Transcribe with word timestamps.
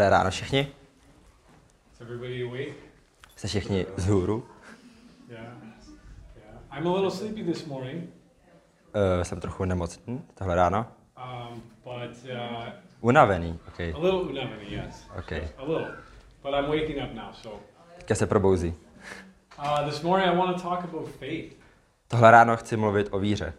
Dobré 0.00 0.10
ráno 0.10 0.30
všichni. 0.30 0.68
Jste 3.36 3.48
všichni 3.48 3.86
z 3.96 4.06
hůru. 4.06 4.46
Yeah. 5.28 5.44
Yeah. 6.36 6.78
I'm 6.78 6.86
a 6.86 6.92
little 6.92 7.10
sleepy 7.10 7.44
this 7.44 7.66
morning, 7.66 8.10
Uh, 8.94 9.22
jsem 9.22 9.40
trochu 9.40 9.64
nemocný 9.64 10.22
tohle 10.34 10.54
ráno. 10.54 10.86
um, 11.16 11.62
but 11.84 12.24
uh, 12.24 12.68
Unavený, 13.00 13.58
ok. 13.68 13.80
a 13.80 13.98
little 13.98 14.20
unavený, 14.20 14.72
yes. 14.72 15.06
ok. 15.18 15.32
A 15.32 15.64
little. 15.64 15.86
But 16.42 16.54
I'm 16.54 16.66
waking 16.66 17.02
up 17.04 17.14
now, 17.14 17.32
so. 17.32 17.60
Teďka 17.96 18.14
se 18.14 18.26
probouzí. 18.26 18.74
Uh, 19.58 19.90
this 19.90 20.02
morning 20.02 20.32
I 20.32 20.36
want 20.36 20.56
to 20.56 20.62
talk 20.62 20.84
about 20.84 21.08
faith. 21.08 21.56
Tohle 22.08 22.30
ráno 22.30 22.56
chci 22.56 22.76
mluvit 22.76 23.08
o 23.10 23.18
víře. 23.18 23.52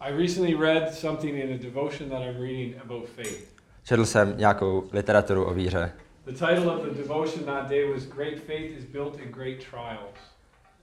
I 0.00 0.12
recently 0.12 0.54
read 0.54 0.94
something 0.94 1.36
in 1.36 1.54
a 1.54 1.58
devotion 1.62 2.10
that 2.10 2.22
I'm 2.22 2.40
reading 2.40 2.80
about 2.84 3.08
faith. 3.08 3.51
Četl 3.84 4.04
jsem 4.04 4.34
nějakou 4.36 4.88
literaturu 4.92 5.44
o 5.44 5.54
víře. 5.54 5.92
The 6.24 6.32
title 6.32 6.66
of 6.76 6.82
the 6.82 7.02
devotion 7.02 7.44
that 7.44 7.68
day 7.68 7.92
was 7.92 8.02
Great 8.02 8.38
Faith 8.38 8.78
is 8.78 8.84
Built 8.84 9.18
in 9.20 9.28
Great 9.32 9.58
Trials. 9.70 10.18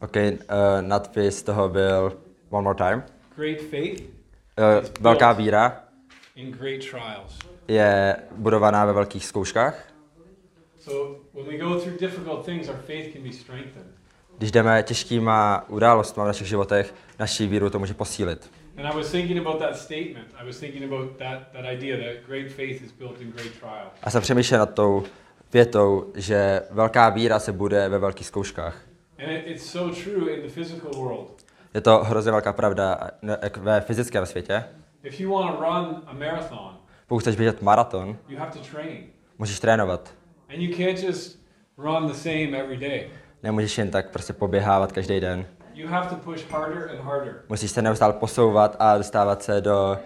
Ok, 0.02 0.16
uh, 0.16 0.32
nadpis 0.82 1.44
toho 1.44 1.70
byl 1.70 2.18
One 2.50 2.64
more 2.64 2.76
time. 2.76 3.04
Great 3.36 3.62
faith 3.62 4.02
Uh, 4.60 4.86
velká 5.02 5.32
víra 5.32 5.84
in 6.36 6.52
great 6.52 6.82
trials. 6.92 7.40
je 7.68 8.16
budovaná 8.32 8.86
ve 8.86 8.94
velkých 8.94 9.26
zkouškách. 9.26 9.88
So 10.80 11.20
when 11.34 11.46
we 11.46 11.58
go 11.58 11.80
through 11.80 12.00
difficult 12.00 12.46
things, 12.46 12.70
our 12.70 12.76
faith 12.76 13.14
can 13.14 13.24
be 13.24 13.32
strengthened. 13.32 13.88
Když 14.38 14.52
jdeme 14.52 14.84
těžkýma 14.84 15.66
událostmi 15.70 16.24
v 16.24 16.26
našich 16.26 16.48
životech, 16.48 16.94
naší 17.20 17.48
víru 17.48 17.70
to 17.70 17.80
může 17.80 17.94
posílit. 17.94 18.52
And 18.80 18.88
I 18.88 18.96
was 18.96 19.12
thinking 19.12 19.38
about 19.38 19.60
that 19.60 19.78
statement. 19.78 20.28
I 20.42 20.46
was 20.46 20.60
thinking 20.60 20.84
about 20.94 21.18
that, 21.18 21.52
that 21.54 21.66
idea 21.66 21.98
that 21.98 22.26
great 22.28 22.52
faith 22.52 22.82
is 22.82 22.92
built 22.92 23.22
in 23.22 23.32
great 23.32 23.52
trials. 23.60 23.94
A 24.04 24.10
jsem 24.10 24.22
přemýšlel 24.22 24.60
nad 24.60 24.74
tou 24.74 25.04
větou, 25.54 26.12
že 26.16 26.62
velká 26.72 27.10
víra 27.10 27.40
se 27.40 27.52
bude 27.52 27.90
ve 27.90 28.00
velkých 28.00 28.28
zkouškách. 28.28 28.82
And 29.24 29.30
it, 29.32 29.44
it's 29.48 29.72
so 29.72 29.96
true 30.04 30.32
in 30.32 30.42
the 30.42 30.54
physical 30.54 30.92
world. 30.92 31.46
Je 31.74 31.82
to 31.82 32.04
hrozně 32.04 32.32
velká 32.32 32.54
pravda 32.54 33.10
ve 33.58 33.82
fyzickém 33.82 34.26
světě. 34.26 34.64
If 35.04 35.20
you 35.20 35.34
want 35.34 35.58
to 35.58 35.64
run 35.64 36.02
a 36.06 36.14
marathon, 36.14 36.78
Pokud 37.08 37.20
chceš 37.20 37.36
běžet 37.36 37.62
maraton, 37.62 38.18
you 38.28 38.40
have 38.40 38.52
to 38.52 38.60
train. 38.72 39.04
musíš 39.38 39.60
trénovat. 39.60 40.14
And 40.50 40.62
you 40.62 40.78
can't 40.78 41.04
just 41.04 41.40
run 41.78 42.08
the 42.08 42.14
same 42.14 42.58
every 42.58 42.78
day. 42.78 43.10
Nemůžeš 43.44 43.78
jen 43.78 43.92
tak 43.92 44.10
prostě 44.12 44.34
poběhávat 44.34 44.92
každý 44.92 45.20
den. 45.20 45.46
You 45.80 45.88
have 45.88 46.10
to 46.10 46.16
push 46.16 46.44
harder 46.50 46.90
and 46.90 47.00
harder. 47.00 47.44
Musíš 47.50 47.72
se 47.72 47.82
neustále 47.82 48.14
posouvat 48.14 48.76
a 48.80 48.98
dostávat 48.98 49.44
se 49.44 49.62
do... 49.62 49.98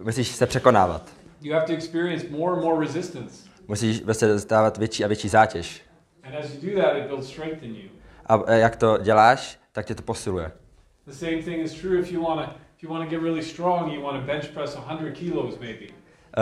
Musíš 0.00 0.28
se 0.28 0.46
překonávat. 0.46 1.10
You 1.40 1.54
have 1.54 1.66
to 1.66 1.72
experience 1.72 2.26
more 2.30 2.52
and 2.52 2.62
more 2.62 2.86
resistance. 2.86 3.48
Musíš 3.68 4.00
prostě 4.00 4.26
dostávat 4.26 4.78
větší 4.78 5.04
a 5.04 5.08
větší 5.08 5.28
zátěž. 5.28 5.82
And 6.24 6.34
as 6.34 6.54
you 6.54 6.74
do 6.74 6.82
that, 6.82 6.96
it 6.96 7.06
builds 7.06 7.28
strength 7.28 7.62
in 7.62 7.74
you. 7.76 7.88
A 8.26 8.52
jak 8.52 8.76
to 8.76 8.98
děláš, 8.98 9.58
tak 9.72 9.86
tě 9.86 9.94
to 9.94 10.02
posiluje. 10.02 10.52
The 11.06 11.12
same 11.12 11.42
thing 11.42 11.64
is 11.64 11.74
true 11.74 12.00
if 12.00 12.12
you 12.12 12.22
want 12.24 12.46
to 12.46 12.54
if 12.76 12.82
you 12.82 12.90
want 12.90 13.04
to 13.04 13.10
get 13.10 13.22
really 13.22 13.42
strong, 13.42 13.92
you 13.92 14.02
want 14.02 14.20
to 14.20 14.26
bench 14.26 14.48
press 14.54 14.76
100 14.76 15.12
kilos 15.12 15.58
maybe. 15.58 15.86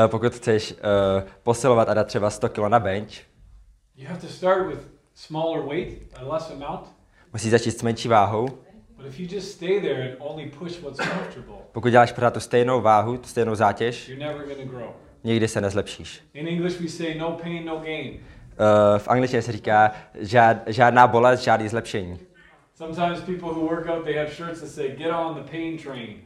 E, 0.04 0.08
Pokud 0.08 0.32
chceš 0.34 0.72
uh, 0.72 0.78
posilovat 1.42 1.88
a 1.88 1.94
dát 1.94 2.06
třeba 2.06 2.30
100 2.30 2.48
kg 2.48 2.58
na 2.58 2.78
bench, 2.80 3.12
You 3.96 4.08
have 4.08 4.20
to 4.20 4.28
start 4.28 4.66
with 4.66 4.80
smaller 5.14 5.62
weight, 5.68 6.18
a 6.18 6.32
less 6.32 6.50
amount. 6.50 6.97
Musíš 7.32 7.50
začít 7.50 7.78
s 7.78 7.82
menší 7.82 8.08
váhou. 8.08 8.48
Pokud 11.72 11.88
děláš 11.88 12.12
pořád 12.12 12.34
tu 12.34 12.40
stejnou 12.40 12.80
váhu, 12.80 13.16
tu 13.16 13.28
stejnou 13.28 13.54
zátěž, 13.54 14.10
nikdy 15.24 15.48
se 15.48 15.60
nezlepšíš. 15.60 16.22
No 17.18 17.32
pain, 17.32 17.64
no. 17.64 17.76
Uh, 17.76 18.98
v 18.98 19.08
angličtině 19.08 19.42
se 19.42 19.52
říká 19.52 19.92
žád, 20.18 20.56
žádná 20.66 21.06
bolest, 21.06 21.40
žádný 21.40 21.68
zlepšení. 21.68 22.18
Sometimes 22.74 23.20
people 23.20 23.48
who 23.48 23.66
work 23.68 23.88
out, 23.88 24.04
they 24.04 24.14
have 24.14 24.30
shirts 24.30 24.60
that 24.60 24.70
say 24.70 24.88
"Get 24.88 25.12
on 25.12 25.34
the 25.34 25.50
pain 25.50 25.78
train." 25.78 26.16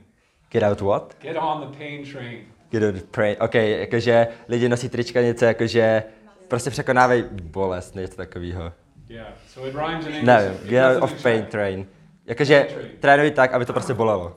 Get 0.50 0.62
out 0.62 0.80
what? 0.80 1.16
Get 1.20 1.36
on 1.36 1.60
the 1.60 1.78
pain 1.78 2.12
train. 2.12 2.38
Get 2.70 2.82
out 2.82 3.02
pray. 3.10 3.36
OK, 3.40 3.54
jakože 3.54 4.28
lidi 4.48 4.68
nosí 4.68 4.88
trička 4.88 5.20
něco, 5.20 5.44
jakože 5.44 6.02
prostě 6.48 6.70
překonávají 6.70 7.24
bolest, 7.42 7.94
něco 7.94 8.16
takového. 8.16 8.72
Yeah. 9.12 9.34
So 9.46 9.68
it 9.68 9.74
rhymes 9.74 10.06
in 10.06 10.14
English. 10.14 10.26
Nevím, 10.26 10.52
It 10.52 10.68
get 10.70 10.84
out 10.84 11.02
of 11.02 11.22
pain 11.22 11.46
train. 11.46 11.86
Jakože 12.26 12.68
trénuj 13.00 13.30
tak, 13.30 13.52
aby 13.52 13.64
to 13.64 13.72
prostě 13.72 13.94
bolelo. 13.94 14.36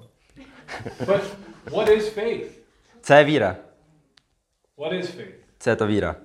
But 1.05 1.21
what 1.71 1.89
is 1.89 2.09
faith? 2.09 2.59
Co 3.01 3.13
je 3.13 3.23
víra? 3.23 3.55
What 4.77 4.93
is 4.93 5.09
faith? 5.09 5.35
Co 5.59 5.69
je 5.69 5.75
to 5.75 5.87
víra? 5.87 6.15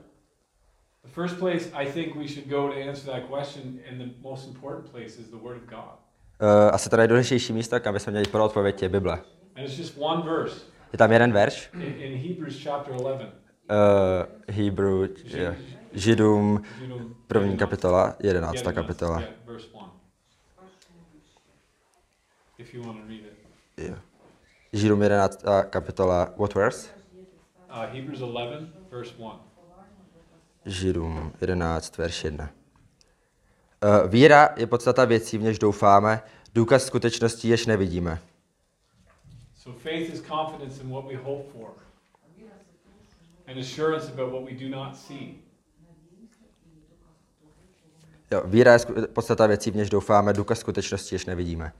The 1.02 1.10
first 1.10 1.38
place 1.38 1.70
I 1.74 1.92
think 1.92 2.14
we 2.16 2.28
should 2.28 2.48
go 2.48 2.68
to 2.68 2.88
answer 2.88 3.12
that 3.12 3.22
question, 3.28 3.78
and 3.90 3.98
the 3.98 4.10
most 4.20 4.48
important 4.48 4.90
place 4.90 5.20
is 5.20 5.30
the 5.30 5.36
Word 5.36 5.56
of 5.56 5.62
God. 5.70 5.94
Uh, 6.42 6.74
asi 6.74 6.90
to 6.90 6.96
nejdůležitější 6.96 7.52
místo, 7.52 7.80
kam 7.80 7.94
bychom 7.94 8.10
měli 8.10 8.26
pro 8.28 8.44
odpověď, 8.44 8.82
je 8.82 8.88
Bible. 8.88 9.12
And 9.56 9.64
it's 9.64 9.78
just 9.78 9.94
one 9.98 10.22
verse 10.22 10.60
Je 10.92 10.98
tam 10.98 11.12
jeden 11.12 11.32
verš, 11.32 11.70
in, 11.74 11.82
in 11.82 12.18
Hebrews 12.28 12.62
chapter 12.62 12.94
11. 12.94 13.22
uh, 13.22 14.54
Hebrew, 14.54 15.08
je, 15.24 15.56
Židům, 15.92 16.62
první 17.26 17.56
kapitola, 17.56 18.16
jedenáctá 18.22 18.72
kapitola. 18.72 19.20
Yeah, 19.20 19.32
verse 19.46 19.66
1. 19.66 19.92
If 22.58 22.74
you 22.74 22.82
want 22.82 23.00
to 23.00 23.08
read 23.08 23.20
it. 23.20 23.88
Jo. 23.88 23.96
Židům 24.72 25.02
11. 25.02 25.44
kapitola, 25.70 26.32
what 26.36 26.54
verse? 26.54 26.88
Uh, 27.70 27.94
Hebrews 27.94 28.20
11, 28.20 28.68
verse 28.90 29.14
1. 29.18 29.40
Židům 30.66 31.32
11, 31.40 31.98
verš 31.98 32.24
1. 32.24 32.50
Uh, 33.84 34.10
víra 34.10 34.48
je 34.56 34.66
podstata 34.66 35.04
věcí, 35.04 35.38
v 35.38 35.42
něž 35.42 35.58
doufáme, 35.58 36.22
důkaz 36.54 36.86
skutečností, 36.86 37.48
jež 37.48 37.66
nevidíme. 37.66 38.20
So 39.54 39.80
faith 39.80 40.14
is 40.14 40.22
confidence 40.22 40.82
in 40.82 40.90
what 40.90 41.04
we 41.04 41.16
hope 41.16 41.50
for, 41.52 41.70
and 43.46 43.58
assurance 43.58 44.12
about 44.12 44.32
what 44.32 44.44
we 44.44 44.68
do 44.68 44.76
not 44.76 44.96
see. 44.96 45.49
Jo, 48.30 48.42
víra 48.44 48.72
je 48.72 48.78
podstata 49.12 49.46
věcí, 49.46 49.70
v 49.70 49.76
něž 49.76 49.90
doufáme, 49.90 50.32
důkaz 50.32 50.58
skutečností, 50.58 51.14
jež 51.14 51.26
nevidíme. 51.26 51.72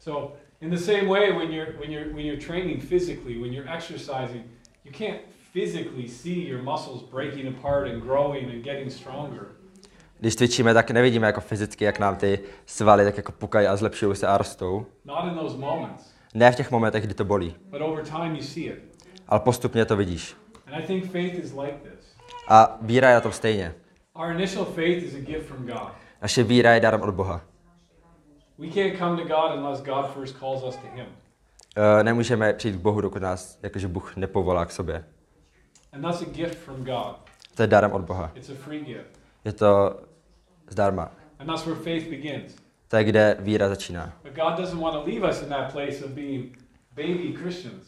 So 0.00 0.36
in 0.60 0.70
the 0.70 0.76
same 0.76 1.04
way, 1.04 1.32
when 1.32 1.52
you're 1.52 1.72
when 1.80 1.92
you're 1.92 2.12
when 2.14 2.26
you're 2.26 2.46
training 2.46 2.84
physically, 2.84 3.38
when 3.38 3.52
you're 3.52 3.74
exercising, 3.76 4.42
you 4.84 4.92
can't 4.98 5.20
physically 5.52 6.08
see 6.08 6.48
your 6.48 6.62
muscles 6.62 7.02
breaking 7.02 7.58
apart 7.58 7.88
and 7.92 8.02
growing 8.02 8.50
and 8.50 8.64
getting 8.64 8.92
stronger. 8.92 9.46
Když 10.20 10.36
cvičíme, 10.36 10.74
tak 10.74 10.90
nevidíme 10.90 11.26
jako 11.26 11.40
fyzicky, 11.40 11.84
jak 11.84 11.98
nám 11.98 12.16
ty 12.16 12.38
svaly 12.66 13.04
tak 13.04 13.16
jako 13.16 13.32
pukají 13.32 13.66
a 13.66 13.76
zlepšují 13.76 14.16
se 14.16 14.26
a 14.26 14.38
rostou. 14.38 14.86
Not 15.04 15.24
in 15.24 15.34
those 15.38 15.56
moments, 15.56 16.14
Ne 16.34 16.52
v 16.52 16.56
těch 16.56 16.70
momentech, 16.70 17.04
kdy 17.04 17.14
to 17.14 17.24
bolí, 17.24 17.56
but 17.70 17.80
over 17.80 18.04
time 18.04 18.34
you 18.36 18.42
see 18.42 18.64
it. 18.64 18.78
ale 19.28 19.40
postupně 19.40 19.84
to 19.84 19.96
vidíš. 19.96 20.36
And 20.66 20.74
I 20.74 20.86
think 20.86 21.12
faith 21.12 21.34
is 21.34 21.52
like 21.52 21.78
this. 21.82 22.06
A 22.48 22.78
víra 22.82 23.08
je 23.08 23.14
na 23.14 23.20
tom 23.20 23.32
stejně. 23.32 23.74
Our 24.16 24.30
initial 24.30 24.64
faith 24.64 25.02
is 25.02 25.14
a 25.14 25.20
gift 25.20 25.46
from 25.46 25.66
God. 25.66 25.92
Naše 26.22 26.42
víra 26.42 26.74
je 26.74 26.80
darem 26.80 27.02
od 27.02 27.14
Boha. 27.14 27.40
We 28.58 28.66
can't 28.66 28.98
come 28.98 29.16
to 29.16 29.28
God 29.28 29.58
unless 29.58 29.80
God 29.80 30.14
first 30.14 30.38
calls 30.38 30.62
us 30.62 30.76
to 30.76 30.86
Him. 30.94 31.06
Uh, 31.06 32.02
nemůžeme 32.02 32.52
přijít 32.52 32.76
k 32.76 32.80
Bohu, 32.80 33.00
dokud 33.00 33.22
nás 33.22 33.58
jakože 33.62 33.88
Bůh 33.88 34.16
nepovolá 34.16 34.64
k 34.64 34.72
sobě. 34.72 35.04
And 35.92 36.02
that's 36.02 36.22
a 36.22 36.24
gift 36.24 36.58
from 36.58 36.84
God. 36.84 37.16
To 37.54 37.62
je 37.62 37.66
darem 37.66 37.92
od 37.92 38.02
Boha. 38.02 38.30
It's 38.34 38.50
a 38.50 38.54
free 38.54 38.80
gift. 38.80 39.20
Je 39.44 39.52
to 39.52 40.00
zdarma. 40.68 41.10
And 41.38 41.46
that's 41.46 41.66
where 41.66 41.80
faith 41.80 42.10
begins. 42.10 42.54
To 42.88 42.96
je, 42.96 43.04
kde 43.04 43.36
víra 43.40 43.68
začíná. 43.68 44.12
But 44.22 44.34
God 44.34 44.56
doesn't 44.56 44.80
want 44.80 44.94
to 44.94 45.10
leave 45.10 45.30
us 45.30 45.42
in 45.42 45.48
that 45.48 45.72
place 45.72 46.04
of 46.04 46.10
being 46.10 46.58
baby 46.96 47.34
Christians. 47.42 47.86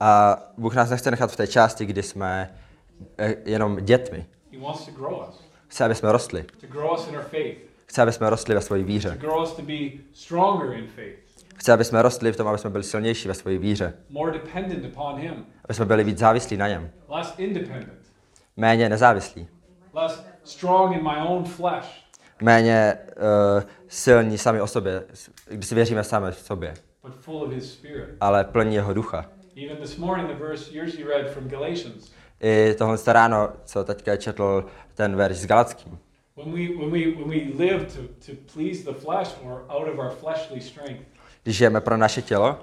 A 0.00 0.38
Bůh 0.58 0.74
nás 0.74 0.90
nechce 0.90 1.10
nechat 1.10 1.32
v 1.32 1.36
té 1.36 1.46
části, 1.46 1.86
kdy 1.86 2.02
jsme 2.02 2.54
eh, 3.18 3.34
jenom 3.44 3.76
dětmi. 3.76 4.26
He 4.52 4.58
wants 4.58 4.86
to 4.86 4.92
grow 4.92 5.28
us, 5.28 5.51
Chce, 5.72 5.84
aby 5.84 5.94
jsme 5.94 6.12
rostli. 6.12 6.44
Chce, 7.86 8.02
aby 8.02 8.12
jsme 8.12 8.30
rostli 8.30 8.54
ve 8.54 8.60
své 8.60 8.82
víře. 8.82 9.18
Chce, 11.56 11.72
aby 11.72 11.84
jsme 11.84 12.02
rostli 12.02 12.32
v 12.32 12.36
tom, 12.36 12.48
aby 12.48 12.58
jsme 12.58 12.70
byli 12.70 12.84
silnější 12.84 13.28
ve 13.28 13.34
své 13.34 13.58
víře. 13.58 13.94
Aby 15.64 15.74
jsme 15.74 15.84
byli 15.84 16.04
víc 16.04 16.18
závislí 16.18 16.56
na 16.56 16.68
něm. 16.68 16.90
Méně 18.56 18.88
nezávislí. 18.88 19.48
Méně 22.42 22.98
uh, 23.56 23.62
silní 23.88 24.38
sami 24.38 24.60
o 24.60 24.66
sobě, 24.66 25.04
když 25.50 25.66
si 25.66 25.74
věříme 25.74 26.04
sami 26.04 26.32
v 26.32 26.38
sobě. 26.38 26.74
Ale 28.20 28.44
plní 28.44 28.74
jeho 28.74 28.94
ducha. 28.94 29.26
Even 29.64 29.76
this 29.76 29.96
morning, 29.96 30.28
the 30.28 30.44
verse 30.44 30.70
you 30.72 31.08
read 31.08 31.30
from 31.30 31.48
Galatians. 31.48 32.12
I 32.42 32.74
tohle 32.74 32.96
ráno, 33.06 33.52
co 33.64 33.84
teďka 33.84 34.16
četl 34.16 34.64
ten 34.94 35.16
verš 35.16 35.36
s 35.36 35.46
Galackým. 35.46 35.98
When 36.36 36.52
we, 36.54 36.68
when 36.76 36.90
we, 36.90 36.98
when 37.16 37.28
we 37.28 37.64
live 37.64 37.86
to, 37.86 38.00
to 38.26 38.32
please 38.54 38.84
the 38.84 38.92
flesh 39.00 39.28
or 39.44 39.64
out 39.68 39.88
of 39.88 39.98
our 39.98 40.10
fleshly 40.10 40.60
strength, 40.60 41.02
Když 41.42 41.56
žijeme 41.56 41.80
pro 41.80 41.96
naše 41.96 42.22
tělo, 42.22 42.58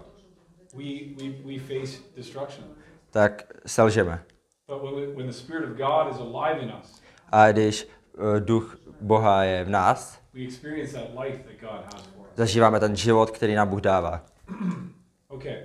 we, 0.75 0.83
we, 1.17 1.29
we 1.53 1.59
face 1.59 2.01
destruction. 2.15 2.65
tak 3.11 3.43
selžeme. 3.65 4.23
But 4.67 4.83
when, 4.83 4.95
we, 4.95 5.07
when 5.15 5.27
the 5.27 5.33
Spirit 5.33 5.63
of 5.71 5.77
God 5.77 6.11
is 6.15 6.19
alive 6.19 6.59
in 6.61 6.71
us, 6.81 7.01
A 7.31 7.51
když 7.51 7.87
uh, 8.17 8.39
duch 8.39 8.77
Boha 9.01 9.43
je 9.43 9.63
v 9.63 9.69
nás, 9.69 10.19
we 10.33 10.41
experience 10.41 10.93
that 10.93 11.23
life 11.25 11.43
that 11.43 11.59
God 11.61 11.81
has 11.93 12.01
for 12.15 12.21
us. 12.21 12.27
zažíváme 12.35 12.79
ten 12.79 12.95
život, 12.95 13.31
který 13.31 13.55
nám 13.55 13.67
Bůh 13.69 13.81
dává. 13.81 14.21
Okay. 15.31 15.57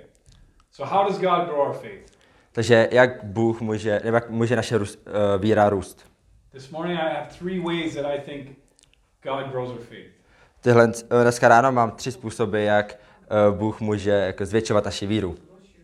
So 0.71 0.95
how 0.95 1.07
does 1.09 1.19
God 1.19 1.47
grow 1.47 1.59
our 1.67 1.73
faith? 1.73 2.11
Takže 2.55 2.87
jak 2.91 3.23
Bůh 3.23 3.61
může, 3.61 4.01
nebo 4.03 4.15
jak 4.15 4.29
může 4.29 4.55
naše 4.55 4.77
růst, 4.77 5.07
uh, 5.07 5.41
víra 5.41 5.69
růst? 5.69 6.05
This 6.51 6.69
morning 6.69 6.99
I 6.99 7.15
have 7.15 7.27
three 7.39 7.59
ways 7.59 7.95
that 7.95 8.05
I 8.05 8.19
think 8.19 8.57
God 9.23 9.51
grows 9.51 9.69
our 9.69 9.79
faith. 9.79 10.11
Tyhle, 10.61 10.87
uh, 10.87 11.21
dneska 11.21 11.47
ráno 11.47 11.71
mám 11.71 11.91
tři 11.91 12.11
způsoby, 12.11 12.65
jak 12.65 12.99
uh, 13.49 13.57
Bůh 13.57 13.81
může 13.81 14.09
jako 14.09 14.45
zvětšovat 14.45 14.85
naši 14.85 15.07
víru. 15.07 15.35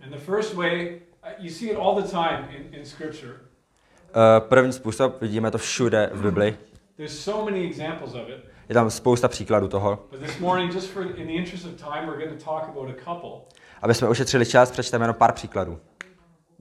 And 0.03 0.11
the 0.11 0.17
first 0.17 0.53
way, 0.53 0.99
you 1.37 1.49
see 1.49 1.69
it 1.69 1.77
all 1.77 2.01
the 2.01 2.07
time 2.07 2.47
in, 2.49 2.79
in 2.79 2.85
Scripture. 2.85 3.31
Uh, 3.33 3.39
první 4.39 4.73
způsob, 4.73 5.21
vidíme 5.21 5.51
to 5.51 5.57
všude 5.57 6.09
v 6.13 6.21
Bibli, 6.21 6.57
There's 6.97 7.19
so 7.19 7.51
many 7.51 7.65
examples 7.65 8.13
of 8.13 8.29
it. 8.29 8.45
je 8.69 8.73
tam 8.75 8.89
spousta 8.89 9.27
příkladů 9.27 9.67
toho. 9.67 9.99
But 10.11 10.19
this 10.19 10.39
morning, 10.39 10.73
just 10.73 10.89
for 10.89 11.03
in 11.03 11.27
the 11.27 11.33
interest 11.33 11.65
of 11.65 11.71
time, 11.71 12.07
we're 12.07 12.25
going 12.25 12.39
to 12.39 12.45
talk 12.45 12.69
about 12.69 12.89
a 12.89 13.13
couple. 13.13 13.31
Aby 13.81 13.93
jsme 13.93 14.09
ušetřili 14.09 14.45
čas, 14.45 14.71
přečteme 14.71 15.03
jenom 15.03 15.15
pár 15.15 15.31
příkladů. 15.31 15.79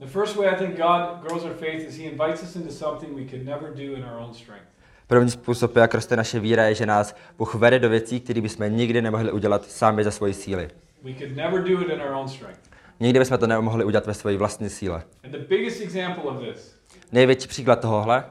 The 0.01 0.07
first 0.07 0.35
way 0.35 0.49
I 0.49 0.55
think 0.55 0.77
God 0.77 1.21
grows 1.21 1.45
our 1.45 1.53
faith 1.53 1.87
is 1.87 1.95
He 1.95 2.05
invites 2.05 2.43
us 2.43 2.55
into 2.55 2.71
something 2.71 3.15
we 3.15 3.25
could 3.25 3.45
never 3.45 3.69
do 3.69 3.95
in 3.95 4.03
our 4.03 4.19
own 4.19 4.33
strength. 4.33 4.65
První 5.07 5.31
způsob, 5.31 5.75
jak 5.75 5.93
roste 5.93 6.15
naše 6.15 6.39
víra, 6.39 6.63
je, 6.63 6.75
že 6.75 6.85
nás 6.85 7.15
Bůh 7.37 7.55
vede 7.55 7.79
do 7.79 7.89
věcí, 7.89 8.19
které 8.19 8.41
bychom 8.41 8.71
nikdy 8.75 9.01
nemohli 9.01 9.31
udělat 9.31 9.65
sami 9.65 10.03
za 10.03 10.11
svoji 10.11 10.33
síly. 10.33 10.69
We 11.03 11.13
could 11.13 11.35
never 11.35 11.63
do 11.63 11.81
it 11.81 11.89
in 11.89 12.01
our 12.01 12.13
own 12.13 12.27
strength. 12.27 12.69
Nikdy 12.99 13.19
bychom 13.19 13.37
to 13.37 13.47
nemohli 13.47 13.85
udělat 13.85 14.05
ve 14.05 14.13
své 14.13 14.37
vlastní 14.37 14.69
síle. 14.69 15.03
And 15.23 15.31
the 15.31 15.37
biggest 15.37 15.81
example 15.81 16.23
of 16.23 16.43
this, 16.43 16.79
Největší 17.11 17.47
příklad 17.47 17.81
tohohle, 17.81 18.25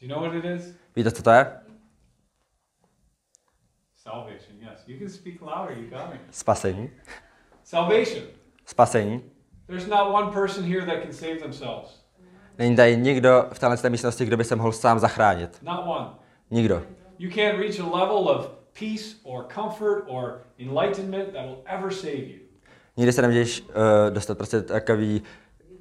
do 0.00 0.06
you 0.06 0.08
know 0.08 0.22
what 0.22 0.34
it 0.34 0.44
is? 0.44 0.74
víte, 0.96 1.10
co 1.10 1.22
to 1.22 1.30
je? 1.30 1.46
Salvation. 3.96 4.58
Yes, 4.60 4.84
you 4.86 4.98
can 4.98 5.08
speak 5.08 5.42
louder. 5.42 5.78
You 5.78 5.90
got 5.90 6.10
me. 6.10 6.20
Spasení. 6.30 6.90
Salvation. 7.64 8.22
Spasení. 8.66 9.35
There's 9.66 9.86
not 9.88 10.12
one 10.12 10.32
person 10.32 10.64
here 10.64 10.86
that 10.86 11.02
can 11.02 11.12
save 11.12 11.36
themselves. 11.40 12.00
Není 12.58 12.76
tady 12.76 12.96
nikdo 12.96 13.44
v 13.52 13.58
této 13.58 13.90
místnosti, 13.90 14.24
kdo 14.24 14.36
by 14.36 14.44
se 14.44 14.56
mohl 14.56 14.72
sám 14.72 14.98
zachránit. 14.98 15.58
Not 15.62 15.80
one. 15.86 16.06
Nikdo. 16.50 16.82
You 17.18 17.30
can't 17.30 17.58
reach 17.58 17.80
a 17.80 17.96
level 17.98 18.28
of 18.28 18.50
peace 18.78 19.16
or 19.24 19.44
comfort 19.54 20.04
or 20.06 20.42
enlightenment 20.58 21.32
that 21.32 21.44
will 21.46 21.62
ever 21.66 21.92
save 21.92 22.12
you. 22.16 22.38
Nikdy 22.96 23.12
se 23.12 23.22
nemůžeš 23.22 23.60
uh, 23.60 23.74
dostat 24.10 24.38
prostě 24.38 24.60
takový, 24.62 25.22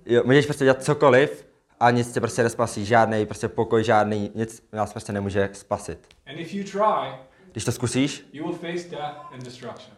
jo, 0.05 0.23
můžeš 0.25 0.45
prostě 0.45 0.63
dělat 0.63 0.83
cokoliv 0.83 1.45
a 1.79 1.91
nic 1.91 2.13
tě 2.13 2.19
prostě 2.19 2.43
nespasí, 2.43 2.85
žádný 2.85 3.25
prostě 3.25 3.47
pokoj, 3.47 3.83
žádný, 3.83 4.31
nic 4.35 4.63
nás 4.73 4.91
prostě 4.91 5.13
nemůže 5.13 5.49
spasit. 5.53 6.07
And 6.27 6.37
if 6.39 6.53
you 6.53 6.63
try, 6.63 7.11
Když 7.51 7.65
to 7.65 7.71
zkusíš, 7.71 8.25
you 8.33 8.43
will 8.47 8.55
face 8.55 8.89
death 8.89 9.33
and 9.33 9.43
destruction 9.43 9.95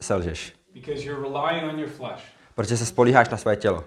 selžeš. 0.00 0.52
because 0.74 1.04
you're 1.04 1.22
relying 1.28 1.72
on 1.72 1.78
your 1.78 1.88
flesh. 1.90 2.22
Protože 2.60 2.76
se 2.76 2.86
spolíháš 2.86 3.28
na 3.28 3.36
své 3.36 3.56
tělo. 3.56 3.84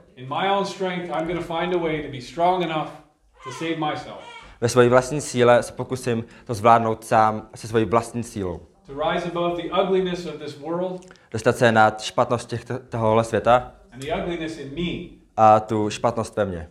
Ve 4.62 4.70
své 4.70 4.90
vlastní 4.90 5.22
síle 5.22 5.64
se 5.64 5.74
pokusím 5.74 6.26
to 6.46 6.54
zvládnout 6.54 7.06
sám 7.06 7.50
se 7.56 7.68
svojí 7.68 7.86
vlastní 7.86 8.24
sílou. 8.24 8.60
to 8.86 8.94
rise 9.10 9.28
above 9.28 9.62
the 9.62 9.70
ugliness 9.84 10.26
of 10.26 10.36
this 10.36 10.60
world 10.60 11.06
Dostat 11.32 11.58
se 11.58 11.72
nad 11.72 12.02
špatnost 12.02 12.50
těch 12.50 12.66
tohohle 12.90 13.24
světa 13.24 13.72
and 13.92 14.00
the 14.02 14.14
ugliness 14.22 14.58
in 14.58 14.76
me. 14.76 15.18
a 15.38 15.60
tu 15.60 15.90
špatnost 15.90 16.36
ve 16.36 16.46
mně. 16.46 16.70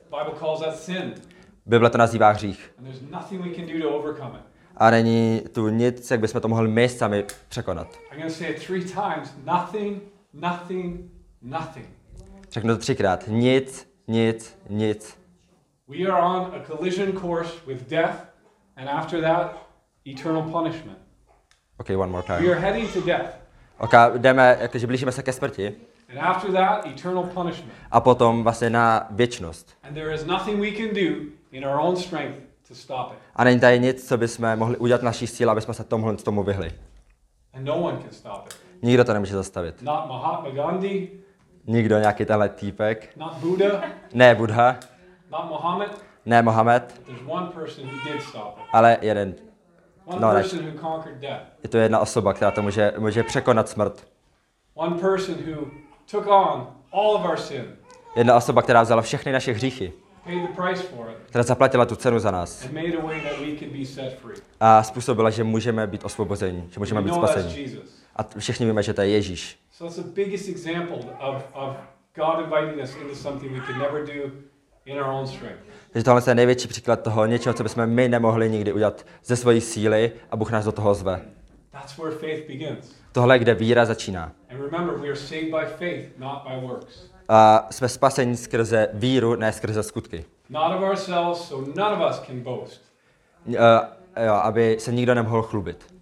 Bible 1.66 1.90
to 1.90 1.98
nazývá 1.98 2.30
hřích. 2.30 2.74
and 2.78 2.84
there's 2.84 3.02
nothing 3.10 3.44
we 3.44 3.54
can 3.54 3.66
do 3.66 3.88
to 3.88 3.96
overcome 3.96 4.38
it. 4.38 4.44
A 4.76 4.90
není 4.90 5.42
tu 5.52 5.68
nic, 5.68 6.10
jak 6.10 6.20
bychom 6.20 6.40
to 6.40 6.48
mohli 6.48 6.68
my 6.68 6.88
sami 6.88 7.24
překonat. 7.48 7.88
Nothing, 9.44 10.02
nothing, 10.32 11.00
nothing. 11.42 11.86
Řeknu 12.50 12.74
to 12.74 12.80
třikrát. 12.80 13.24
Nic, 13.28 13.88
nic, 14.08 14.56
nic. 14.68 15.18
We 15.88 15.98
are 16.12 16.22
on 16.22 16.36
a 16.54 16.64
collision 16.66 17.12
course 17.12 17.52
with 17.66 17.88
death, 17.90 18.14
and 18.76 18.88
after 18.88 19.20
that, 19.20 19.56
eternal 20.06 20.42
punishment. 20.42 20.98
OK, 21.78 21.96
one 21.96 22.12
more 22.12 22.22
We 22.28 22.38
time. 22.38 22.50
are 22.50 22.60
heading 22.60 22.92
to 22.92 23.00
death, 23.00 23.30
OK, 23.78 23.92
jdeme, 24.18 24.56
jakože 24.60 24.86
blížíme 24.86 25.12
se 25.12 25.22
ke 25.22 25.32
smrti 25.32 25.74
and 26.10 26.18
after 26.18 26.52
that, 26.52 26.86
eternal 26.86 27.22
punishment. 27.24 27.72
a 27.90 28.00
potom 28.00 28.42
vlastně 28.42 28.70
na 28.70 29.06
věčnost. 29.10 29.76
And 29.82 29.94
there 29.94 30.14
is 30.14 30.24
nothing 30.24 30.60
we 30.60 30.70
can 30.70 30.88
do 30.94 31.26
in 31.52 31.64
our 31.64 31.80
own 31.80 31.96
strength 31.96 32.38
to 32.68 32.74
stop 32.74 33.12
it. 33.12 33.18
A 33.36 33.44
není 33.44 33.60
tady 33.60 33.80
nic, 33.80 34.08
co 34.08 34.16
bychom 34.18 34.56
mohli 34.56 34.76
udělat 34.76 35.02
naší 35.02 35.26
síle, 35.26 35.52
aby 35.52 35.60
jsme 35.60 35.74
se 35.74 35.84
tomuhle 35.84 36.16
tomu 36.16 36.42
vyhli. 36.42 36.72
And 37.54 37.64
no 37.64 37.76
one 37.82 37.98
can 38.02 38.10
stop 38.12 38.46
it. 38.46 38.56
Nikdo 38.82 39.04
to 39.04 39.12
nemůže 39.12 39.34
zastavit. 39.34 39.82
Not 39.82 40.08
Mahatma 40.08 40.50
Gandhi, 40.50 41.10
Nikdo, 41.66 41.98
nějaký 41.98 42.24
tenhle 42.24 42.48
týpek. 42.48 43.16
not 43.16 43.34
Buddha, 43.34 43.82
Ne 44.14 44.34
Buddha, 44.34 44.76
not 45.30 45.50
Muhammad. 45.50 46.02
ne 46.26 46.42
Mohamed, 46.42 47.00
ale 48.72 48.98
jeden. 49.00 49.34
No, 50.20 50.32
death. 51.20 51.40
Je 51.62 51.68
to 51.68 51.78
jedna 51.78 51.98
osoba, 51.98 52.32
která 52.32 52.50
to 52.50 52.62
může, 52.62 52.92
může 52.98 53.22
překonat 53.22 53.68
smrt. 53.68 54.06
Jedna 58.16 58.36
osoba, 58.36 58.62
která 58.62 58.82
vzala 58.82 59.02
všechny 59.02 59.32
naše 59.32 59.52
hříchy, 59.52 59.92
která 61.26 61.42
zaplatila 61.44 61.86
tu 61.86 61.96
cenu 61.96 62.18
za 62.18 62.30
nás 62.30 62.68
a 64.60 64.82
způsobila, 64.82 65.30
že 65.30 65.44
můžeme 65.44 65.86
být 65.86 66.04
osvobozeni, 66.04 66.64
že 66.70 66.78
můžeme 66.80 67.02
být 67.02 67.14
spaseni. 67.14 67.68
A 68.16 68.22
všichni 68.38 68.66
víme, 68.66 68.82
že 68.82 68.94
to 68.94 69.00
je 69.02 69.08
Ježíš. 69.08 69.61
So 69.82 69.88
that's 69.88 69.96
the 69.96 70.14
biggest 70.24 70.48
example 70.48 71.00
of, 71.20 71.42
of 71.54 71.76
God 72.14 72.44
inviting 72.44 72.80
us 72.80 72.94
into 72.94 73.16
something 73.16 73.52
we 73.52 73.60
could 73.60 73.78
never 73.78 74.06
do 74.06 74.30
in 74.86 74.96
our 74.98 75.10
own 75.10 75.26
strength. 75.26 75.62
Takže 75.92 76.04
tohle 76.04 76.22
je 76.26 76.34
největší 76.34 76.68
příklad 76.68 77.02
toho 77.02 77.26
něčeho, 77.26 77.54
co 77.54 77.62
bychom 77.62 77.86
my 77.86 78.08
nemohli 78.08 78.50
nikdy 78.50 78.72
udělat 78.72 79.06
ze 79.24 79.36
svojí 79.36 79.60
síly 79.60 80.12
a 80.30 80.36
Bůh 80.36 80.50
nás 80.50 80.64
do 80.64 80.72
toho 80.72 80.94
zve. 80.94 81.20
That's 81.72 81.98
where 81.98 82.16
faith 82.16 82.46
begins. 82.46 82.94
Tohle 83.12 83.34
je, 83.34 83.38
kde 83.38 83.54
víra 83.54 83.84
začíná. 83.84 84.32
And 84.50 84.60
remember, 84.60 84.96
we 84.96 85.08
are 85.08 85.16
saved 85.16 85.50
by 85.50 85.66
faith, 85.78 86.18
not 86.18 86.42
by 86.48 86.66
works. 86.66 87.10
A 87.28 87.68
jsme 87.70 87.88
spaseni 87.88 88.36
skrze 88.36 88.88
víru, 88.92 89.36
ne 89.36 89.52
skrze 89.52 89.82
skutky. 89.82 90.24
Not 90.50 90.76
of 90.76 90.82
ourselves, 90.82 91.48
so 91.48 91.72
none 91.76 92.04
of 92.04 92.10
us 92.10 92.20
can 92.26 92.40
boast. 92.40 92.80
Uh, 93.46 93.54
jo, 94.26 94.34
aby 94.34 94.76
se 94.80 94.92
nikdo 94.92 95.14
nemohl 95.14 95.42
chlubit. 95.42 95.94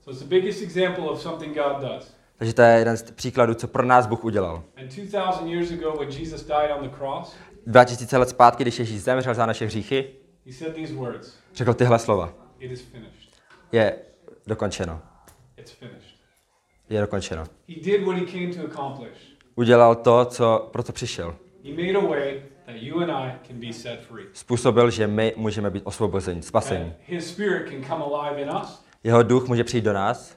So 0.00 0.10
it's 0.10 0.20
the 0.20 0.28
biggest 0.28 0.62
example 0.62 1.04
of 1.04 1.22
something 1.22 1.54
God 1.54 1.80
does. 1.80 2.14
Takže 2.38 2.54
to 2.54 2.62
je 2.62 2.78
jeden 2.78 2.96
z 2.96 3.02
příkladů, 3.02 3.54
co 3.54 3.68
pro 3.68 3.86
nás 3.86 4.06
Bůh 4.06 4.24
udělal. 4.24 4.62
And 4.76 4.88
2,000 4.88 5.46
years 5.48 5.70
ago, 5.70 5.92
when 5.98 6.08
Jesus 6.08 6.42
died 6.42 6.70
on 6.78 6.88
the 6.88 6.96
cross, 6.96 7.36
2000 7.66 8.18
let 8.18 8.28
zpátky, 8.28 8.64
když 8.64 8.78
Ježíš 8.78 9.02
zemřel 9.02 9.34
za 9.34 9.46
naše 9.46 9.66
hříchy, 9.66 10.10
řekl 11.54 11.74
tyhle 11.74 11.98
slova. 11.98 12.32
Je 13.72 13.96
dokončeno. 14.46 15.00
Je 16.88 17.00
dokončeno. 17.00 17.44
Udělal 19.54 19.94
to, 19.94 20.24
co 20.24 20.68
proto 20.72 20.92
přišel. 20.92 21.36
Způsobil, 24.32 24.90
že 24.90 25.06
my 25.06 25.32
můžeme 25.36 25.70
být 25.70 25.82
osvobozeni, 25.84 26.42
spaseni. 26.42 26.92
Jeho 29.04 29.22
duch 29.22 29.48
může 29.48 29.64
přijít 29.64 29.84
do 29.84 29.92
nás 29.92 30.36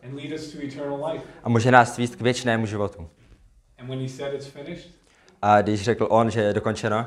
a 1.43 1.49
může 1.49 1.71
nás 1.71 1.97
vést 1.97 2.15
k 2.15 2.21
věčnému 2.21 2.65
životu. 2.65 3.09
A 5.41 5.61
když 5.61 5.83
řekl 5.83 6.07
on, 6.09 6.31
že 6.31 6.41
je 6.41 6.53
dokončeno, 6.53 7.05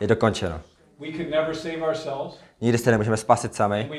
je 0.00 0.06
dokončeno. 0.06 0.60
Nikdy 2.60 2.78
se 2.78 2.90
nemůžeme 2.90 3.16
spasit 3.16 3.54
sami 3.54 3.90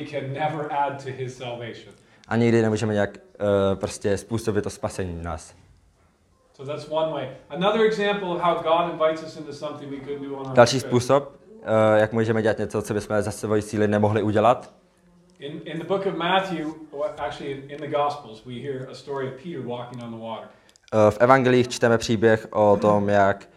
a 2.28 2.36
nikdy 2.36 2.62
nemůžeme 2.62 2.94
nějak 2.94 3.18
uh, 3.18 3.80
prostě 3.80 4.18
způsobit 4.18 4.64
to 4.64 4.70
spasení 4.70 5.20
v 5.20 5.24
nás. 5.24 5.56
So 6.54 6.74
that's 6.74 6.92
one 6.92 7.12
way. 7.12 7.28
Another 7.50 7.82
example 7.82 8.30
of 8.30 8.42
how 8.42 8.56
God 8.56 8.94
invites 8.94 9.24
us 9.24 9.38
into 9.38 9.54
something 9.54 9.92
we 9.92 9.98
couldn't 9.98 10.30
do 10.30 10.36
on 10.36 10.48
our 10.48 10.54
Další 10.54 10.80
způsob, 10.80 11.34
uh, 11.34 11.68
jak 11.98 12.14
můžeme 12.14 12.42
dělat 12.42 12.58
něco, 12.58 12.82
co 12.82 12.94
bychom 12.94 13.22
za 13.22 13.32
svojí 13.32 13.62
síly 13.62 13.88
nemohli 13.88 14.24
udělat, 14.24 14.81
In, 15.42 15.62
in 15.66 15.80
the 15.80 15.86
book 15.86 16.06
of 16.06 16.16
Matthew, 16.18 16.74
actually 17.18 17.52
in, 17.52 17.72
in 17.72 17.78
the 17.82 17.88
Gospels, 17.88 18.46
we 18.46 18.54
hear 18.54 18.88
a 18.92 18.96
story 18.96 19.28
of 19.28 19.34
Peter 19.44 19.62
walking 19.62 20.04
on 20.04 20.12
the 20.12 20.18
water. 20.18 20.48
uh, 20.94 21.10
v 21.12 21.18
evangelích 21.22 21.68
čteme 21.68 21.98
příběh 21.98 22.48
o 22.52 22.78
tom, 22.82 23.10
jak 23.10 23.50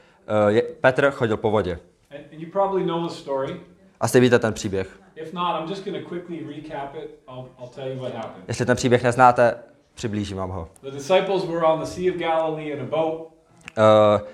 je, 0.49 0.63
Petr 0.63 1.11
chodil 1.11 1.37
po 1.37 1.51
vodě. 1.51 1.79
And, 2.11 2.21
and 2.33 2.41
you 2.41 2.51
probably 2.53 2.87
know 2.87 3.09
the 3.09 3.15
story. 3.15 3.61
Asi 4.01 4.21
víte 4.21 4.39
ten 4.39 4.53
příběh. 4.55 4.99
If 5.17 5.33
not, 5.33 5.61
I'm 5.61 5.69
just 5.69 5.85
going 5.85 6.03
to 6.03 6.09
quickly 6.09 6.47
recap 6.57 6.95
it. 6.95 7.19
I'll, 7.29 7.49
I'll 7.59 7.69
tell 7.75 7.89
you 7.89 8.01
what 8.01 8.15
happened. 8.15 8.45
Jestli 8.49 8.67
ten 8.67 8.77
příběh 8.77 9.03
neznáte, 9.03 9.55
přiblížím 9.95 10.37
vám 10.37 10.51
ho. 10.51 10.69
The 10.83 10.91
disciples 10.91 11.45
were 11.45 11.67
on 11.67 11.81
the 11.81 11.87
Sea 11.87 12.11
of 12.13 12.17
Galilee 12.17 12.71
in 12.73 12.81
a 12.81 12.85
boat. 12.85 13.21
Uh, 13.79 14.27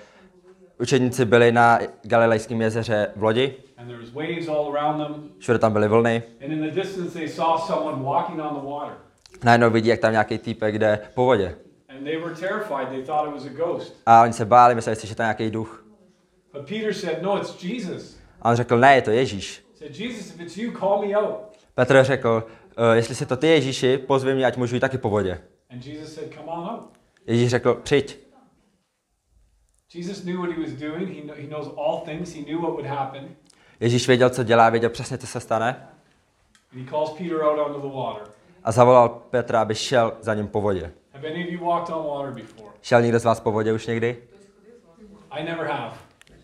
učedníci 0.80 1.24
byli 1.24 1.52
na 1.52 1.78
Galilejském 2.02 2.60
jezeře 2.60 3.12
v 3.16 3.22
lodi, 3.22 3.54
všude 5.38 5.58
tam 5.58 5.72
byly 5.72 5.88
vlny. 5.88 6.22
Najednou 9.44 9.70
vidí, 9.70 9.88
jak 9.88 10.00
tam 10.00 10.12
nějaký 10.12 10.38
týpek 10.38 10.78
jde 10.78 10.98
po 11.14 11.24
vodě. 11.24 11.54
A 14.06 14.22
oni 14.22 14.32
se 14.32 14.44
báli, 14.44 14.74
mysleli 14.74 14.96
si, 14.96 15.06
že 15.06 15.14
to 15.14 15.22
je 15.22 15.24
nějaký 15.24 15.50
duch. 15.50 15.84
No. 16.52 16.66
A 18.42 18.50
on 18.50 18.56
řekl, 18.56 18.78
ne, 18.78 18.94
je 18.94 19.02
to 19.02 19.10
Ježíš. 19.10 19.64
Petr 21.74 22.02
řekl, 22.04 22.46
"Eh, 22.92 22.96
jestli 22.96 23.14
si 23.14 23.26
to 23.26 23.36
ty 23.36 23.46
Ježíši, 23.46 23.98
pozvi 23.98 24.34
mě, 24.34 24.46
ať 24.46 24.56
můžu 24.56 24.74
jít 24.76 24.80
taky 24.80 24.98
po 24.98 25.10
vodě. 25.10 25.40
Ježíš 27.26 27.50
řekl, 27.50 27.74
přijď. 27.74 28.18
Ježíš 33.80 34.08
věděl, 34.08 34.30
co 34.30 34.42
dělá, 34.42 34.70
věděl 34.70 34.90
přesně, 34.90 35.18
co 35.18 35.26
se 35.26 35.40
stane. 35.40 35.88
And 36.72 36.84
he 36.84 36.90
calls 36.90 37.10
Peter 37.10 37.42
out 37.42 37.58
onto 37.58 37.88
the 37.88 37.94
water. 37.96 38.22
A 38.64 38.72
zavolal 38.72 39.08
Petra, 39.08 39.60
aby 39.60 39.74
šel 39.74 40.12
za 40.20 40.34
ním 40.34 40.48
po 40.48 40.60
vodě. 40.60 40.92
Have 41.12 41.28
any 41.28 41.44
of 41.44 41.52
you 41.52 41.66
walked 41.66 41.96
on 41.96 42.06
water 42.06 42.32
before? 42.34 42.70
Šel 42.82 43.02
někdo 43.02 43.18
z 43.18 43.24
vás 43.24 43.40
po 43.40 43.52
vodě 43.52 43.72
už 43.72 43.86
někdy? 43.86 44.22
I 45.30 45.44
never 45.44 45.66
have. 45.66 45.94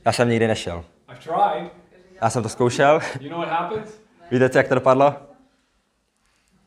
Já 0.05 0.13
jsem 0.13 0.29
nikdy 0.29 0.47
nešel. 0.47 0.85
I've 1.13 1.21
tried. 1.21 1.73
Já 2.23 2.31
jsem 2.31 2.43
to 2.43 2.49
zkoušel. 2.49 3.01
You 3.21 3.31
know 3.31 3.41
what 3.41 3.51
happens? 3.51 4.01
Víte, 4.31 4.51
jak 4.55 4.69
to 4.69 4.75
dopadlo? 4.75 5.15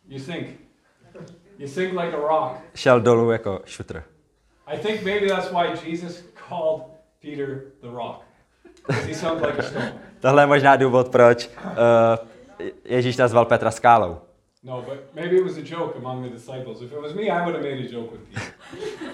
You 0.08 0.20
sink. 0.20 0.48
You 1.58 1.68
sink 1.68 1.92
like 1.92 2.18
a 2.18 2.20
rock. 2.20 2.58
Šel 2.76 3.02
dolů 3.02 3.32
jako 3.32 3.62
šutr. 3.66 4.04
I 4.68 4.78
think 4.78 5.04
maybe 5.04 5.28
that's 5.28 5.52
why 5.52 5.90
Jesus 5.90 6.29
called 6.50 6.82
Peter 7.22 7.48
the 7.82 7.90
rock. 7.90 8.24
He 9.08 9.14
sounds 9.14 9.42
like 9.42 9.60
a 9.60 9.64
stone. 9.64 9.94
Tohle 10.20 10.44
je 10.44 10.48
možná 10.48 10.76
důvod, 10.76 11.10
proč 11.10 11.50
uh, 11.58 11.74
Ježíš 12.86 13.18
nazval 13.18 13.46
Petra 13.46 13.72
skálou. 13.72 14.18
No, 14.64 14.82
but 14.82 15.16
maybe 15.16 15.36
it 15.36 15.44
was 15.44 15.58
a 15.58 15.62
joke 15.62 15.98
among 15.98 16.26
the 16.26 16.30
disciples. 16.30 16.82
If 16.82 16.92
it 16.92 17.02
was 17.02 17.14
me, 17.14 17.22
I 17.22 17.42
would 17.42 17.56
have 17.56 17.64
made 17.64 17.80
a 17.80 17.92
joke 17.92 18.12
with 18.12 18.22
Peter. 18.28 18.44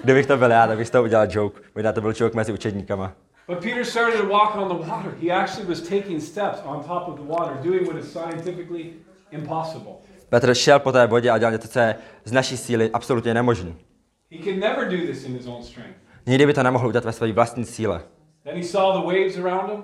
Kdybych 0.03 0.25
to 0.25 0.37
byl 0.37 0.51
já, 0.51 0.67
tak 0.67 0.77
bych 0.77 0.89
toho 0.89 1.03
udělal 1.03 1.27
joke. 1.29 1.61
Možná 1.75 1.91
to 1.91 2.01
byl 2.01 2.13
joke 2.19 2.35
mezi 2.35 2.53
učedníkama. 2.53 3.13
But 3.47 3.59
Peter 3.59 3.85
started 3.85 4.21
to 4.21 4.27
walk 4.27 4.55
on 4.55 4.67
the 4.67 4.87
water. 4.89 5.11
He 5.21 5.31
actually 5.31 5.69
was 5.69 5.81
taking 5.81 6.21
steps 6.21 6.61
on 6.65 6.83
top 6.83 7.07
of 7.07 7.15
the 7.15 7.25
water, 7.25 7.57
doing 7.63 7.87
what 7.87 7.97
is 7.97 8.11
scientifically 8.11 8.93
impossible. 9.31 9.93
Petr 10.29 10.53
šel 10.53 10.79
po 10.79 10.91
té 10.91 11.07
vodě 11.07 11.29
a 11.29 11.37
dělal 11.37 11.51
něco, 11.51 11.67
co 11.67 11.79
je 11.79 11.95
z 12.25 12.31
naší 12.31 12.57
síly 12.57 12.89
absolutně 12.93 13.33
nemožné. 13.33 13.73
He 14.31 14.43
could 14.43 14.57
never 14.57 14.85
do 14.89 14.97
this 14.97 15.25
in 15.25 15.33
his 15.37 15.47
own 15.47 15.63
strength. 15.63 16.04
Nikdy 16.27 16.45
by 16.45 16.53
to 16.53 16.63
nemohl 16.63 16.87
udělat 16.87 17.05
ve 17.05 17.11
své 17.11 17.31
vlastní 17.31 17.65
síle. 17.65 18.01
Then 18.43 18.55
he 18.55 18.63
saw 18.63 18.93
the 19.01 19.05
waves 19.07 19.37
around 19.37 19.69
him. 19.69 19.83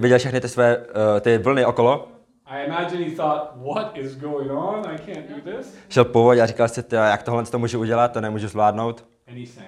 Viděl 0.00 0.18
všechny 0.18 0.40
ty 0.40 0.48
své 0.48 0.76
uh, 0.76 0.84
ty 1.20 1.38
vlny 1.38 1.66
okolo, 1.66 2.08
I 2.46 2.64
imagine 2.66 3.04
he 3.04 3.16
thought, 3.16 3.56
what 3.56 3.96
is 3.98 4.16
going 4.16 4.50
on? 4.50 4.86
I 4.86 4.98
can't 4.98 5.28
do 5.28 5.56
this. 5.56 5.74
šel 5.88 6.04
po 6.04 6.22
vodě 6.22 6.42
a 6.42 6.46
říkal 6.46 6.68
si, 6.68 6.82
"Tyjo, 6.82 7.02
jak 7.02 7.22
tohle 7.22 7.44
to 7.44 7.58
můžu 7.58 7.80
udělat, 7.80 8.12
to 8.12 8.20
nemůžu 8.20 8.48
zvládnout. 8.48 9.04
And 9.28 9.38
he 9.38 9.46
sank. 9.46 9.66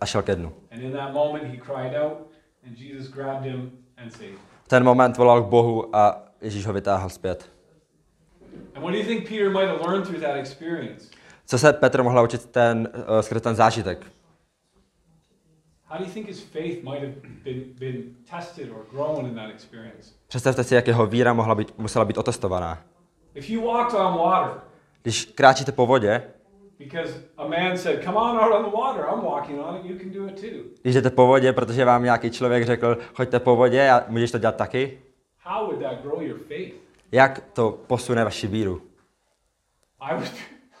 A 0.00 0.06
šel 0.06 0.22
ke 0.22 0.34
dnu. 0.36 0.52
And 0.72 0.82
in 0.82 0.92
that 0.92 1.12
moment, 1.12 1.44
he 1.44 1.56
cried 1.56 2.02
out, 2.02 2.12
and 2.66 2.78
Jesus 2.78 3.08
grabbed 3.08 3.42
him 3.42 3.70
and 3.96 4.12
saved 4.12 4.30
him. 4.30 4.38
Ten 4.68 4.84
moment 4.84 5.16
volal 5.16 5.42
k 5.42 5.46
Bohu 5.46 5.96
a 5.96 6.22
Ježíš 6.40 6.66
ho 6.66 6.72
vytáhl 6.72 7.08
zpět. 7.08 7.48
And 8.74 8.82
what 8.82 8.92
do 8.92 8.98
you 8.98 9.06
think 9.06 9.28
Peter 9.28 9.50
might 9.50 9.68
have 9.68 9.80
learned 9.86 10.06
through 10.06 10.20
that 10.22 10.36
experience? 10.36 11.10
Co 11.46 11.58
se 11.58 11.72
Petr 11.72 12.02
mohl 12.02 12.22
učit 12.24 12.46
ten, 12.46 12.88
uh, 12.94 13.20
skrze 13.20 13.40
ten 13.40 13.54
zážitek? 13.54 14.06
How 15.88 15.98
do 15.98 16.04
you 16.04 16.10
think 16.10 16.26
his 16.28 16.42
faith 16.42 16.82
might 16.82 17.00
have 17.00 17.14
been, 17.44 17.64
been 17.78 18.14
tested 18.30 18.70
or 18.70 18.84
grown 18.90 19.26
in 19.26 19.34
that 19.34 19.50
experience? 19.50 20.10
Představte 20.28 20.64
si, 20.64 20.74
jak 20.74 20.86
jeho 20.86 21.06
víra 21.06 21.32
mohla 21.32 21.54
být, 21.54 21.78
musela 21.78 22.04
být 22.04 22.18
otestovaná. 22.18 22.82
If 23.34 23.50
you 23.50 23.66
walked 23.66 23.94
on 24.00 24.18
water 24.18 24.60
Když 25.02 25.24
kráčíte 25.24 25.72
po 25.72 25.86
vodě, 25.86 26.22
because 26.78 27.14
a 27.36 27.46
man 27.48 27.78
said, 27.78 28.04
Come 28.04 28.16
on 28.16 28.38
out 28.38 28.52
on 28.54 28.64
the 28.70 28.76
water, 28.76 29.04
I'm 29.14 29.24
walking 29.24 29.60
on 29.60 29.76
it, 29.76 29.84
you 29.84 29.98
can 29.98 30.12
do 30.12 30.26
it 30.28 30.40
too. 30.40 30.62
když 30.82 30.94
jdete 30.94 31.10
po 31.10 31.26
vodě, 31.26 31.52
protože 31.52 31.84
vám 31.84 32.02
nějaký 32.04 32.30
člověk 32.30 32.66
řekl, 32.66 32.98
choďte 33.14 33.40
po 33.40 33.56
vodě 33.56 33.90
a 33.90 34.04
můžeš 34.08 34.30
to 34.30 34.38
dělat 34.38 34.56
taky, 34.56 34.98
How 35.42 35.66
would 35.66 35.82
that 35.82 36.02
grow 36.02 36.22
your 36.22 36.38
faith? 36.38 36.74
jak 37.12 37.40
to 37.52 37.78
posune 37.86 38.24
vaši 38.24 38.46
víru? 38.46 38.82
I 40.00 40.14
would, 40.14 40.32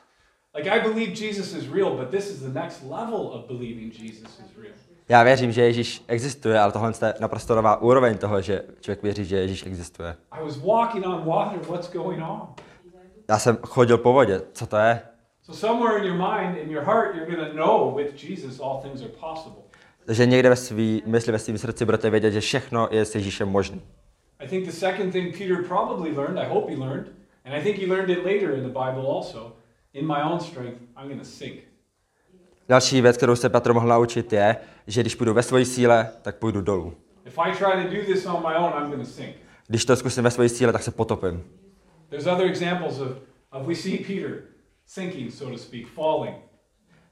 like, 0.54 0.70
I 0.70 0.80
believe 0.80 1.12
Jesus 1.26 1.54
is 1.54 1.68
real, 1.68 1.90
but 1.96 2.10
this 2.10 2.30
is 2.30 2.40
the 2.40 2.60
next 2.60 2.82
level 2.82 3.20
of 3.32 3.46
believing 3.46 3.92
Jesus 4.00 4.40
is 4.40 4.56
real. 4.56 4.72
Já 5.08 5.22
věřím, 5.22 5.52
že 5.52 5.62
Ježíš 5.62 6.04
existuje, 6.08 6.60
ale 6.60 6.72
tohle 6.72 6.92
je 7.06 7.14
naprosto 7.20 7.54
nová 7.54 7.82
úroveň 7.82 8.18
toho, 8.18 8.40
že 8.40 8.62
člověk 8.80 9.02
věří, 9.02 9.24
že 9.24 9.36
Ježíš 9.36 9.66
existuje. 9.66 10.16
Já 13.28 13.38
jsem 13.38 13.56
chodil 13.56 13.98
po 13.98 14.12
vodě, 14.12 14.40
co 14.52 14.66
to 14.66 14.76
je? 14.76 15.00
So, 15.42 15.66
somewhere 15.66 15.98
in 15.98 16.04
your 16.04 16.16
mind, 16.16 16.58
in 16.58 16.70
your 16.70 16.84
heart, 16.84 17.14
you're 17.14 17.36
going 17.36 17.52
to 17.52 17.56
know 17.56 17.94
with 17.94 18.24
Jesus 18.24 18.60
all 18.60 18.80
things 18.82 19.00
are 19.02 19.10
possible. 19.10 19.62
Takže 20.06 20.26
někde 20.26 20.48
ve 20.48 20.56
svý 20.56 21.02
mysli, 21.06 21.32
ve 21.32 21.38
svém 21.38 21.58
srdci 21.58 21.84
budete 21.84 22.10
vědět, 22.10 22.30
že 22.30 22.40
všechno 22.40 22.88
je 22.90 23.04
s 23.04 23.14
Ježíšem 23.14 23.48
možné. 23.48 23.78
I 24.38 24.48
think 24.48 24.64
the 24.64 24.72
second 24.72 25.12
thing 25.12 25.38
Peter 25.38 25.64
probably 25.68 26.10
learned, 26.12 26.38
I 26.38 26.48
hope 26.48 26.72
he 26.72 26.78
learned, 26.78 27.06
and 27.44 27.54
I 27.54 27.60
think 27.62 27.78
he 27.78 27.86
learned 27.86 28.10
it 28.10 28.24
later 28.24 28.54
in 28.54 28.62
the 28.62 28.78
Bible 28.78 29.06
also, 29.06 29.52
in 29.94 30.06
my 30.06 30.22
own 30.22 30.40
strength, 30.40 30.80
I'm 30.96 31.08
going 31.08 31.20
to 31.20 31.24
sink. 31.24 31.60
Další 32.68 33.00
věc, 33.00 33.16
kterou 33.16 33.36
se 33.36 33.48
Petr 33.48 33.72
mohl 33.72 33.88
naučit, 33.88 34.32
je, 34.32 34.56
že 34.86 35.00
když 35.00 35.14
půjdu 35.14 35.34
ve 35.34 35.42
své 35.42 35.64
síle, 35.64 36.10
tak 36.22 36.36
půjdu 36.36 36.60
dolů. 36.60 36.94
Když 39.66 39.84
to 39.84 39.96
zkusím 39.96 40.24
ve 40.24 40.30
své 40.30 40.48
síle, 40.48 40.72
tak 40.72 40.82
se 40.82 40.90
potopím. 40.90 41.44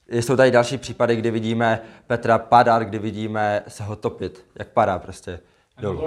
Jsou 0.09 0.37
tady 0.37 0.51
další 0.51 0.79
případy, 0.79 1.17
kdy 1.17 1.31
vidíme 1.31 1.81
Petra 2.07 2.39
padat, 2.39 2.83
kdy 2.83 2.99
vidíme 2.99 3.63
se 3.69 3.85
ho 3.85 3.97
topit, 3.97 4.47
jak 4.59 4.69
padá 4.69 4.99
prostě 4.99 5.41
dolů. 5.81 6.01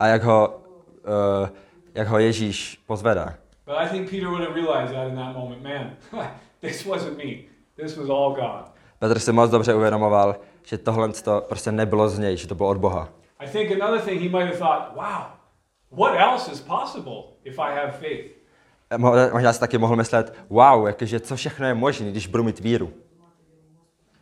A 0.00 0.06
jak 0.06 0.22
ho, 0.22 0.62
uh, 1.42 1.48
jak 1.94 2.08
ho 2.08 2.18
Ježíš 2.18 2.82
pozvedá. 2.86 3.34
But 3.66 3.74
I 3.74 3.88
think 3.88 4.10
Peter 4.10 4.28
would 4.28 4.40
have 4.40 4.54
realized 4.54 4.94
that 4.94 5.08
in 5.08 5.16
that 5.16 5.36
moment, 5.36 5.62
man, 5.62 5.96
this 6.60 6.86
wasn't 6.86 7.18
me. 7.18 7.55
This 7.76 7.96
was 7.96 8.08
all 8.10 8.34
God. 8.34 8.72
Petr 8.98 9.18
si 9.18 9.32
moc 9.32 9.50
dobře 9.50 9.74
uvědomoval, 9.74 10.36
že 10.62 10.78
tohle 10.78 11.08
to 11.12 11.44
prostě 11.48 11.72
nebylo 11.72 12.08
z 12.08 12.18
něj, 12.18 12.36
že 12.36 12.46
to 12.48 12.54
bylo 12.54 12.68
od 12.68 12.76
Boha. 12.78 13.08
I 13.38 13.48
think 13.48 13.72
another 13.82 14.00
thing 14.00 14.20
he 14.22 14.28
might 14.28 14.54
have 14.54 14.58
thought, 14.58 14.94
wow, 14.96 15.24
what 16.06 16.20
else 16.20 16.52
is 16.52 16.60
possible 16.60 17.22
if 17.44 17.58
I 17.58 17.74
have 17.74 17.92
faith? 17.92 18.32
Mo- 18.96 19.32
Možná 19.32 19.52
si 19.52 19.60
taky 19.60 19.78
mohl 19.78 19.96
myslet, 19.96 20.34
wow, 20.48 20.86
jakože 20.86 21.20
co 21.20 21.36
všechno 21.36 21.66
je 21.66 21.74
možné, 21.74 22.10
když 22.10 22.26
budu 22.26 22.42
mít 22.44 22.60
víru. 22.60 22.92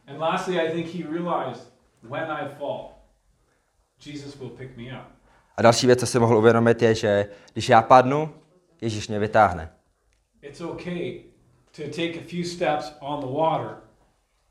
And 0.06 0.18
lastly, 0.18 0.61
I 0.61 0.73
think 0.73 0.94
he 0.94 1.12
realized 1.18 1.73
when 2.02 2.30
I 2.30 2.49
fall, 2.58 2.88
Jesus 4.06 4.37
will 4.37 4.49
pick 4.50 4.76
me 4.76 4.82
up. 4.82 5.06
A 5.56 5.62
další 5.62 5.87
věc, 5.87 6.00
co 6.00 6.06
si 6.06 6.18
mohl 6.18 6.37
uvědomit, 6.37 6.82
je, 6.82 6.94
že 6.94 7.26
když 7.52 7.68
já 7.68 7.82
padnu, 7.82 8.30
Ježíš 8.80 9.08
mě 9.08 9.18
vytáhne. 9.18 9.73
It's 10.42 10.61
okay 10.61 11.20
to 11.76 11.83
take 11.83 12.16
a 12.16 12.23
few 12.23 12.45
steps 12.45 12.93
on 13.00 13.21
the 13.21 13.26
water 13.26 13.76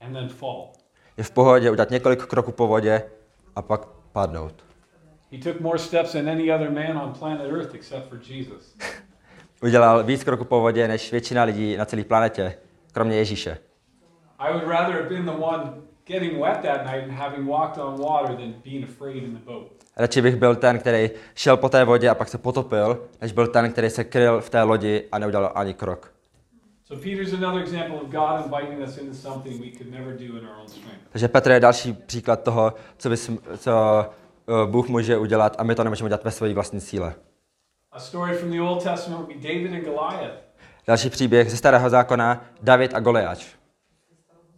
and 0.01 0.13
then 0.13 0.29
fall. 0.29 0.71
Je 1.17 1.23
v 1.23 1.31
pohodě 1.31 1.71
udělat 1.71 1.89
několik 1.89 2.25
kroků 2.25 2.51
po 2.51 2.67
vodě 2.67 3.03
a 3.55 3.61
pak 3.61 3.85
padnout. 4.11 4.53
He 5.31 5.37
took 5.37 5.59
more 5.59 5.79
steps 5.79 6.11
than 6.11 6.29
any 6.29 6.53
other 6.53 6.71
man 6.71 6.97
on 6.97 7.13
planet 7.13 7.51
Earth 7.51 7.75
except 7.75 8.09
for 8.09 8.19
Jesus. 8.29 8.75
Udělal 9.63 10.03
víc 10.03 10.23
kroků 10.23 10.45
po 10.45 10.61
vodě 10.61 10.87
než 10.87 11.11
většina 11.11 11.43
lidí 11.43 11.77
na 11.77 11.85
celé 11.85 12.03
planetě, 12.03 12.57
kromě 12.91 13.17
Ježíše. 13.17 13.57
I 14.39 14.53
would 14.53 14.67
rather 14.67 14.95
have 14.95 15.09
been 15.09 15.25
the 15.25 15.31
one 15.31 15.73
getting 16.05 16.41
wet 16.41 16.61
that 16.61 16.85
night 16.85 17.03
and 17.03 17.11
having 17.11 17.47
walked 17.49 17.77
on 17.77 18.01
water 18.01 18.35
than 18.35 18.53
being 18.63 18.83
afraid 18.83 19.23
in 19.23 19.33
the 19.33 19.45
boat. 19.45 19.71
Radši 19.97 20.21
bych 20.21 20.35
byl 20.35 20.55
ten, 20.55 20.79
který 20.79 21.09
šel 21.35 21.57
po 21.57 21.69
té 21.69 21.83
vodě 21.83 22.09
a 22.09 22.15
pak 22.15 22.29
se 22.29 22.37
potopil, 22.37 23.07
než 23.21 23.31
byl 23.31 23.47
ten, 23.47 23.71
který 23.71 23.89
se 23.89 24.03
kryl 24.03 24.41
v 24.41 24.49
té 24.49 24.63
lodi 24.63 25.07
a 25.11 25.19
neudělal 25.19 25.51
ani 25.55 25.73
krok. 25.73 26.12
So 26.93 27.01
Peter's 27.01 27.33
another 27.33 27.61
example 27.61 27.99
of 28.01 28.11
God 28.11 28.45
inviting 28.45 28.83
us 28.83 28.97
into 28.97 29.15
something 29.15 29.59
we 29.61 29.71
could 29.71 29.91
never 29.91 30.17
do 30.17 30.37
in 30.37 30.45
our 30.45 30.61
own 30.61 30.67
strength. 30.67 31.01
Takže 31.09 31.27
Petr 31.27 31.51
je 31.51 31.59
další 31.59 31.93
příklad 31.93 32.43
toho, 32.43 32.73
co, 32.97 33.09
bys, 33.09 33.31
co 33.57 34.05
eh, 34.47 34.67
Bůh 34.71 34.89
může 34.89 35.17
udělat 35.17 35.55
a 35.57 35.63
my 35.63 35.75
to 35.75 35.83
nemůžeme 35.83 36.07
udělat 36.07 36.23
ve 36.23 36.31
své 36.31 36.53
vlastní 36.53 36.81
síle. 36.81 37.15
A 37.91 37.99
story 37.99 38.33
from 38.33 38.51
the 38.51 38.61
Old 38.61 38.83
Testament 38.83 39.21
would 39.21 39.41
be 39.41 39.47
David 39.47 39.73
and 39.73 39.83
Goliath. 39.83 40.33
Další 40.87 41.09
příběh 41.09 41.51
ze 41.51 41.57
starého 41.57 41.89
zákona, 41.89 42.45
David 42.61 42.93
a 42.93 42.99
Goliáš. 42.99 43.55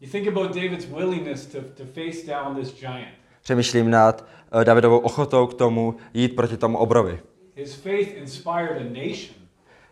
You 0.01 0.09
think 0.11 0.27
about 0.27 0.55
David's 0.55 0.85
willingness 0.85 1.45
to, 1.45 1.57
to 1.61 1.83
face 1.85 2.27
down 2.27 2.55
this 2.55 2.79
giant. 2.79 3.07
Přemýšlím 3.43 3.89
nad 3.89 4.25
eh, 4.61 4.65
Davidovou 4.65 4.97
ochotou 4.97 5.47
k 5.47 5.53
tomu 5.53 5.95
jít 6.13 6.35
proti 6.35 6.57
tomu 6.57 6.77
obrovi. 6.77 7.19
His 7.55 7.75
faith 7.75 8.17
inspired 8.17 8.81
a 8.81 8.83
nation. 8.83 9.35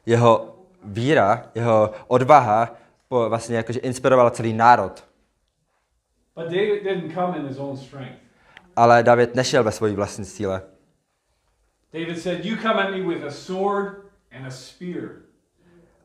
Jeho 0.06 0.54
víra, 0.86 1.44
jeho 1.56 1.92
odvaha 2.08 2.70
po, 3.08 3.30
vlastně 3.30 3.58
jakože 3.58 3.80
inspirovala 3.80 4.30
celý 4.32 4.54
národ. 4.54 5.04
But 6.36 6.46
David 6.46 6.84
didn't 6.84 7.14
come 7.14 7.38
in 7.38 7.48
his 7.48 7.58
own 7.58 7.78
strength. 7.78 8.18
Ale 8.76 9.04
David 9.04 9.36
nešel 9.36 9.64
ve 9.64 9.72
svojí 9.72 9.96
vlastní 9.96 10.26
síle. 10.26 10.62
David 11.94 12.20
said, 12.22 12.46
You 12.46 12.58
come 12.58 12.84
at 12.84 12.92
me 12.92 13.02
with 13.02 13.24
a 13.24 13.32
sword 13.32 13.94
and 14.32 14.48
a 14.48 14.52
spear, 14.52 15.10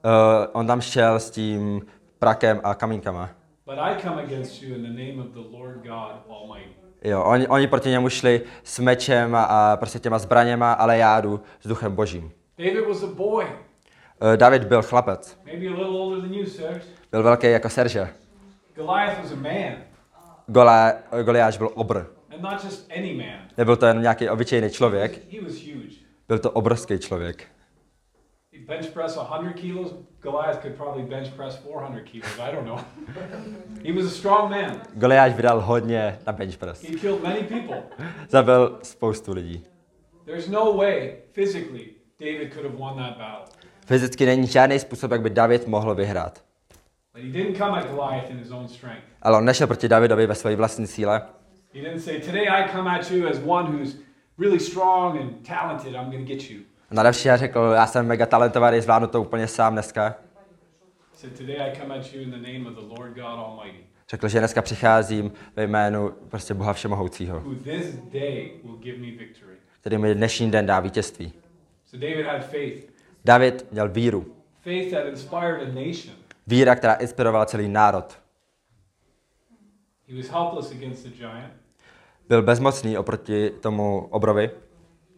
Uh, 0.05 0.47
on 0.53 0.67
tam 0.67 0.81
šel 0.81 1.21
s 1.21 1.31
tím 1.31 1.83
prakem 2.19 2.61
a 2.65 2.75
kamínkama. 2.75 3.31
but 3.67 3.79
I 3.79 4.03
come 4.03 4.23
against 4.23 4.63
you 4.63 4.75
in 4.75 4.83
the 4.83 4.89
name 5.05 5.21
of 5.21 5.27
the 5.35 5.57
Lord 5.57 5.77
God 5.83 6.13
Almighty. 6.29 6.71
Jo, 7.05 7.23
oni, 7.25 7.49
oni 7.49 7.67
proti 7.67 7.89
němu 7.91 8.09
šli 8.09 8.43
s 8.65 8.79
mečem 8.79 9.35
a, 9.35 9.43
a 9.45 9.77
prostě 9.77 9.99
těma 9.99 10.19
zbraněma, 10.19 10.73
ale 10.73 10.99
já 10.99 11.21
jdu 11.21 11.41
s 11.61 11.69
duchem 11.69 11.95
božím. 11.95 12.33
David 12.59 12.89
was 12.89 13.03
a 13.03 13.07
boy, 13.07 13.45
David 14.37 14.65
byl 14.65 14.83
chlapec. 14.83 15.39
Byl 17.11 17.23
velký 17.23 17.47
jako 17.47 17.69
Serže. 17.69 18.09
Golá, 20.47 20.93
Goliáš 21.23 21.57
byl 21.59 21.71
obr. 21.75 22.05
Nebyl 23.57 23.77
to 23.77 23.87
jen 23.87 24.01
nějaký 24.01 24.29
obyčejný 24.29 24.71
člověk, 24.71 25.21
byl 26.29 26.39
to 26.39 26.51
obrovský 26.51 26.99
člověk. 26.99 27.45
Bench 28.67 28.91
press 28.91 29.13
100 29.13 29.53
kilos. 29.55 29.95
Goliath 30.21 30.63
could 30.63 30.75
probably 30.75 31.03
bench 31.03 31.33
press 31.37 31.57
400 31.57 32.01
kilos. 32.05 32.39
I 32.39 32.53
don't 32.53 32.67
know. 32.67 32.79
he 33.85 33.93
was 33.93 34.05
a 34.05 34.11
strong 34.11 34.51
man. 34.51 34.81
Goliáš 34.95 35.35
vydal 35.35 35.61
hodně 35.61 36.19
na 36.27 36.33
bench 36.33 36.57
press. 36.57 36.83
He 36.83 36.97
killed 36.97 37.23
many 37.23 37.43
people. 37.43 37.83
Zabil 38.29 38.79
spoustu 38.83 39.33
lidí. 39.33 39.65
There's 40.25 40.49
no 40.49 40.77
way, 40.77 41.17
physically, 41.33 41.91
David 42.21 42.53
could 42.53 42.65
have 42.65 42.77
won 42.77 42.97
that 42.97 43.19
battle. 43.19 43.58
Fyzicky 43.89 44.27
není 44.27 44.47
žádný 44.47 44.79
způsob, 44.79 45.11
jak 45.11 45.23
by 45.23 45.31
David 45.31 45.67
mohl 45.67 45.95
vyhrát. 45.95 46.45
Ale 49.23 49.39
on 49.39 49.45
nešel 49.45 49.67
proti 49.67 49.89
Davidovi 49.89 50.27
ve 50.27 50.35
své 50.35 50.57
vlastní 50.57 50.87
síle. 50.87 51.23
Na 56.91 57.03
další 57.03 57.29
řekl, 57.35 57.73
já 57.75 57.87
jsem 57.87 58.07
mega 58.07 58.27
talentovaný, 58.27 58.81
zvládnu 58.81 59.09
to 59.09 59.23
úplně 59.23 59.47
sám 59.47 59.73
dneska. 59.73 60.15
Řekl, 64.09 64.29
že 64.29 64.39
dneska 64.39 64.63
přicházím 64.63 65.33
ve 65.57 65.65
jménu 65.65 66.11
prostě 66.29 66.55
Boha 66.55 66.73
Všemohoucího, 66.73 67.43
který 69.81 69.99
mi 69.99 70.15
dnešní 70.15 70.51
den 70.51 70.67
dá 70.67 70.81
vítězství. 70.81 71.33
So 71.87 72.07
David 72.07 72.27
had 72.27 72.45
faith. 72.45 72.98
David 73.29 73.73
měl 73.73 73.89
víru. 73.89 74.27
Faith 74.61 74.91
that 74.91 75.07
inspired 75.07 75.63
a 75.63 75.67
nation. 75.67 76.17
Víra, 76.47 76.75
která 76.75 76.95
inspirovala 76.95 77.47
celý 77.47 77.69
národ. 77.69 78.19
He 80.09 80.17
was 80.17 80.29
helpless 80.29 80.71
against 80.71 81.03
the 81.03 81.11
giant, 81.11 81.53
Byl 82.29 82.43
bezmocný 82.43 82.99
oproti 82.99 83.51
tomu 83.51 84.09
obrovi, 84.11 84.51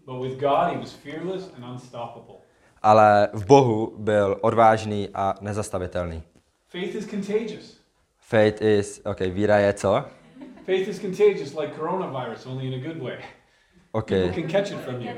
but 0.07 0.23
with 0.23 0.40
God 0.40 0.73
he 0.73 0.79
was 0.79 0.93
fearless 0.93 1.50
and 1.57 1.73
unstoppable. 1.73 2.35
ale 2.83 3.29
v 3.33 3.47
Bohu 3.47 3.95
byl 3.99 4.38
odvážný 4.40 5.09
a 5.14 5.35
nezastavitelný. 5.40 6.23
Faith 6.68 6.94
is 6.94 7.07
contagious. 7.07 7.81
Faith 8.18 8.62
is, 8.62 9.03
ok, 9.05 9.20
víra 9.20 9.59
je 9.59 9.73
co? 9.73 10.05
Faith 10.66 10.88
is 10.88 11.01
contagious 11.01 11.55
like 11.55 11.75
coronavirus, 11.79 12.46
only 12.46 12.66
in 12.66 12.75
a 12.75 12.92
good 12.92 13.03
way. 13.03 13.18
Ok. 13.92 14.07
People 14.07 14.42
can 14.42 14.51
catch 14.51 14.70
it 14.70 14.81
from 14.81 15.01
you. 15.01 15.12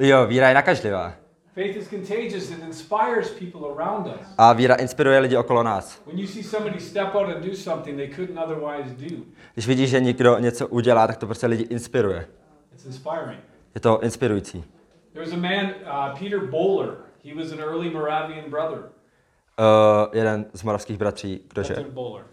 Jo, 0.00 0.26
víra 0.26 0.48
je 0.48 0.54
nakažlivá. 0.54 1.19
Faith 1.54 1.76
is 1.76 1.88
contagious. 1.88 2.50
It 2.50 2.62
inspires 2.62 3.30
people 3.30 3.60
around 3.76 4.06
us. 4.06 4.26
A 4.38 4.52
víra 4.52 4.74
inspiruje 4.74 5.18
lidi 5.18 5.36
okolo 5.36 5.62
nás. 5.62 6.00
When 6.06 6.18
you 6.18 6.26
see 6.26 6.42
somebody 6.42 6.80
step 6.80 7.14
out 7.14 7.28
and 7.28 7.44
do 7.44 7.54
something 7.54 7.96
they 7.96 8.08
couldn't 8.08 8.38
otherwise 8.38 8.94
do, 8.94 9.16
Když 9.54 9.66
vidíš, 9.66 9.90
že 9.90 10.00
někdo 10.00 10.38
něco 10.38 10.68
udělá, 10.68 11.06
tak 11.06 11.16
to 11.16 11.26
prostě 11.26 11.46
lidi 11.46 11.62
inspiruje. 11.62 12.28
it's 12.72 12.86
inspiring. 12.86 13.40
Je 13.74 13.80
to 13.80 14.00
inspirující. 14.02 14.64
There 15.12 15.24
was 15.26 15.34
a 15.34 15.36
man, 15.36 15.66
uh, 15.66 16.18
Peter 16.18 16.46
Bowler. 16.46 16.90
He 17.24 17.34
was 17.34 17.52
an 17.52 17.58
early 17.60 17.90
Moravian 17.90 18.50
brother. 18.50 18.78
Uh, 18.78 20.08
jeden 20.12 20.46
z 20.52 20.62
moravských 20.62 20.98
bratří, 20.98 21.40
kdože? 21.48 21.74
Peter 21.74 21.90
Bowler. 21.90 22.24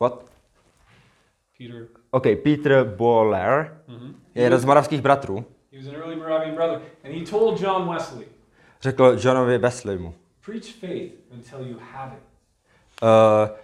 What? 0.00 0.24
Peter. 1.58 1.86
OK, 2.10 2.22
Peter 2.42 2.84
Boller 2.84 3.82
Mhm. 3.88 4.14
je 4.34 4.42
jeden 4.42 4.58
z 4.58 4.64
moravských 4.64 5.00
bratrů. 5.00 5.44
Was 5.80 5.88
an 5.88 5.94
early 5.94 6.16
Moravian 6.16 6.54
brother, 6.54 6.82
and 7.04 7.14
he 7.14 7.24
told 7.24 7.60
John 7.60 7.88
Wesley, 7.88 8.26
Řekl 8.80 9.16
Johnovi 9.24 9.58
Wesleymu, 9.58 10.14
"Preach 10.44 10.72
faith 10.72 11.12
until 11.32 11.66
you 11.66 11.78
have 11.92 12.16
it, 12.16 12.22
uh, 13.02 13.56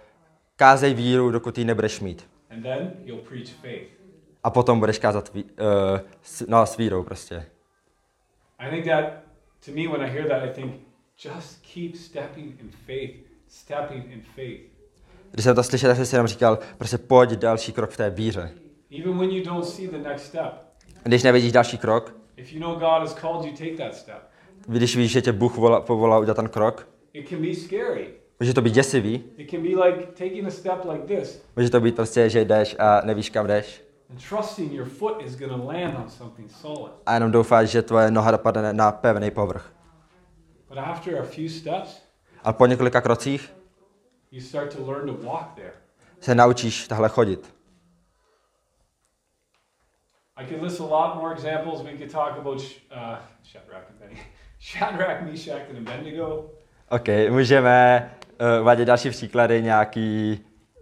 kázej 0.55 0.93
víru, 0.93 1.31
dokud 1.31 1.57
ji 1.57 1.65
nebudeš 1.65 1.99
mít. 1.99 2.27
and 2.49 2.63
then 2.63 2.91
you'll 3.05 3.21
preach 3.21 3.49
faith." 3.49 3.89
A 4.43 4.49
potom 4.49 4.79
budeš 4.79 4.99
kázat 4.99 5.33
ví, 5.33 5.43
uh, 5.43 5.49
s, 6.21 6.45
no, 6.47 6.65
s 6.65 6.77
vírou 6.77 7.03
prostě. 7.03 7.45
I 8.59 8.69
think 8.69 8.85
that, 8.85 9.03
to 9.65 9.71
me, 9.71 9.87
when 9.87 10.01
I 10.01 10.09
hear 10.09 10.27
that, 10.27 10.43
I 10.43 10.53
think, 10.53 10.81
just 11.23 11.61
keep 11.73 11.95
stepping 11.95 12.59
in 12.61 12.71
faith, 12.85 13.15
stepping 13.47 14.11
in 14.11 14.21
faith. 14.21 14.61
Když 15.31 15.43
jsem 15.43 15.55
to 15.55 15.63
slyšel, 15.63 15.89
tak 15.89 15.97
jsem 15.97 16.05
si 16.05 16.15
jenom 16.15 16.27
říkal, 16.27 16.59
prostě 16.77 16.97
pojď 16.97 17.29
další 17.29 17.73
krok 17.73 17.89
v 17.89 17.97
té 17.97 18.09
víře. 18.09 18.51
Even 18.99 19.17
when 19.17 19.31
you 19.31 19.45
don't 19.45 19.65
see 19.65 19.87
the 19.87 19.97
next 19.97 20.25
step, 20.25 20.66
Když 21.07 21.23
nevidíš 21.23 21.51
další 21.51 21.77
krok, 21.77 22.15
if 22.35 22.53
you 22.53 22.59
know 22.59 22.73
God 22.73 22.99
has 23.01 23.13
called 23.15 23.45
you, 23.45 23.51
take 23.57 23.77
that 23.83 23.95
step. 23.95 24.17
když 24.67 24.95
víš, 24.97 25.11
že 25.11 25.21
tě 25.21 25.31
Bůh 25.31 25.57
volá, 25.57 25.81
povolá 25.81 26.19
udělat 26.19 26.35
ten 26.35 26.49
krok, 26.49 26.87
It 27.13 27.29
can 27.29 27.41
be 27.41 27.53
scary. 27.55 28.07
může 28.39 28.53
to 28.53 28.61
být 28.61 28.73
děsivý, 28.73 29.23
It 29.37 29.51
can 29.51 29.61
be 29.61 29.85
like 29.85 30.05
taking 30.07 30.47
a 30.47 30.49
step 30.51 30.85
like 30.91 31.15
this 31.17 31.43
může 31.55 31.69
to 31.69 31.79
být 31.79 31.95
prostě, 31.95 32.29
že 32.29 32.45
jdeš 32.45 32.75
a 32.79 33.01
nevíš, 33.05 33.29
kam 33.29 33.47
jdeš. 33.47 33.83
and 34.09 34.29
trusting 34.29 34.71
your 34.73 34.85
foot 34.85 35.21
is 35.21 35.35
going 35.37 35.51
to 35.61 35.67
land 35.67 35.95
on 36.03 36.09
something 36.09 36.51
solid. 36.51 36.91
A 37.05 37.13
jenom 37.13 37.31
doufáš, 37.31 37.69
že 37.69 37.81
tvoje 37.81 38.11
noha 38.11 38.31
dopadne 38.31 38.73
na 38.73 38.91
pevný 38.91 39.31
povrch. 39.31 39.73
But 40.69 40.77
after 40.77 41.19
a 41.19 41.23
few 41.23 41.49
steps, 41.49 42.01
Ale 42.43 42.53
po 42.53 42.65
několika 42.65 43.01
krocích 43.01 43.53
you 44.31 44.41
start 44.41 44.75
to 44.75 44.91
learn 44.91 45.07
to 45.07 45.13
walk 45.27 45.51
there. 45.55 45.73
se 46.19 46.35
naučíš 46.35 46.87
tahle 46.87 47.09
chodit. 47.09 47.56
I 50.37 50.45
could 50.45 50.61
list 50.63 50.79
a 50.79 50.83
lot 50.83 51.15
more 51.15 51.33
examples. 51.33 51.81
We 51.81 51.97
could 51.97 52.11
talk 52.11 52.37
about 52.37 52.61
Sh- 52.61 52.79
uh, 52.91 53.17
Shadrach 53.43 53.83
and 53.89 53.99
Benny. 53.99 54.17
Shadrach, 54.59 55.21
Meshach, 55.21 55.69
and 55.69 55.87
Abednego. 55.87 56.45
OK, 56.89 57.07
můžeme 57.29 58.09
uh, 58.55 58.61
uvádět 58.61 58.87
další 58.87 59.09
příklady, 59.09 59.61
nějaký... 59.61 60.39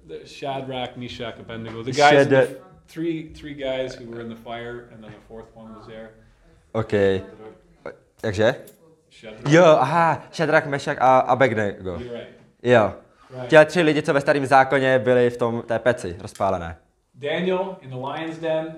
The 0.07 0.25
Shadrach, 0.25 0.95
Meshach, 0.95 1.39
Abednego. 1.39 1.83
The 1.83 1.91
guys, 1.91 2.27
the, 2.27 2.35
Shad- 2.35 2.43
f- 2.43 2.57
three 2.93 3.23
three 3.39 3.53
guys 3.53 3.95
who 3.99 4.11
were 4.11 4.21
in 4.21 4.29
the 4.29 4.35
fire, 4.43 4.85
and 4.91 5.01
then 5.01 5.11
the 5.11 5.27
fourth 5.27 5.47
one 5.55 5.73
was 5.73 5.85
there. 5.87 6.09
OK, 6.71 7.21
takže? 8.21 8.55
Shadrach. 9.09 9.51
Jo, 9.53 9.65
aha, 9.65 10.23
Shadrach, 10.31 10.65
Meshach 10.65 10.97
a 11.01 11.19
Abednego. 11.19 11.97
Right. 11.97 12.27
Jo. 12.63 12.93
Right. 13.29 13.49
Těle 13.49 13.65
tři 13.65 13.81
lidi, 13.81 14.01
co 14.01 14.13
ve 14.13 14.21
starém 14.21 14.45
zákoně 14.45 14.99
byli 14.99 15.29
v 15.29 15.37
tom 15.37 15.61
té 15.61 15.79
peci 15.79 16.15
rozpálené. 16.19 16.77
Daniel 17.13 17.77
in 17.81 17.89
the 17.89 17.95
lion's 17.95 18.37
den. 18.39 18.75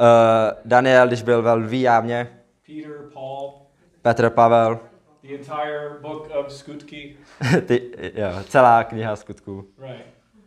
Uh, 0.00 0.58
Daniel, 0.64 1.06
když 1.06 1.22
byl 1.22 1.42
ve 1.42 1.52
lví 1.52 1.80
jámě, 1.80 2.28
Peter, 2.66 2.92
Paul. 3.12 3.52
Petr, 4.02 4.30
Pavel, 4.30 4.80
The 5.22 5.34
entire 5.34 5.90
book 6.00 6.28
of 6.34 6.52
Skutki. 6.52 7.16
ty, 7.66 7.90
jo, 8.14 8.26
celá 8.48 8.84
kniha 8.84 9.16
skutků. 9.16 9.64
Right. 9.78 10.06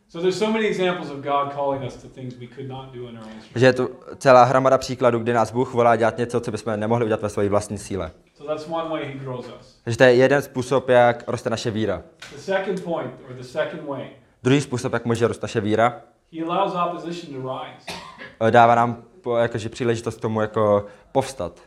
So 0.09 0.21
there's 0.21 0.39
so 0.39 0.53
many 0.53 0.67
examples 0.67 1.09
of 1.11 1.17
God 1.17 1.53
calling 1.53 1.83
us 1.83 1.95
to 1.95 2.07
things 2.07 2.35
we 2.35 2.47
could 2.47 2.67
not 2.67 2.93
do 2.93 3.09
in 3.09 3.17
our 3.17 3.25
own 3.25 3.41
strength. 3.41 3.57
Že 3.57 3.65
je 3.65 3.73
tu 3.73 3.89
celá 4.17 4.43
hromada 4.43 4.77
příkladů, 4.77 5.19
kdy 5.19 5.33
nás 5.33 5.51
Bůh 5.51 5.73
volá 5.73 5.95
dělat 5.95 6.17
něco, 6.17 6.41
co 6.41 6.51
bychom 6.51 6.79
nemohli 6.79 7.05
udělat 7.05 7.21
ve 7.21 7.29
své 7.29 7.49
vlastní 7.49 7.77
síle. 7.77 8.11
So 8.33 8.53
that's 8.53 8.69
one 8.69 8.89
way 8.89 9.05
He 9.05 9.13
grows 9.13 9.45
us. 9.59 9.81
Takže 9.83 9.97
to 9.97 10.03
je 10.03 10.13
jeden 10.13 10.41
způsob, 10.41 10.89
jak 10.89 11.23
roste 11.27 11.49
naše 11.49 11.71
víra. 11.71 12.03
The 12.31 12.41
second 12.41 12.83
point, 12.83 13.11
or 13.29 13.35
the 13.35 13.43
second 13.43 13.87
way, 13.87 14.09
Druhý 14.43 14.61
způsob, 14.61 14.93
jak 14.93 15.05
může 15.05 15.27
růst 15.27 15.41
naše 15.41 15.61
víra, 15.61 16.01
He 16.33 16.45
allows 16.45 16.75
opposition 16.87 17.41
to 17.41 17.49
rise 17.49 17.99
eh, 18.47 18.51
dává 18.51 18.75
nám 18.75 19.03
jakože 19.37 19.69
příležitost 19.69 20.17
k 20.17 20.21
tomu 20.21 20.41
jako 20.41 20.85
povstat. 21.11 21.59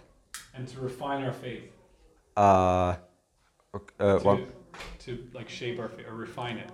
and 0.58 0.74
to 0.74 0.80
refine 0.84 1.26
our 1.26 1.32
faith, 1.32 1.64
A 2.36 2.98
eh, 4.00 4.20
to, 4.22 4.38
to 5.04 5.38
like 5.38 5.50
shape 5.50 5.82
our 5.82 5.88
faith 5.88 6.06
or 6.08 6.20
refine 6.20 6.60
it. 6.60 6.72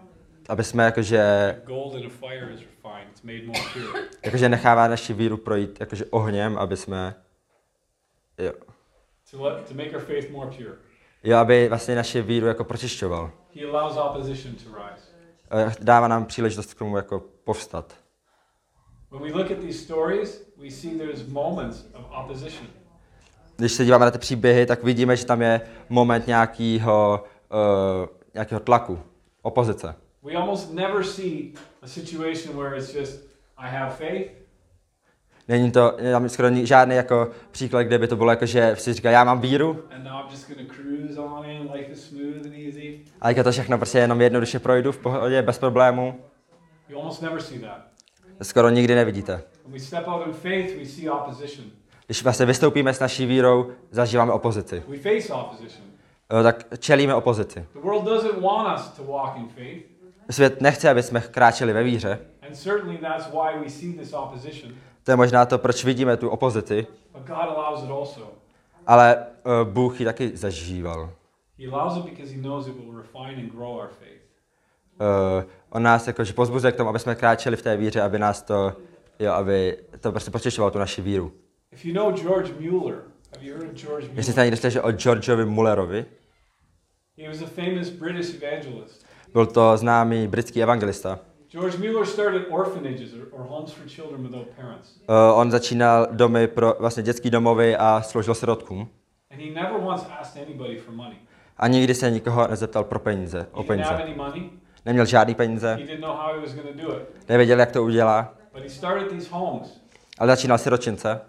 aby 0.48 0.64
jsme 0.64 0.84
jakože, 0.84 1.22
Gold 1.64 1.94
in 1.94 2.06
a 2.06 2.08
fire 2.10 2.52
is 2.54 2.60
refined; 2.60 3.08
it's 3.10 3.22
made 3.22 3.42
more 3.46 3.60
pure. 3.72 4.02
jakože 4.24 4.48
nechává 4.48 4.88
naši 4.88 5.12
víru 5.12 5.36
projít 5.36 5.80
jakože 5.80 6.04
ohněm, 6.10 6.58
aby 6.58 6.76
jsme, 6.76 7.14
jo, 8.38 8.52
to 9.30 9.42
let 9.42 9.68
to 9.68 9.74
make 9.74 9.90
our 9.96 10.02
faith 10.04 10.30
more 10.30 10.50
pure. 10.56 10.74
jo, 11.24 11.36
aby 11.36 11.68
vlastně 11.68 11.94
naši 11.96 12.22
víru 12.22 12.46
jako 12.46 12.64
pročišťoval. 12.64 13.30
He 13.54 13.66
allows 13.70 13.96
opposition 13.96 14.54
to 14.54 14.64
rise. 14.78 15.04
Eh, 15.50 15.72
Dává 15.80 16.08
nám 16.08 16.24
příležitost 16.24 16.74
k 16.74 16.78
tomu 16.78 16.96
jako 16.96 17.20
povstat. 17.44 17.96
Když 23.56 23.72
se 23.72 23.84
díváme 23.84 24.04
na 24.04 24.10
ty 24.10 24.18
příběhy, 24.18 24.66
tak 24.66 24.84
vidíme, 24.84 25.16
že 25.16 25.26
tam 25.26 25.42
je 25.42 25.60
moment 25.88 26.26
nějakého, 26.26 27.24
uh, 27.52 28.08
nějakého 28.34 28.60
tlaku, 28.60 28.98
opozice. 29.42 29.94
We 30.22 30.32
almost 30.34 30.72
never 30.72 31.04
see 31.04 31.52
a 31.82 31.86
situation 31.86 32.56
where 32.56 32.76
it's 32.76 32.94
just 32.94 33.20
I 33.56 33.76
have 33.76 33.90
faith. 33.90 34.30
Není 35.48 35.70
to 35.72 35.96
tam 36.12 36.28
skoro 36.28 36.48
žádný 36.54 36.96
jako 36.96 37.30
příklad, 37.50 37.82
kde 37.82 37.98
by 37.98 38.08
to 38.08 38.16
bylo 38.16 38.30
jako, 38.30 38.46
že 38.46 38.76
si 38.78 38.92
říká, 38.92 39.10
já 39.10 39.24
mám 39.24 39.40
víru, 39.40 39.84
a 43.20 43.28
teďka 43.28 43.42
to 43.42 43.52
všechno 43.52 43.78
prostě 43.78 43.98
jenom 43.98 44.20
jednoduše 44.20 44.58
projdu 44.58 44.92
v 44.92 44.98
pohodě, 44.98 45.42
bez 45.42 45.58
problémů. 45.58 46.20
Skoro 48.42 48.68
nikdy 48.68 48.94
nevidíte. 48.94 49.42
Když 52.06 52.22
vlastně 52.22 52.46
vystoupíme 52.46 52.94
s 52.94 53.00
naší 53.00 53.26
vírou, 53.26 53.70
zažíváme 53.90 54.32
opozici. 54.32 54.82
Tak 56.42 56.64
čelíme 56.78 57.14
opozici. 57.14 57.66
Svět 60.30 60.60
nechce, 60.60 60.90
aby 60.90 61.02
jsme 61.02 61.20
kráčeli 61.20 61.72
ve 61.72 61.82
víře. 61.82 62.18
To 65.04 65.10
je 65.10 65.16
možná 65.16 65.46
to, 65.46 65.58
proč 65.58 65.84
vidíme 65.84 66.16
tu 66.16 66.28
opozici, 66.28 66.86
ale 68.86 69.26
uh, 69.44 69.68
Bůh 69.72 70.00
ji 70.00 70.06
taky 70.06 70.36
zažíval. 70.36 71.10
He 71.58 71.68
allows 71.68 71.96
it 71.96 72.04
because 72.04 72.34
He 72.34 72.40
knows 72.40 72.66
it 72.66 72.74
will 72.74 72.96
refine 72.96 73.36
and 73.42 73.52
grow 73.52 73.76
our 73.76 73.88
faith. 73.88 74.21
Uh, 75.00 75.42
on 75.70 75.82
nás 75.82 76.06
jakože 76.06 76.32
pozbuzuje 76.32 76.72
k 76.72 76.76
tomu, 76.76 76.90
aby 76.90 76.98
jsme 76.98 77.14
kráčeli 77.14 77.56
v 77.56 77.62
té 77.62 77.76
víře, 77.76 78.02
aby 78.02 78.18
nás 78.18 78.42
to, 78.42 78.72
jo, 79.18 79.32
aby 79.32 79.78
to 80.00 80.10
prostě 80.10 80.30
počešovalo 80.30 80.70
tu 80.70 80.78
naši 80.78 81.02
víru. 81.02 81.32
If 81.72 81.84
you 81.84 81.94
know 81.94 82.12
George 82.12 82.52
Mueller, 82.60 83.02
have 83.34 83.46
you 83.46 83.54
heard 83.54 83.72
of 83.72 83.78
George 83.78 84.04
Jestli 84.04 84.08
Mueller? 84.14 84.24
jste 84.32 84.42
někdy 84.44 84.56
slyšeli 84.56 84.84
o 84.84 84.92
Georgeovi 84.92 85.44
Mullerovi, 85.44 86.04
He 87.18 87.28
was 87.28 87.42
a 87.42 87.46
famous 87.46 87.90
British 87.90 88.42
evangelist. 88.42 89.06
byl 89.32 89.46
to 89.46 89.76
známý 89.76 90.28
britský 90.28 90.62
evangelista. 90.62 91.18
George 91.50 91.76
Mueller 91.76 92.06
started 92.06 92.42
orphanages 92.50 93.12
or, 93.30 93.46
homes 93.48 93.72
for 93.72 93.88
children 93.88 94.22
without 94.22 94.48
parents. 94.56 94.96
Uh, 95.08 95.38
on 95.40 95.50
začínal 95.50 96.06
domy 96.10 96.46
pro 96.48 96.74
vlastně 96.78 97.02
dětský 97.02 97.30
domovy 97.30 97.76
a 97.76 98.02
sloužil 98.02 98.34
sirotkům. 98.34 98.88
And 99.30 99.40
he 99.40 99.50
never 99.54 99.72
once 99.80 100.06
asked 100.20 100.42
anybody 100.46 100.76
for 100.78 100.94
money. 100.94 101.16
A 101.56 101.68
nikdy 101.68 101.94
se 101.94 102.10
nikoho 102.10 102.48
nezeptal 102.48 102.84
pro 102.84 102.98
peníze, 102.98 103.46
o 103.52 103.62
He 103.62 103.68
didn't 103.68 103.86
have 103.86 104.02
peníze. 104.02 104.50
Neměl 104.84 105.06
žádný 105.06 105.34
peníze, 105.34 105.78
nevěděl, 107.28 107.60
jak 107.60 107.72
to 107.72 107.84
udělá, 107.84 108.34
ale 110.18 110.28
začínal 110.28 110.58
siročince. 110.58 111.20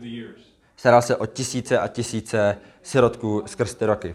the 0.00 0.08
years. 0.08 0.56
Staral 0.76 1.02
se 1.02 1.16
o 1.16 1.26
tisíce 1.26 1.78
a 1.78 1.88
tisíce 1.88 2.58
sirotků 2.82 3.42
skrz 3.46 3.74
ty 3.74 3.86
roky. 3.86 4.14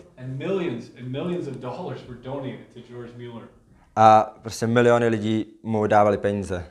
A 3.96 4.34
prostě 4.42 4.68
miliony 4.68 5.08
lidí 5.08 5.46
mu 5.64 5.88
dávali 5.88 6.18
peníze. 6.18 6.66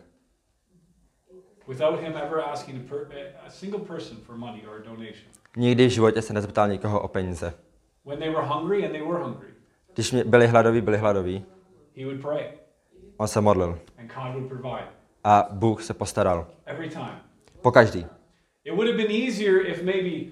Nikdy 5.56 5.86
v 5.86 5.90
životě 5.90 6.22
se 6.22 6.32
nezeptal 6.32 6.68
nikoho 6.68 7.00
o 7.00 7.08
peníze. 7.08 7.54
When 8.04 8.18
they 8.18 8.30
were 8.30 8.42
hungry, 8.46 8.84
and 8.84 8.92
they 8.92 9.02
were 9.02 9.18
hungry, 9.24 9.48
Když 9.94 10.14
byli 10.24 10.46
hladoví, 10.46 10.80
byli 10.80 10.98
hladoví, 10.98 11.44
he 11.96 12.04
would 12.04 12.20
pray, 12.22 12.52
on 13.16 13.28
se 13.28 13.40
modlil. 13.40 13.78
and 13.98 14.12
God 14.14 14.34
would 14.34 14.48
provide 14.48 14.84
A 15.24 15.48
Bůh 15.50 15.82
se 15.82 15.94
postaral. 15.94 16.46
every 16.66 16.88
time. 16.90 17.20
Po 17.62 17.72
každý. 17.72 18.06
It 18.64 18.72
would 18.74 18.86
have 18.88 18.96
been 18.96 19.10
easier 19.10 19.66
if 19.66 19.82
maybe 19.82 20.30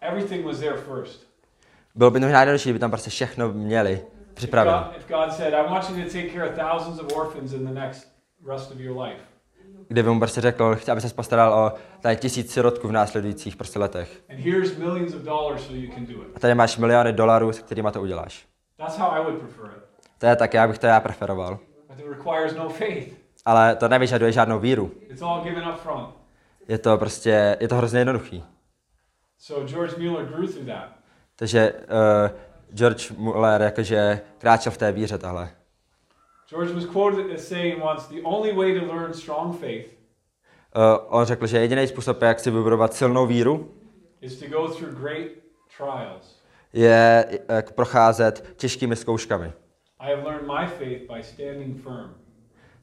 everything 0.00 0.44
was 0.46 0.58
there 0.60 0.76
first. 0.76 1.26
Bylo 1.94 2.10
by 2.10 2.20
to 2.20 2.26
možná 2.26 2.40
jednodušší, 2.40 2.68
kdyby 2.68 2.78
tam 2.78 2.90
prostě 2.90 3.10
všechno 3.10 3.52
měli 3.52 4.00
připraveno. 4.34 4.90
Life. 9.84 9.92
Kdyby 9.92 10.10
mu 10.10 10.18
prostě 10.18 10.40
řekl, 10.40 10.74
chci, 10.74 10.90
aby 10.90 11.00
se 11.00 11.14
postaral 11.14 11.52
o 11.52 11.72
tady 12.00 12.16
tisíc 12.16 12.52
sirotků 12.52 12.88
v 12.88 12.92
následujících 12.92 13.56
prostě 13.56 13.78
letech. 13.78 14.22
A 16.34 16.40
tady 16.40 16.54
máš 16.54 16.76
miliony 16.76 17.12
dolarů, 17.12 17.52
s 17.52 17.58
kterými 17.58 17.88
to 17.92 18.02
uděláš. 18.02 18.46
That's 18.76 18.98
how 18.98 19.12
I 19.12 19.24
would 19.24 19.38
prefer 19.38 19.66
it. 19.76 19.84
To 20.18 20.26
je 20.26 20.36
tak, 20.36 20.54
já 20.54 20.68
bych 20.68 20.78
to 20.78 20.86
já 20.86 21.00
preferoval. 21.00 21.58
But 21.88 21.98
it 21.98 22.06
requires 22.08 22.56
no 22.56 22.68
faith. 22.68 23.08
Ale 23.44 23.76
to 23.76 23.88
nevyžaduje 23.88 24.32
žádnou 24.32 24.58
víru. 24.58 24.92
It's 25.00 25.22
all 25.22 25.40
given 25.42 25.68
up 25.68 25.76
front. 25.76 26.08
Je 26.68 26.78
to 26.78 26.98
prostě, 26.98 27.56
je 27.60 27.68
to 27.68 27.76
hrozně 27.76 27.98
jednoduchý. 27.98 28.44
So 29.38 29.66
George 29.66 29.96
Mueller 29.96 30.26
grew 30.26 30.50
through 30.50 30.66
that. 30.66 30.88
Takže 31.36 31.72
uh, 31.72 32.30
George 32.76 33.10
Muller 33.10 33.62
jakože 33.62 34.20
kráčel 34.38 34.72
v 34.72 34.76
té 34.76 34.92
víře 34.92 35.18
tahle. 35.18 35.50
George 36.50 36.74
was 36.74 36.86
quoted 36.86 37.34
as 37.34 37.48
saying 37.48 37.82
once, 37.82 38.08
the 38.08 38.22
only 38.24 38.52
way 38.52 38.80
to 38.80 38.94
learn 38.94 39.14
strong 39.14 39.60
faith 39.60 39.94
Uh, 40.76 40.98
on 41.08 41.24
řekl, 41.24 41.46
že 41.46 41.58
jediný 41.58 41.86
způsob, 41.86 42.22
jak 42.22 42.40
si 42.40 42.50
vybudovat 42.50 42.94
silnou 42.94 43.26
víru, 43.26 43.74
is 44.20 44.38
to 44.38 44.46
go 44.46 44.68
through 44.68 44.94
great 45.00 45.26
trials. 45.76 46.42
je 46.72 47.26
jak 47.48 47.72
procházet 47.72 48.54
těžkými 48.56 48.96
zkouškami. 48.96 49.52
I 49.98 50.10
have 50.10 50.22
learned 50.22 50.46
my 50.46 50.66
faith 50.66 51.16
by 51.16 51.22
standing 51.22 51.82
firm. 51.82 52.14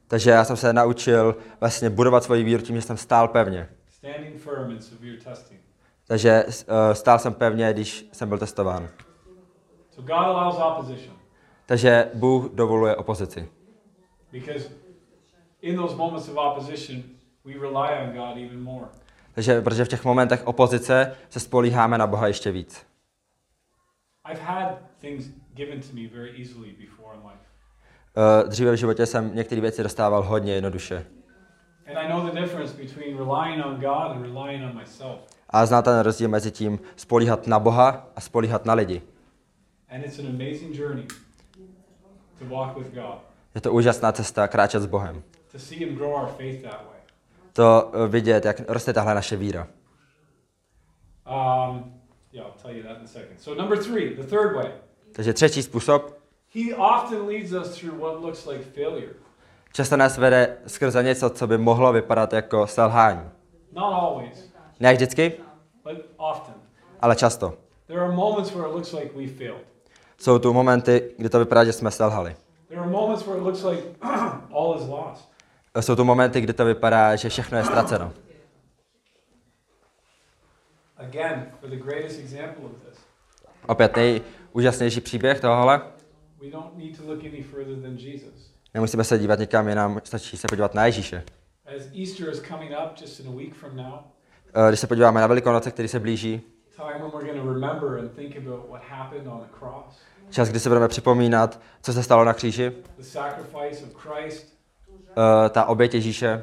Takže 0.08 0.30
já 0.30 0.44
jsem 0.44 0.56
se 0.56 0.72
naučil 0.72 1.36
vlastně 1.60 1.90
budovat 1.90 2.24
svoji 2.24 2.44
víru 2.44 2.62
tím, 2.62 2.76
že 2.76 2.82
jsem 2.82 2.96
stál 2.96 3.28
pevně. 3.28 3.68
Standing 3.90 4.40
firm 4.40 4.70
in 4.70 4.80
severe 4.80 5.16
testing. 5.24 5.60
Takže 6.06 6.44
uh, 6.46 6.52
stál 6.92 7.18
jsem 7.18 7.34
pevně, 7.34 7.72
když 7.72 8.08
jsem 8.12 8.28
byl 8.28 8.38
testován. 8.38 8.88
So 9.90 10.02
God 10.02 10.26
allows 10.26 10.56
opposition 10.58 11.16
Takže 11.66 12.10
Bůh 12.14 12.50
dovoluje 12.54 12.96
opozici. 12.96 13.48
because 14.32 14.68
in 15.62 15.76
those 15.76 15.96
moments 15.96 16.28
of 16.28 16.36
opposition, 16.36 17.02
we 17.44 17.52
rely 17.54 17.88
on 18.02 18.12
God 18.16 18.36
even 18.36 18.62
more. 18.62 18.86
Takže 19.34 19.60
protože 19.60 19.84
v 19.84 19.88
těch 19.88 20.04
momentech 20.04 20.46
opozice 20.46 21.16
se 21.30 21.40
spolíháme 21.40 21.98
na 21.98 22.06
Boha 22.06 22.26
ještě 22.26 22.50
víc. 22.52 22.86
I've 24.32 24.42
had 24.42 24.78
things 25.00 25.24
given 25.54 25.80
to 25.80 25.86
me 25.94 26.08
very 26.14 26.30
easily 26.38 26.68
before 26.80 27.16
in 27.16 27.22
life. 27.22 27.38
Uh, 28.42 28.48
dříve 28.48 28.72
v 28.72 28.76
životě 28.76 29.06
jsem 29.06 29.34
některé 29.34 29.60
věci 29.60 29.82
dostával 29.82 30.22
hodně 30.22 30.54
jednoduše. 30.54 31.06
And 31.88 31.96
I 31.98 32.08
know 32.08 32.30
the 32.30 32.40
difference 32.40 32.76
between 32.76 33.16
relying 33.18 33.66
on 33.66 33.74
God 33.80 34.16
and 34.16 34.22
relying 34.22 34.64
on 34.70 34.76
myself. 34.76 35.18
A 35.50 35.66
zná 35.66 35.82
ten 35.82 36.00
rozdíl 36.00 36.28
mezi 36.28 36.50
tím 36.50 36.78
spolíhat 36.96 37.46
na 37.46 37.58
Boha 37.58 38.08
a 38.16 38.20
spolíhat 38.20 38.64
na 38.64 38.74
lidi. 38.74 39.02
And 39.90 40.04
it's 40.04 40.18
an 40.18 40.26
amazing 40.26 40.76
journey 40.76 41.02
to 41.02 41.60
walk 41.60 42.14
with 42.14 42.31
God, 42.31 42.31
Je 43.54 43.60
to 43.60 43.72
úžasná 43.72 44.12
cesta 44.12 44.48
kráčet 44.48 44.82
s 44.82 44.86
Bohem. 44.86 45.22
to 47.52 47.90
uh, 47.94 48.06
vidět, 48.08 48.44
jak 48.44 48.60
roste 48.68 48.92
tahle 48.92 49.14
naše 49.14 49.36
víra. 49.36 49.68
Um, 51.26 51.92
yeah, 52.32 52.46
I'll 52.46 52.54
tell 52.62 52.70
you 52.76 52.82
that 52.82 52.98
in 52.98 53.04
a 53.04 53.06
second. 53.06 53.40
So, 53.40 53.62
number 53.62 53.78
three, 53.78 54.16
the 54.16 54.22
third 54.22 54.56
way. 54.56 54.72
Takže 55.12 55.32
třetí 55.32 55.62
způsob, 55.62 56.18
He 56.54 56.76
often 56.76 57.26
leads 57.26 57.52
us 57.52 57.78
through 57.78 58.00
what 58.00 58.20
looks 58.20 58.46
like 58.46 58.64
failure. 58.64 59.12
často 59.72 59.96
nás 59.96 60.18
vede 60.18 60.56
skrze 60.66 61.02
něco, 61.02 61.30
co 61.30 61.46
by 61.46 61.58
mohlo 61.58 61.92
vypadat 61.92 62.32
jako 62.32 62.66
selhání. 62.66 63.20
Not 63.72 63.94
always, 63.94 64.52
Ne 64.80 64.92
vždycky, 64.92 65.32
but 65.84 66.04
often. 66.16 66.54
ale 67.00 67.16
často. 67.16 67.54
There 67.86 68.00
are 68.00 68.12
moments 68.12 68.50
where 68.54 68.68
it 68.68 68.74
looks 68.74 68.92
like 68.92 69.10
we 69.16 69.26
failed. 69.26 69.60
Jsou 70.22 70.38
tu 70.38 70.52
momenty, 70.52 71.10
kdy 71.18 71.28
to 71.28 71.38
vypadá, 71.38 71.64
že 71.64 71.72
jsme 71.72 71.90
selhali. 71.90 72.36
Jsou 75.80 75.96
tu 75.96 76.04
momenty, 76.04 76.40
kdy 76.40 76.52
to 76.52 76.64
vypadá, 76.64 77.16
že 77.16 77.28
všechno 77.28 77.58
je 77.58 77.64
ztraceno. 77.64 78.12
Opět 83.66 83.96
nejúžasnější 83.96 85.00
příběh 85.00 85.40
tohohle. 85.40 85.82
Nemusíme 88.74 89.04
se 89.04 89.18
dívat 89.18 89.38
někam 89.38 89.68
jinam, 89.68 90.00
stačí 90.04 90.36
se 90.36 90.48
podívat 90.48 90.74
na 90.74 90.86
Ježíše. 90.86 91.22
Eh, 94.54 94.68
Když 94.68 94.80
se 94.80 94.86
podíváme 94.86 95.20
na 95.20 95.26
Velikonoce, 95.26 95.70
který 95.70 95.88
se 95.88 96.00
blíží, 96.00 96.42
čas, 100.32 100.48
kdy 100.48 100.60
se 100.60 100.68
budeme 100.68 100.88
připomínat, 100.88 101.60
co 101.82 101.92
se 101.92 102.02
stalo 102.02 102.24
na 102.24 102.32
kříži, 102.32 102.72
the 102.96 103.02
sacrifice 103.02 103.84
of 103.84 103.94
Christ, 103.94 104.58
eh, 105.10 105.48
ta 105.48 105.64
oběť 105.64 105.94
Ježíše, 105.94 106.42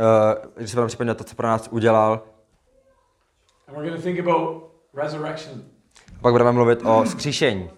eh, 0.00 0.34
když 0.56 0.70
se 0.70 0.76
budeme 0.76 0.88
připomínat 0.88 1.18
to, 1.18 1.24
co 1.24 1.34
pro 1.34 1.46
nás 1.46 1.68
udělal, 1.70 2.22
And 3.68 3.74
we're 3.76 3.88
going 3.88 4.02
to 4.02 4.02
think 4.02 4.18
about 4.28 4.62
resurrection, 4.94 5.62
pak 6.20 6.32
budeme 6.32 6.52
mluvit 6.52 6.78
o 6.84 7.06
skříšení, 7.06 7.70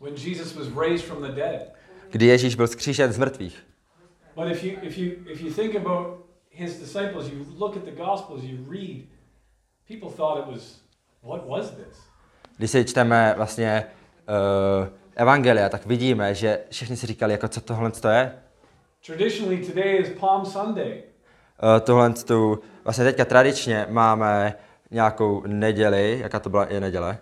when 0.00 0.14
Jesus 0.14 0.54
was 0.54 0.68
raised 0.76 1.06
from 1.06 1.22
the 1.22 1.32
dead. 1.32 1.62
kdy 2.10 2.26
Ježíš 2.26 2.54
byl 2.54 2.66
skříšen 2.66 3.12
z 3.12 3.18
mrtvých. 3.18 3.66
But 4.36 4.46
if 4.46 4.64
you, 4.64 4.78
if 4.82 4.98
you, 4.98 5.12
if 5.26 5.40
you 5.40 5.52
think 5.54 5.74
about 5.76 6.06
his 6.50 6.80
disciples, 6.80 7.28
you 7.32 7.44
look 7.58 7.76
at 7.76 7.84
the 7.84 7.90
Gospels, 7.90 8.42
you 8.42 8.58
read, 8.70 9.04
people 9.88 10.10
thought 10.10 10.38
it 10.38 10.46
was, 10.46 10.80
what 11.22 11.48
was 11.48 11.70
this? 11.70 12.08
Když 12.56 12.70
si 12.70 12.84
čteme 12.84 13.34
vlastně 13.36 13.86
uh, 14.28 14.88
evangelia, 15.14 15.68
tak 15.68 15.86
vidíme, 15.86 16.34
že 16.34 16.60
všichni 16.70 16.96
si 16.96 17.06
říkali, 17.06 17.32
jako 17.32 17.48
co 17.48 17.60
tohle 17.60 17.90
to 17.90 18.08
je. 18.08 18.38
Traditionally, 19.06 19.66
today 19.66 20.00
is 20.00 20.18
Palm 20.20 20.46
Sunday. 20.46 21.02
Uh, 21.62 21.80
tohle 21.80 22.12
tu, 22.12 22.60
vlastně 22.84 23.04
teďka 23.04 23.24
tradičně 23.24 23.86
máme 23.90 24.54
nějakou 24.90 25.42
neděli, 25.46 26.18
jaká 26.22 26.40
to 26.40 26.50
byla 26.50 26.66
je 26.70 26.80
neděle? 26.80 27.18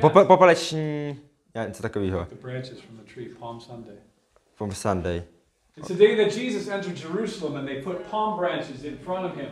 Popo, 0.00 0.24
popoleční, 0.24 1.20
něco 1.66 1.82
takového, 1.82 2.26
The 2.30 2.34
branches 2.42 2.80
from 2.80 2.96
the 2.96 3.14
tree, 3.14 3.28
Palm 3.38 3.60
Sunday. 3.60 3.96
Palm 4.58 4.72
Sunday. 4.72 5.22
It's 5.76 5.88
the 5.88 5.94
day 5.94 6.16
that 6.16 6.36
Jesus 6.36 6.68
entered 6.68 6.98
Jerusalem 6.98 7.56
and 7.56 7.66
they 7.66 7.82
put 7.82 7.96
palm 8.10 8.38
branches 8.38 8.84
in 8.84 8.96
front 8.96 9.26
of 9.26 9.36
him. 9.36 9.48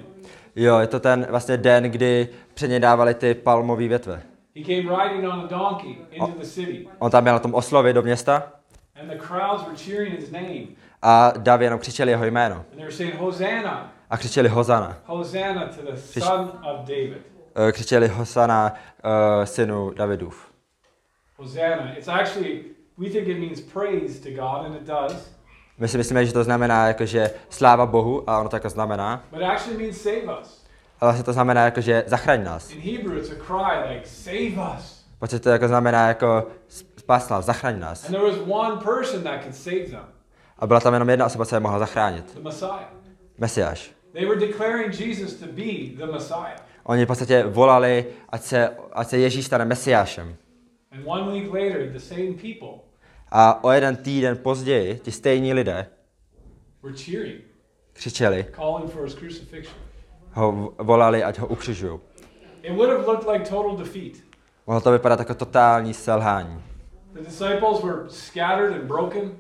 Jo, 0.57 0.79
je 0.79 0.87
to 0.87 1.01
ten 1.01 1.27
vlastně 1.31 1.57
den, 1.57 1.85
kdy 1.85 2.29
před 2.55 2.69
něj 2.69 2.81
dávali 2.81 3.15
ty 3.15 3.35
palmové 3.35 3.89
větve. 3.89 4.23
He 4.57 4.65
came 4.65 5.05
riding 5.05 5.33
on 5.33 5.41
a 5.41 5.47
donkey 5.47 5.97
into 6.11 6.39
the 6.39 6.45
city, 6.45 6.89
On 6.99 7.11
tam 7.11 7.25
byl 7.25 7.33
na 7.33 7.39
tom 7.39 7.55
oslově 7.55 7.93
do 7.93 8.03
města 8.03 8.53
and 9.05 9.09
the 9.09 9.27
crowds 9.27 9.65
were 9.67 9.77
cheering 9.77 10.21
his 10.21 10.31
name. 10.31 10.67
a 11.03 11.33
davy 11.39 11.65
jenom 11.65 11.81
křičeli 11.81 12.11
jeho 12.11 12.25
jméno. 12.25 12.57
And 12.57 12.65
they 12.71 12.85
were 12.85 12.93
saying, 12.93 13.15
Hosanna, 13.15 13.93
A 14.11 14.17
křičeli 14.17 14.49
Hozana. 14.49 14.97
Hosanna 15.05 15.67
to 15.67 15.93
the 15.93 15.97
son 15.97 16.53
of 16.63 16.81
David. 16.81 17.23
Uh, 17.57 17.71
křičeli 17.73 18.09
Hosana 18.09 18.73
uh, 19.05 19.45
synu 19.45 19.91
Davidův. 19.91 20.53
Hosanna. 21.37 21.93
It's 21.97 22.09
actually, 22.09 22.65
we 22.99 23.11
think 23.11 23.29
it 23.29 23.39
means 23.39 23.61
praise 23.61 24.21
to 24.21 24.31
God, 24.31 24.67
and 24.67 24.77
it 24.77 24.83
does. 24.83 25.31
My 25.79 25.89
si 25.89 25.99
myslíme, 25.99 26.27
že 26.27 26.33
to 26.33 26.45
znamená 26.45 26.87
jakože 26.87 27.31
sláva 27.49 27.87
Bohu 27.87 28.31
a 28.31 28.39
ono 28.41 28.49
to 28.49 28.57
jako 28.57 28.69
znamená. 28.69 29.23
But 29.31 29.41
it 29.41 29.47
actually 29.47 29.79
means 29.83 30.03
save 30.03 30.23
us. 30.41 30.65
Ale 31.01 31.09
vlastně 31.11 31.25
to 31.25 31.33
znamená 31.33 31.65
jakože 31.65 32.05
zachraň 32.07 32.45
nás. 32.45 32.71
In 32.71 32.81
Hebrew, 32.81 33.19
it's 33.19 33.31
a 33.31 33.35
cry 33.35 33.95
like, 33.95 34.07
save 34.09 34.77
us. 34.79 35.05
Protože 35.19 35.39
to 35.39 35.49
jako 35.49 35.69
znamená 35.69 36.09
jako 36.09 36.47
spas 36.99 37.29
nás, 37.29 37.45
zachraň 37.45 37.81
nás. 37.81 38.05
And 38.05 38.13
there 38.13 38.31
was 38.31 38.39
one 38.49 38.77
person 38.77 39.23
that 39.23 39.41
could 39.43 39.55
save 39.57 39.85
them 39.91 40.05
A 40.59 40.67
byla 40.67 40.81
tam 40.81 40.95
jenom 40.95 41.11
jedna 41.11 41.27
osoba, 41.27 41.45
co 41.47 41.57
je 41.57 41.61
mohla 41.61 41.79
zachránit. 41.79 42.35
the 42.35 42.41
Messiah. 42.41 42.89
Mesiáš. 43.39 43.91
They 44.13 44.27
were 44.27 44.41
declaring 44.41 45.01
Jesus 45.01 45.35
to 45.35 45.47
be 45.47 45.97
the 46.07 46.13
Messiah. 46.13 46.57
Oni 46.85 47.05
v 47.05 47.07
podstatě 47.07 47.45
volali, 47.47 48.07
ať 48.29 48.43
se, 48.43 48.71
ať 48.93 49.09
se 49.09 49.19
Ježíš 49.19 49.47
stane 49.47 49.65
Mesiášem. 49.65 50.37
And 50.93 51.03
one 51.07 51.33
week 51.33 51.53
later, 51.53 51.93
the 51.93 51.99
same 51.99 52.33
people 52.35 52.84
A 53.37 53.65
o 53.65 53.71
jeden 53.71 53.97
týden 53.97 54.37
později 54.37 54.99
ti 54.99 55.13
stejní 55.13 55.53
lidé 55.55 55.87
křičeli, 57.93 58.47
ho 60.33 60.75
volali, 60.79 61.25
ať 61.25 61.39
ho 61.39 61.47
ukřižují. 61.47 62.01
Mohlo 64.67 64.81
to 64.81 64.93
vypadat 64.93 65.19
jako 65.19 65.35
totální 65.35 65.95
selhání. 65.95 66.63
The 67.13 67.21
disciples 67.21 67.83
were 67.83 68.09
scattered 68.09 68.73
and 68.73 68.85
broken. 68.85 69.37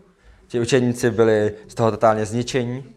Ti 0.46 0.60
učeníci 0.60 1.10
byli 1.10 1.54
z 1.68 1.74
toho 1.74 1.90
totálně 1.90 2.26
zničení, 2.26 2.94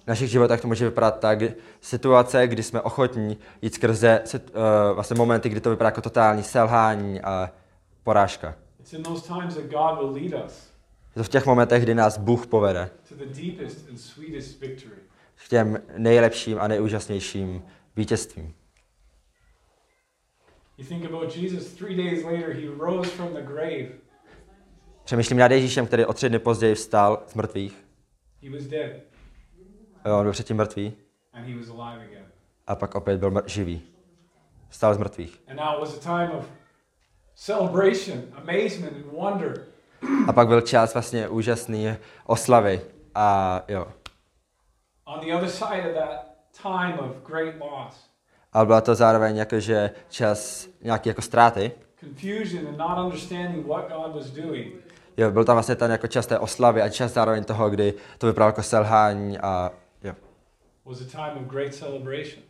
V 0.04 0.06
našich 0.06 0.30
životech 0.30 0.60
to 0.60 0.68
může 0.68 0.84
vypadat 0.84 1.20
tak, 1.20 1.38
situace, 1.80 2.46
kdy 2.46 2.62
jsme 2.62 2.80
ochotní 2.80 3.38
jít 3.62 3.74
skrze 3.74 4.22
uh, 4.34 4.40
vlastně 4.94 5.16
momenty, 5.16 5.48
kdy 5.48 5.60
to 5.60 5.70
vypadá 5.70 5.88
jako 5.88 6.00
totální 6.00 6.42
selhání 6.42 7.20
a 7.20 7.50
porážka. 8.02 8.54
It's 8.80 8.92
in 8.92 9.02
those 9.02 9.26
times 9.26 9.54
that 9.54 9.64
God 9.64 9.98
will 9.98 10.12
lead 10.12 10.46
us 10.46 10.68
Je 11.16 11.20
to 11.20 11.24
v 11.24 11.28
těch 11.28 11.46
momentech, 11.46 11.82
kdy 11.82 11.94
nás 11.94 12.18
Bůh 12.18 12.46
povede 12.46 12.90
to 13.08 13.14
the 13.14 13.24
deepest 13.24 13.88
and 13.88 13.98
sweetest 13.98 14.60
victory. 14.60 14.96
k 15.44 15.48
těm 15.48 15.82
nejlepším 15.96 16.58
a 16.60 16.68
nejúžasnějším 16.68 17.62
vítězstvím. 17.96 18.54
You 20.78 20.84
think 20.84 21.04
about 21.04 21.36
Jesus, 21.36 21.74
three 21.74 21.96
days 21.96 22.24
later, 22.24 22.52
he 22.52 22.68
rose 22.78 23.10
from 23.10 23.34
the 23.34 23.42
grave. 23.42 23.88
Přemýšlím 25.08 25.38
nad 25.38 25.50
Ježíšem, 25.50 25.86
který 25.86 26.04
o 26.04 26.12
tři 26.12 26.28
dny 26.28 26.38
později 26.38 26.74
vstal 26.74 27.22
z 27.26 27.34
mrtvých. 27.34 27.84
He 28.42 28.50
was 28.50 28.64
dead, 28.64 28.90
Jo, 30.06 30.18
On 30.18 30.22
byl 30.22 30.32
předtím 30.32 30.56
mrtvý 30.56 30.92
and 31.32 31.44
he 31.44 31.56
was 31.56 31.68
alive 31.68 32.04
again. 32.04 32.24
a 32.66 32.74
pak 32.74 32.94
opět 32.94 33.18
byl 33.18 33.42
živý. 33.46 33.82
Vstal 34.68 34.94
z 34.94 34.98
mrtvých. 34.98 35.42
And 35.50 35.56
now 35.56 35.80
was 35.80 35.96
a 35.96 36.00
time 36.00 36.38
of 36.38 36.46
celebration, 37.34 38.22
amazement, 38.36 38.96
and 38.96 39.12
wonder. 39.12 39.64
A 40.26 40.32
pak 40.32 40.48
byl 40.48 40.60
čas 40.60 40.94
vlastně 40.94 41.28
úžasný 41.28 41.96
oslavy. 42.26 42.80
A 43.14 43.60
jo. 43.68 43.86
On 45.04 45.20
the 45.26 45.34
other 45.34 45.50
side 45.50 45.90
of 45.90 45.96
that 45.96 46.26
time 46.62 46.98
of 46.98 47.16
great 47.26 47.54
loss, 47.60 48.10
Ale 48.52 48.66
byla 48.66 48.80
to 48.80 48.94
zároveň 48.94 49.36
jakože 49.36 49.90
čas 50.08 50.68
nějaký 50.82 51.08
jako 51.08 51.22
ztráty. 51.22 51.72
confusion, 52.00 52.66
and 52.68 52.76
not 52.78 52.98
understanding 52.98 53.66
what 53.66 53.88
God 53.88 54.14
was 54.14 54.30
doing. 54.30 54.88
Jo, 55.18 55.30
byl 55.30 55.44
tam 55.44 55.56
vlastně 55.56 55.76
ten 55.76 55.90
jako 55.90 56.06
čas 56.06 56.26
té 56.26 56.38
oslavy 56.38 56.82
a 56.82 56.88
čas 56.88 57.12
zároveň 57.12 57.44
toho, 57.44 57.70
kdy 57.70 57.94
to 58.18 58.26
vypadalo 58.26 58.48
jako 58.48 58.62
selhání 58.62 59.38
a 59.38 59.70
jo. 60.04 60.12
was 60.84 61.00
a 61.00 61.04
time 61.04 61.44
of 61.44 61.52
great 61.52 61.74
celebration 61.74 62.42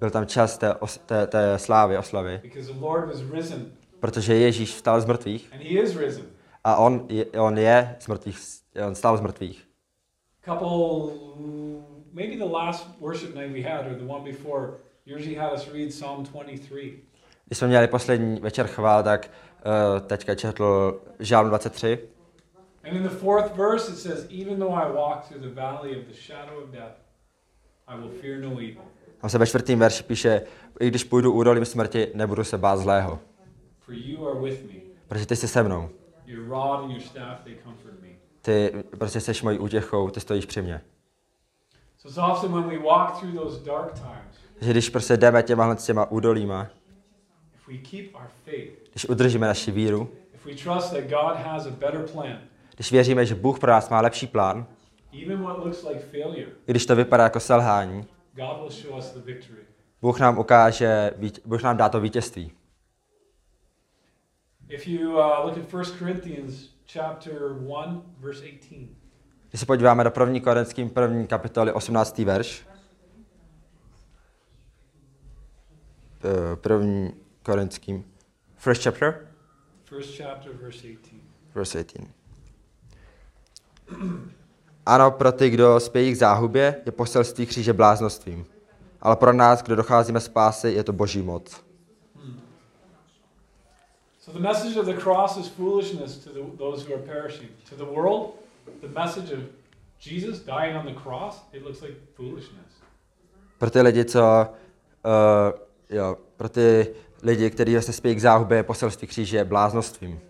Byl 0.00 0.10
tam 0.10 0.26
čas 0.26 0.58
té, 0.58 0.74
os, 0.74 0.98
té, 0.98 1.26
té 1.26 1.58
slávy, 1.58 1.98
oslavy, 1.98 2.40
because 2.42 2.72
the 2.72 2.80
Lord 2.80 3.06
was 3.06 3.30
risen 3.32 3.72
protože 4.00 4.34
Ježíš 4.34 4.74
vstal 4.74 5.00
z 5.00 5.04
mrtvých 5.04 5.50
and 5.52 5.62
he 5.62 5.68
is 5.68 5.96
risen. 5.96 6.24
a 6.64 6.76
on 6.76 7.06
je, 7.08 7.26
on 7.26 7.58
je 7.58 7.96
z 8.00 8.08
mrtvých, 8.08 8.38
on 8.86 8.94
stal 8.94 9.16
z 9.16 9.20
mrtvých. 9.20 9.64
Couple, 10.44 10.68
maybe 12.12 12.36
the 12.36 12.52
last 12.52 13.00
worship 13.00 13.34
night 13.34 13.52
we 13.52 13.70
had 13.70 13.86
or 13.86 13.94
the 13.94 14.12
one 14.12 14.24
before, 14.32 14.68
Jerzy 15.06 15.34
had 15.34 15.52
us 15.52 15.68
read 15.72 15.88
Psalm 15.88 16.24
23. 16.24 16.98
Když 17.46 17.58
jsme 17.58 17.68
měli 17.68 17.88
poslední 17.88 18.40
večer 18.40 18.66
chvál, 18.66 19.02
tak 19.02 19.30
uh, 19.64 20.00
teďka 20.00 20.34
četl 20.34 21.00
Žálm 21.18 21.48
23 21.48 21.98
And 22.84 22.96
in 22.96 23.02
the 23.02 23.08
fourth 23.08 23.56
verse 23.56 23.92
it 23.92 23.98
says, 23.98 24.26
Even 24.30 24.58
though 24.58 24.74
I 24.74 24.92
walk 24.92 25.24
through 25.28 25.42
the 25.42 25.54
valley 25.60 25.98
of 26.00 26.06
the 26.06 26.12
shadow 26.14 26.62
of 26.64 26.70
death, 26.70 26.96
I 27.88 27.96
will 27.96 28.10
fear 28.20 28.40
no 28.40 28.50
evil. 28.50 28.82
Tam 29.20 29.30
se 29.30 29.38
ve 29.38 29.46
čtvrtým 29.46 29.78
verši 29.78 30.02
píše, 30.02 30.42
i 30.80 30.88
když 30.88 31.04
půjdu 31.04 31.32
údolím 31.32 31.64
smrti, 31.64 32.10
nebudu 32.14 32.44
se 32.44 32.58
bát 32.58 32.76
zlého, 32.76 33.18
For 33.80 33.94
you 33.94 34.28
are 34.28 34.40
with 34.40 34.62
me. 34.62 34.80
protože 35.08 35.26
ty 35.26 35.36
jsi 35.36 35.48
se 35.48 35.62
mnou. 35.62 35.88
Your 36.26 36.48
rod 36.48 36.84
and 36.84 36.90
your 36.90 37.00
staff, 37.00 37.40
they 37.44 37.54
comfort 37.64 38.02
me. 38.02 38.08
Ty 38.42 38.72
prostě 38.98 39.20
jsi 39.20 39.32
mojí 39.42 39.58
útěchou, 39.58 40.10
ty 40.10 40.20
stojíš 40.20 40.46
při 40.46 40.62
mě. 40.62 40.80
So 41.98 42.08
it's 42.08 42.18
often 42.32 42.52
when 42.52 42.68
we 42.68 42.78
walk 42.78 43.18
through 43.20 43.34
those 43.34 43.64
dark 43.64 43.92
times, 43.92 44.36
Takže 44.54 44.70
když 44.70 44.88
prostě 44.90 45.16
jdeme 45.16 45.42
těma, 45.42 45.74
těma 45.74 46.10
údolíma, 46.10 46.62
if 46.62 46.66
we 46.66 46.70
keep 46.70 46.72
our 46.72 46.72
faith, 46.72 47.53
když 48.90 49.08
udržíme 49.08 49.46
naši 49.46 49.70
víru, 49.70 50.10
if 50.34 50.46
we 50.46 50.54
trust 50.54 50.92
that 50.92 51.04
God 51.04 51.36
has 51.36 51.66
a 51.66 51.70
better 51.70 52.06
plan, 52.12 52.38
když 52.74 52.92
věříme, 52.92 53.26
že 53.26 53.34
Bůh 53.34 53.58
pro 53.58 53.70
nás 53.70 53.88
má 53.88 54.00
lepší 54.00 54.26
plán, 54.26 54.66
even 55.22 55.42
what 55.42 55.58
looks 55.58 55.84
like 55.84 56.00
failure, 56.00 56.46
i 56.66 56.70
když 56.72 56.86
to 56.86 56.96
vypadá 56.96 57.24
jako 57.24 57.40
selhání. 57.40 58.06
Bůh 60.02 60.20
nám 60.20 60.38
ukáže, 60.38 61.10
Bůh 61.44 61.62
nám 61.62 61.76
dá 61.76 61.88
to 61.88 62.00
vítězství. 62.00 62.52
If 64.68 64.88
you 64.88 65.10
uh, 65.10 65.16
look 65.44 65.58
at 65.58 65.72
1 65.72 65.98
Corinthians 65.98 66.68
chapter 66.92 67.32
1, 67.32 68.02
verse 68.18 68.44
18. 68.44 68.88
Když 69.50 69.60
se 69.60 69.66
podíváme 69.66 70.04
do 70.04 70.12
1. 70.20 70.40
Korinským 70.40 70.90
1. 71.00 71.26
kapitoly 71.26 71.72
18. 71.72 72.18
verš, 72.18 72.66
eh, 76.24 76.56
první 76.56 77.23
Korinským, 77.44 78.04
first 78.56 78.82
chapter, 78.82 79.28
First 79.84 80.16
chapter, 80.16 80.52
verse 80.52 80.78
18. 80.78 81.20
verse 81.54 81.78
18. 81.78 82.08
Ano, 84.86 85.10
pro 85.10 85.32
ty, 85.32 85.50
kdo 85.50 85.80
spějí 85.80 86.12
k 86.12 86.16
záhubě, 86.16 86.82
je 86.86 86.92
poselství 86.92 87.46
kříže 87.46 87.72
bláznostvím. 87.72 88.46
Ale 89.00 89.16
pro 89.16 89.32
nás, 89.32 89.62
kdo 89.62 89.76
docházíme 89.76 90.20
spásy, 90.20 90.68
je 90.68 90.84
to 90.84 90.92
boží 90.92 91.22
moc. 91.22 91.64
So 94.20 94.38
the 94.38 94.48
message 94.48 94.80
of 94.80 94.86
the 94.86 95.02
cross 95.02 95.36
is 95.36 95.48
foolishness 95.48 96.16
to 96.16 96.30
the, 96.32 96.56
those 96.56 96.88
who 96.88 96.94
are 96.94 97.02
perishing. 97.02 97.50
To 97.68 97.76
the 97.76 97.84
world, 97.84 98.30
the 98.80 99.00
message 99.00 99.32
of 99.32 99.40
Jesus 100.00 100.40
dying 100.40 100.76
on 100.76 100.86
the 100.86 101.00
cross, 101.00 101.42
it 101.52 101.62
looks 101.62 101.82
like 101.82 101.94
foolishness. 102.16 102.66
Pro 103.58 103.70
ty 103.70 103.82
lidi, 103.82 104.04
co, 104.04 104.46
uh, 105.04 105.52
jo, 105.90 106.16
pro 106.36 106.48
ty 106.48 106.94
lidi, 107.24 107.50
kteří 107.50 107.82
se 107.82 107.92
spějí 107.92 108.14
k 108.16 108.20
záhubě, 108.20 108.62
poselství 108.62 109.08
kříže 109.08 109.36
je 109.36 109.44
bláznostvím. 109.44 110.20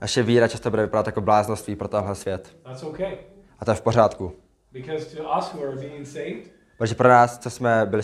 Naše 0.00 0.22
víra 0.22 0.48
často 0.48 0.70
bude 0.70 0.82
vypadat 0.82 1.06
jako 1.06 1.20
bláznoství 1.20 1.76
pro 1.76 1.88
tenhle 1.88 2.14
svět. 2.14 2.56
A 3.58 3.64
to 3.64 3.70
je 3.70 3.74
v 3.74 3.82
pořádku. 3.82 4.32
Protože 6.78 6.94
pro 6.94 7.08
nás, 7.08 7.38
co 7.38 7.50
jsme 7.50 7.86
byli 7.86 8.02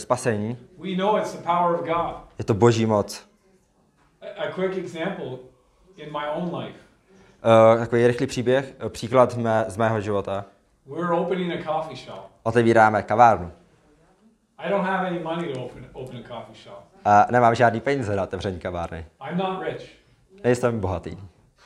God. 1.83 2.17
je 2.39 2.45
to 2.45 2.55
boží 2.55 2.87
moc. 2.87 3.29
Uh, 7.73 7.79
takový 7.79 8.07
rychlý 8.07 8.27
příběh, 8.27 8.75
uh, 8.83 8.89
příklad 8.89 9.37
mé, 9.37 9.65
z 9.69 9.77
mého 9.77 10.01
života. 10.01 10.45
Otevíráme 12.43 13.03
kavárnu. 13.03 13.53
I 14.67 14.69
don't 14.71 14.85
have 14.85 15.07
any 15.07 15.19
money 15.19 15.53
to 15.53 15.65
open, 15.65 15.87
open 15.93 16.17
a 16.25 16.29
coffee 16.29 16.55
shop. 16.55 16.85
A 17.05 17.27
nemám 17.31 17.55
žádný 17.55 17.81
peníze 17.81 18.17
na 18.17 18.23
otevření 18.23 18.59
kavárny. 18.59 19.07
I'm 19.31 19.39
not 19.39 19.63
rich. 19.63 19.97
Nejsem 20.45 20.81
bohatý. 20.81 21.11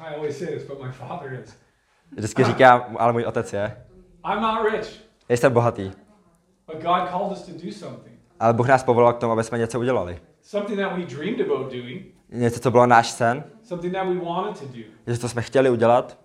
I 0.00 0.14
always 0.14 0.38
say 0.38 0.46
this, 0.54 0.62
but 0.68 0.82
my 0.82 0.92
father 0.92 1.40
is. 1.44 1.58
Vždycky 2.12 2.44
říkám, 2.44 2.96
ale 2.98 3.12
můj 3.12 3.24
otec 3.24 3.52
je. 3.52 3.84
I'm 4.32 4.42
not 4.42 4.72
rich, 4.72 5.04
Nejsem 5.28 5.52
bohatý. 5.52 5.92
but 6.66 6.76
God 6.82 7.08
called 7.10 7.32
us 7.32 7.42
to 7.42 7.52
do 7.66 7.72
something. 7.72 8.18
Ale 8.40 8.52
Bůh 8.52 8.68
nás 8.68 8.82
povolal 8.84 9.12
k 9.12 9.18
tomu, 9.18 9.32
aby 9.32 9.44
jsme 9.44 9.58
něco 9.58 9.80
udělali. 9.80 10.18
Something 10.42 10.78
that 10.80 10.92
we 10.98 11.04
dreamed 11.06 11.40
about 11.50 11.72
doing, 11.72 12.06
Něco, 12.28 12.60
co 12.60 12.70
bylo 12.70 12.86
náš 12.86 13.10
sen, 13.10 13.44
something 13.62 13.94
that 13.94 14.06
we 14.06 14.14
wanted 14.14 14.58
to 14.60 14.66
do. 14.78 14.84
něco, 15.06 15.20
co 15.20 15.28
jsme 15.28 15.42
chtěli 15.42 15.70
udělat, 15.70 16.18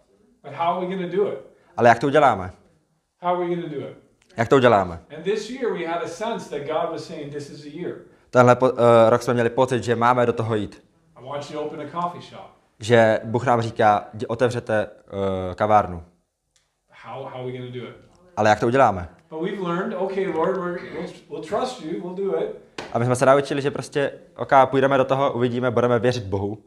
But 0.44 0.54
how 0.54 0.68
are 0.78 0.80
we 0.88 0.96
going 0.96 1.12
to 1.12 1.18
do 1.18 1.32
it? 1.34 1.40
ale 1.78 1.90
jak 1.90 2.00
to 2.00 2.08
uděláme? 2.08 2.52
How 3.22 3.36
are 3.36 3.40
we 3.40 3.56
going 3.56 3.64
to 3.74 3.80
do 3.80 3.88
it? 3.88 3.98
Jak 4.40 4.48
to 4.48 4.56
uděláme? 4.56 5.00
Tenhle 8.30 8.56
po, 8.56 8.70
uh, 8.70 8.78
rok 9.10 9.22
jsme 9.22 9.34
měli 9.34 9.50
pocit, 9.50 9.84
že 9.84 9.96
máme 9.96 10.26
do 10.26 10.34
toho 10.34 10.56
jít. 10.56 10.84
Že 12.80 13.20
Bůh 13.24 13.46
nám 13.46 13.62
říká, 13.62 14.08
"Jdi- 14.14 14.26
otevřete 14.28 14.88
uh, 14.88 15.54
kavárnu. 15.56 16.04
How, 17.04 17.24
how 17.24 17.46
we 17.46 17.52
do 17.58 17.84
it? 17.88 17.96
Ale 18.38 18.50
jak 18.50 18.60
to 18.60 18.68
uděláme? 18.68 19.10
But 19.30 19.42
we've 19.42 19.62
learned, 19.62 19.98
okay, 19.98 20.28
Lord, 20.28 20.58
we're, 20.58 20.80
we'll, 20.94 21.10
we'll 21.30 21.44
trust 21.44 21.82
you, 21.82 22.02
we'll 22.02 22.16
do 22.32 22.40
it. 22.44 22.56
A 22.94 23.00
my 23.00 23.06
jsme 23.06 23.16
se 23.16 23.26
naučili, 23.26 23.62
že 23.62 23.72
prostě, 23.72 24.12
ok, 24.38 24.52
půjdeme 24.66 24.98
do 24.98 25.06
toho, 25.06 25.34
uvidíme, 25.34 25.72
budeme 25.72 26.00
věřit 26.00 26.24
Bohu, 26.24 26.58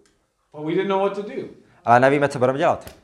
But 0.53 0.67
we 0.67 0.73
didn't 0.73 0.89
know 0.89 1.01
what 1.01 1.15
to 1.15 1.23
do. 1.23 1.43
ale 1.85 2.01
nevíme, 2.01 2.29
co 2.29 2.39
budeme 2.39 2.59
dělat. 2.59 2.95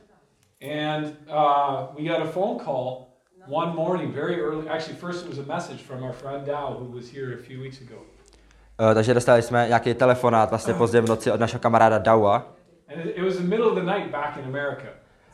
And 0.61 1.05
uh, 1.05 1.95
we 1.97 2.09
got 2.09 2.27
a 2.27 2.31
phone 2.31 2.59
call 2.65 3.08
one 3.49 3.75
morning, 3.75 4.13
very 4.13 4.41
early. 4.41 4.69
Actually, 4.69 4.99
first 4.99 5.25
it 5.25 5.29
was 5.29 5.39
a 5.39 5.53
message 5.53 5.81
from 5.81 6.03
our 6.03 6.13
friend 6.13 6.45
Dow, 6.45 6.77
who 6.79 6.85
was 6.95 7.13
here 7.13 7.33
a 7.33 7.37
few 7.37 7.61
weeks 7.61 7.81
ago. 7.81 7.95
Uh, 8.79 8.93
takže 8.93 9.13
dostali 9.13 9.41
jsme 9.41 9.67
nějaký 9.67 9.93
telefonát 9.93 10.49
vlastně 10.49 10.73
pozdě 10.73 11.01
v 11.01 11.09
noci 11.09 11.31
od 11.31 11.39
našeho 11.39 11.59
kamaráda 11.59 11.97
Daua. 11.97 12.35
And 12.93 13.05
it, 13.05 13.17
it 13.17 13.23
was 13.23 13.35
the 13.37 13.43
middle 13.43 13.65
of 13.65 13.75
the 13.75 13.83
night 13.83 14.11
back 14.11 14.37
in 14.37 14.45
America. 14.45 14.87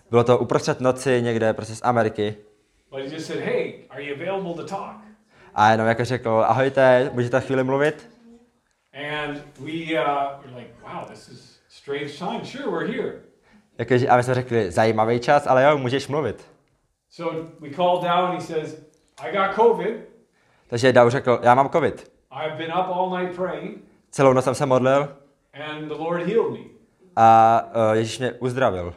Bylo 0.09 0.23
to 0.23 0.37
uprostřed 0.37 0.81
noci 0.81 1.21
někde 1.21 1.53
prostě 1.53 1.75
z 1.75 1.81
Ameriky. 1.83 2.35
But 2.89 2.99
he 2.99 3.15
just 3.15 3.27
said, 3.27 3.39
hey, 3.39 3.73
are 3.89 4.03
you 4.03 4.15
available 4.15 4.63
to 4.63 4.69
talk? 4.69 4.95
A 5.55 5.71
jenom 5.71 5.87
jako 5.87 6.05
řekl, 6.05 6.45
ahojte, 6.47 7.09
můžete 7.13 7.41
chvíli 7.41 7.63
mluvit? 7.63 8.09
And 8.93 9.41
we 9.59 9.71
uh, 9.71 10.41
were 10.41 10.55
like, 10.55 10.69
wow, 10.83 11.05
this 11.09 11.29
is 11.29 11.59
strange 11.69 12.17
time. 12.19 12.45
Sure, 12.45 12.71
we're 12.71 12.87
here. 12.87 13.13
Jakože, 13.77 14.07
a 14.07 14.17
my 14.17 14.23
jsme 14.23 14.33
řekli, 14.33 14.71
zajímavý 14.71 15.19
čas, 15.19 15.47
ale 15.47 15.63
jo, 15.63 15.77
můžeš 15.77 16.07
mluvit. 16.07 16.54
So 17.15 17.47
we 17.61 17.69
called 17.69 18.03
Dow 18.03 18.25
and 18.25 18.33
he 18.33 18.41
says, 18.41 18.75
I 19.23 19.31
got 19.31 19.55
COVID. 19.55 19.95
Takže 20.67 20.93
Dau 20.93 21.09
řekl, 21.09 21.39
já 21.43 21.55
mám 21.55 21.69
covid. 21.69 22.11
I've 22.31 22.57
been 22.57 22.71
up 22.71 22.87
all 22.89 23.09
night 23.19 23.35
praying, 23.35 23.77
Celou 24.11 24.33
noc 24.33 24.43
jsem 24.43 24.55
se 24.55 24.65
modlil 24.65 25.15
and 25.53 25.87
the 25.87 25.93
Lord 25.93 26.21
healed 26.27 26.51
me. 26.51 26.59
a 27.15 27.61
uh, 27.75 27.91
Ježíš 27.93 28.19
mě 28.19 28.31
uzdravil. 28.31 28.93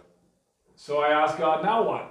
So 0.77 1.07
I 1.11 1.15
asked 1.15 1.41
God, 1.41 1.63
now 1.65 1.87
what? 1.87 2.03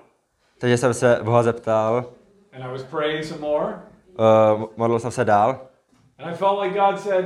Takže 0.58 0.78
jsem 0.78 0.94
se 0.94 1.20
Boha 1.24 1.44
zeptal, 1.44 2.06
And 2.54 2.64
I 2.64 2.72
was 2.72 2.84
praying 2.84 3.26
some 3.26 3.42
more. 3.42 3.74
uh, 4.20 4.64
modlil 4.78 5.00
jsem 5.00 5.12
se 5.12 5.26
dál 5.26 5.60
And 6.20 6.30
I 6.34 6.34
felt 6.36 6.60
like 6.62 6.80
God 6.80 7.00
said, 7.00 7.26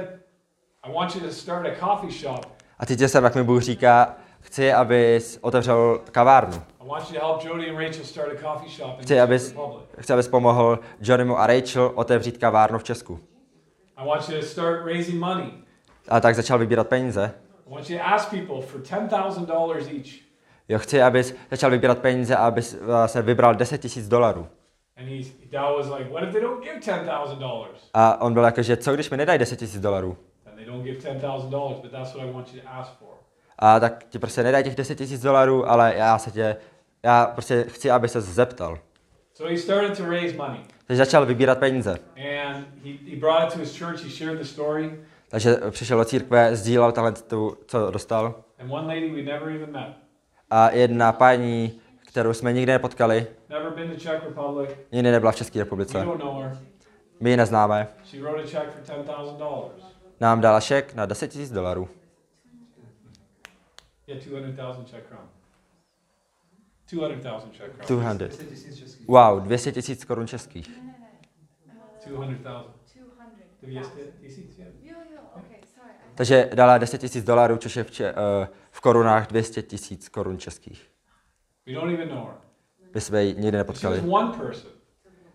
I 0.84 0.94
want 0.94 1.16
you 1.16 1.22
to 1.22 1.32
start 1.34 1.66
a 1.68 1.76
coffee 1.88 2.12
shop. 2.12 2.46
a 2.80 2.86
cítil 2.86 3.08
jsem, 3.10 3.24
jak 3.24 3.36
mi 3.36 3.44
Bůh 3.44 3.62
říká, 3.62 4.16
chci, 4.42 4.74
abys 4.74 5.40
otevřel 5.42 6.02
kavárnu. 6.12 6.62
Chci, 9.02 9.20
abys, 9.20 9.56
chci, 10.00 10.14
abys 10.14 10.28
pomohl 10.28 10.80
Johnnymu 11.02 11.40
a 11.40 11.48
Rachel 11.48 11.92
otevřít 11.96 12.38
kavárnu 12.38 12.80
v 12.80 12.84
Česku. 12.84 13.20
A 16.08 16.20
tak 16.20 16.36
začal 16.36 16.58
vybírat 16.60 16.88
peníze. 16.88 17.34
I 17.68 17.74
want 17.74 17.90
you 17.90 17.98
to 17.98 18.06
ask 18.06 18.30
people 18.30 18.62
for 18.62 18.82
$10,000 18.82 19.76
each. 19.78 20.32
Jo, 20.70 20.80
chci, 20.80 21.02
abys 21.02 21.36
začal 21.52 21.70
vybírat 21.70 21.98
peníze 22.00 22.36
a 22.36 22.48
abys 22.48 22.78
vlastně 22.82 23.22
vybral 23.22 23.56
10 23.56 23.78
tisíc 23.78 24.08
dolarů. 24.08 24.48
And 24.98 25.08
he, 25.08 25.24
Dow 25.52 25.78
was 25.78 26.00
like, 26.00 26.10
what 26.12 26.24
if 26.24 26.32
they 26.32 26.42
don't 26.42 26.64
give 26.64 26.80
$10,000? 26.80 27.66
A 27.94 28.22
on 28.22 28.34
byl 28.34 28.44
jako, 28.44 28.62
že 28.62 28.78
co 28.78 28.94
když 28.94 29.10
mi 29.10 29.18
nedají 29.18 29.40
10 29.40 29.60
tisíc 29.60 29.82
dolarů? 29.82 30.18
And 33.62 33.82
they 33.82 33.90
don't 33.90 34.00
give 34.00 34.02
$10,000, 34.02 34.02
but 34.02 34.02
that's 34.02 34.02
what 34.02 34.02
I 34.02 34.02
want 34.02 34.02
you 34.02 34.02
to 34.02 34.02
ask 34.02 34.02
for. 34.02 34.02
A 34.02 34.02
tak 34.04 34.04
ti 34.10 34.20
prostě 34.20 34.44
nedají 34.44 34.64
těch 34.64 34.76
10 34.76 34.96
tisíc 34.98 35.22
dolarů, 35.22 35.70
ale 35.70 35.94
já 35.98 36.18
se 36.18 36.32
tě, 36.32 36.56
já 37.04 37.26
prostě 37.26 37.66
chci, 37.68 37.92
aby 37.92 38.08
se 38.08 38.22
zeptal. 38.22 38.78
So 39.34 39.52
he 39.54 39.58
started 39.58 39.98
to 39.98 40.06
raise 40.10 40.38
money. 40.38 40.60
Takže 40.88 40.98
začal 41.06 41.26
vybírat 41.26 41.58
peníze. 41.60 41.92
And 41.92 42.66
he, 42.86 42.92
he 43.12 43.16
brought 43.20 43.44
it 43.48 43.54
to 43.54 43.60
his 43.60 43.80
church. 43.80 44.04
He 44.04 44.10
shared 44.10 44.38
the 44.40 44.46
story. 44.46 45.00
Takže 45.30 45.58
přišel 45.70 45.98
do 45.98 46.06
církve, 46.06 46.56
sdílel 46.56 46.92
talent, 46.92 47.22
tu, 47.22 47.58
co 47.68 47.92
dostal. 47.92 48.36
And 48.60 48.72
one 48.72 48.88
lady 48.88 49.10
we 49.10 49.22
never 49.32 49.50
even 49.50 49.72
met, 49.72 49.94
A 50.50 50.70
jedna 50.70 51.12
paní, 51.12 51.82
kterou 52.08 52.34
jsme 52.34 52.54
nikdy 52.54 52.72
nepotkali, 52.72 53.28
never 53.50 53.72
been 53.72 53.90
to 53.92 53.96
Czech 54.00 54.24
Republic. 54.24 54.70
nikdy 54.92 55.12
nebyla 55.12 55.32
v 55.32 55.36
České 55.36 55.60
We 55.60 55.64
republice. 55.64 56.04
don't 56.06 56.20
know 56.24 56.42
her. 56.42 56.58
My 57.20 57.30
ji 57.30 57.38
neznáme. 57.38 57.88
She 58.06 58.24
wrote 58.24 58.44
a 58.44 58.46
check 58.48 58.72
for 58.86 58.96
$10,000. 58.96 59.70
Nám 60.20 60.42
dala 60.42 60.60
šek 60.60 60.94
na 60.96 61.06
10 61.06 61.28
tisíc 61.28 61.52
dolarů. 61.52 61.90
Yeah, 64.12 64.24
200,000 64.24 64.86
Czech 64.86 65.04
crown. 65.08 65.28
200,000 66.88 67.52
Czech 67.52 67.72
crown. 67.88 68.18
200. 68.18 68.46
Wow, 69.08 69.40
200 69.40 69.72
tisíc 69.72 70.06
korun 70.06 70.28
českých. 70.28 70.70
200,000. 72.06 72.66
200. 73.62 73.62
200 73.62 74.02
tisíc, 74.22 74.58
yeah. 74.58 74.72
Jo, 74.84 74.96
jo, 75.16 75.22
okay, 75.36 75.60
sorry. 75.76 75.90
I- 76.12 76.16
Takže 76.16 76.50
dala 76.54 76.78
10 76.78 76.98
tisíc 76.98 77.26
dolarů, 77.26 77.58
což 77.58 77.76
je 77.76 77.84
v, 77.84 77.92
če, 77.92 78.14
uh, 78.14 78.18
v 78.72 78.82
korunách 78.82 79.28
200 79.28 79.62
tisíc 79.62 80.10
korun 80.10 80.38
českých. 80.38 80.92
We 81.68 81.74
don't 81.74 81.94
even 81.94 82.10
know 82.10 82.26
her. 82.26 82.36
My 82.94 83.02
jsme 83.02 83.24
ji 83.24 83.36
nikdy 83.36 83.58
nepotkali. 83.58 84.02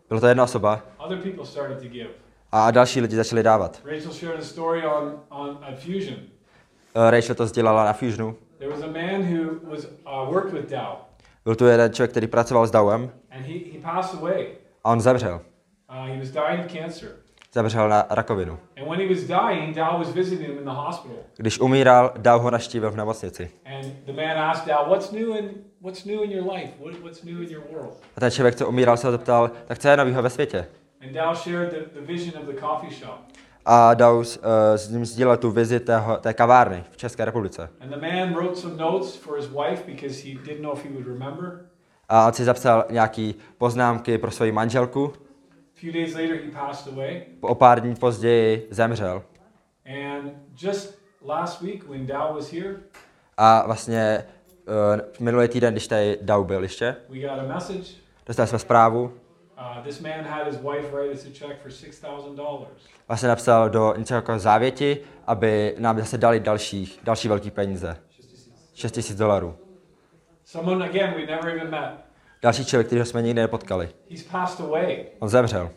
Byla 0.08 0.20
to 0.20 0.26
jedna 0.26 0.44
osoba 0.44 0.82
Other 0.98 1.22
people 1.22 1.46
started 1.46 1.78
to 1.82 1.88
give. 1.88 2.10
a 2.52 2.70
další 2.70 3.00
lidi 3.00 3.16
začali 3.16 3.42
dávat. 3.42 3.80
Rachel 3.84 4.12
shared 4.12 4.40
a 4.40 4.44
story 4.44 4.86
on, 4.86 5.20
on 5.28 5.58
at 5.64 5.78
Fusion. 5.78 6.16
Uh, 6.96 7.10
Rachel 7.10 7.34
to 7.34 7.46
sdělala 7.46 7.84
na 7.84 7.92
Fusionu. 7.92 8.36
There 8.58 8.70
was 8.70 8.82
a 8.82 8.86
man 8.86 9.22
who 9.22 9.60
was 9.70 9.84
uh, 9.84 10.32
worked 10.32 10.52
with 10.52 10.70
Dow, 10.70 10.96
Byl 11.44 11.54
tu 11.56 11.66
jeden 11.66 11.92
člověk, 11.92 12.10
který 12.10 12.26
pracoval 12.26 12.66
s 12.66 12.70
Dawem 12.70 13.10
and 13.30 13.40
he, 13.46 13.52
he 13.72 13.78
passed 13.82 14.14
away. 14.22 14.46
a 14.84 14.90
on 14.92 15.00
zemřel. 15.00 15.40
Uh, 15.90 16.06
he 16.06 16.18
was 16.18 16.30
dying 16.30 16.64
of 16.66 16.72
cancer. 16.72 17.08
Zemřel 17.52 17.88
na 17.88 18.06
rakovinu. 18.10 18.58
And 18.76 18.88
when 18.88 19.00
he 19.00 19.14
was 19.14 19.24
dying, 19.24 19.74
Dow 19.76 19.98
was 19.98 20.12
visiting 20.12 20.48
him 20.48 20.58
in 20.58 20.64
the 20.64 20.70
hospital. 20.70 21.16
Když 21.36 21.60
umíral, 21.60 22.12
Daw 22.16 22.40
ho 22.42 22.50
naštívil 22.50 22.90
v 22.90 22.96
nemocnici. 22.96 23.50
And 23.64 23.86
the 24.06 24.12
man 24.12 24.38
asked 24.38 24.66
Dow, 24.74 24.88
"What's 24.88 25.10
new 25.12 25.36
in 25.36 25.50
what's 25.82 26.04
new 26.04 26.22
in 26.24 26.30
your 26.32 26.52
life? 26.52 26.72
What, 26.84 26.94
what's 27.02 27.22
new 27.24 27.42
in 27.42 27.48
your 27.50 27.62
world?" 27.72 27.92
A 28.16 28.20
ten 28.20 28.30
člověk, 28.30 28.54
co 28.54 28.68
umíral, 28.68 28.96
se 28.96 29.06
ho 29.06 29.10
zeptal, 29.12 29.50
tak 29.66 29.78
co 29.78 29.88
je 29.88 29.96
novýho 29.96 30.22
ve 30.22 30.30
světě? 30.30 30.66
And 31.02 31.12
Dow 31.12 31.34
shared 31.34 31.70
the, 31.70 32.00
the 32.00 32.06
vision 32.06 32.42
of 32.42 32.54
the 32.54 32.60
coffee 32.60 32.90
shop. 32.94 33.20
A 33.68 33.94
Daw 33.94 34.16
uh, 34.16 34.24
s 34.76 34.88
ním 34.88 35.04
sdílel 35.06 35.36
tu 35.36 35.50
vizi 35.50 35.80
tého, 35.80 36.16
té 36.16 36.34
kavárny 36.34 36.84
v 36.90 36.96
České 36.96 37.24
republice. 37.24 37.68
A 42.08 42.26
on 42.26 42.32
si 42.32 42.44
zapsal 42.44 42.84
nějaký 42.90 43.34
poznámky 43.58 44.18
pro 44.18 44.30
svoji 44.30 44.52
manželku. 44.52 45.12
O 47.40 47.54
pár 47.54 47.80
dní 47.80 47.94
později 47.94 48.68
zemřel. 48.70 49.22
Dow 52.06 52.42
A 53.36 53.66
vlastně 53.66 54.24
uh, 54.68 55.24
minulý 55.24 55.48
týden, 55.48 55.74
když 55.74 55.88
tady 55.88 56.18
Daw 56.22 56.44
byl 56.44 56.62
ještě, 56.62 56.96
dostali 58.26 58.48
jsme 58.48 58.58
zprávu, 58.58 59.12
this 59.84 60.00
man 60.00 60.24
had 60.24 60.46
his 60.46 60.56
wife 60.56 60.92
write 60.92 61.12
us 61.14 61.26
a 61.26 61.30
check 61.30 61.62
for 61.62 61.70
vlastně 63.08 63.28
napsal 63.28 63.70
do 63.70 63.94
něco 63.96 64.14
jako 64.14 64.38
závěti, 64.38 64.98
aby 65.26 65.74
nám 65.78 65.98
zase 65.98 66.18
dali 66.18 66.40
dalších, 66.40 67.00
další 67.04 67.28
velký 67.28 67.50
peníze. 67.50 67.96
6 68.74 68.92
tisíc 68.92 69.16
dolarů. 69.16 69.56
Someone 70.44 70.88
again 70.88 71.14
we 71.14 71.26
never 71.26 71.48
even 71.48 71.70
met. 71.70 71.90
Další 72.42 72.64
člověk, 72.64 72.86
kterého 72.86 73.06
jsme 73.06 73.22
nikdy 73.22 73.40
nepotkali. 73.40 73.88
He's 74.10 74.22
passed 74.22 74.60
away, 74.60 75.06
On 75.18 75.28
zemřel. 75.28 75.70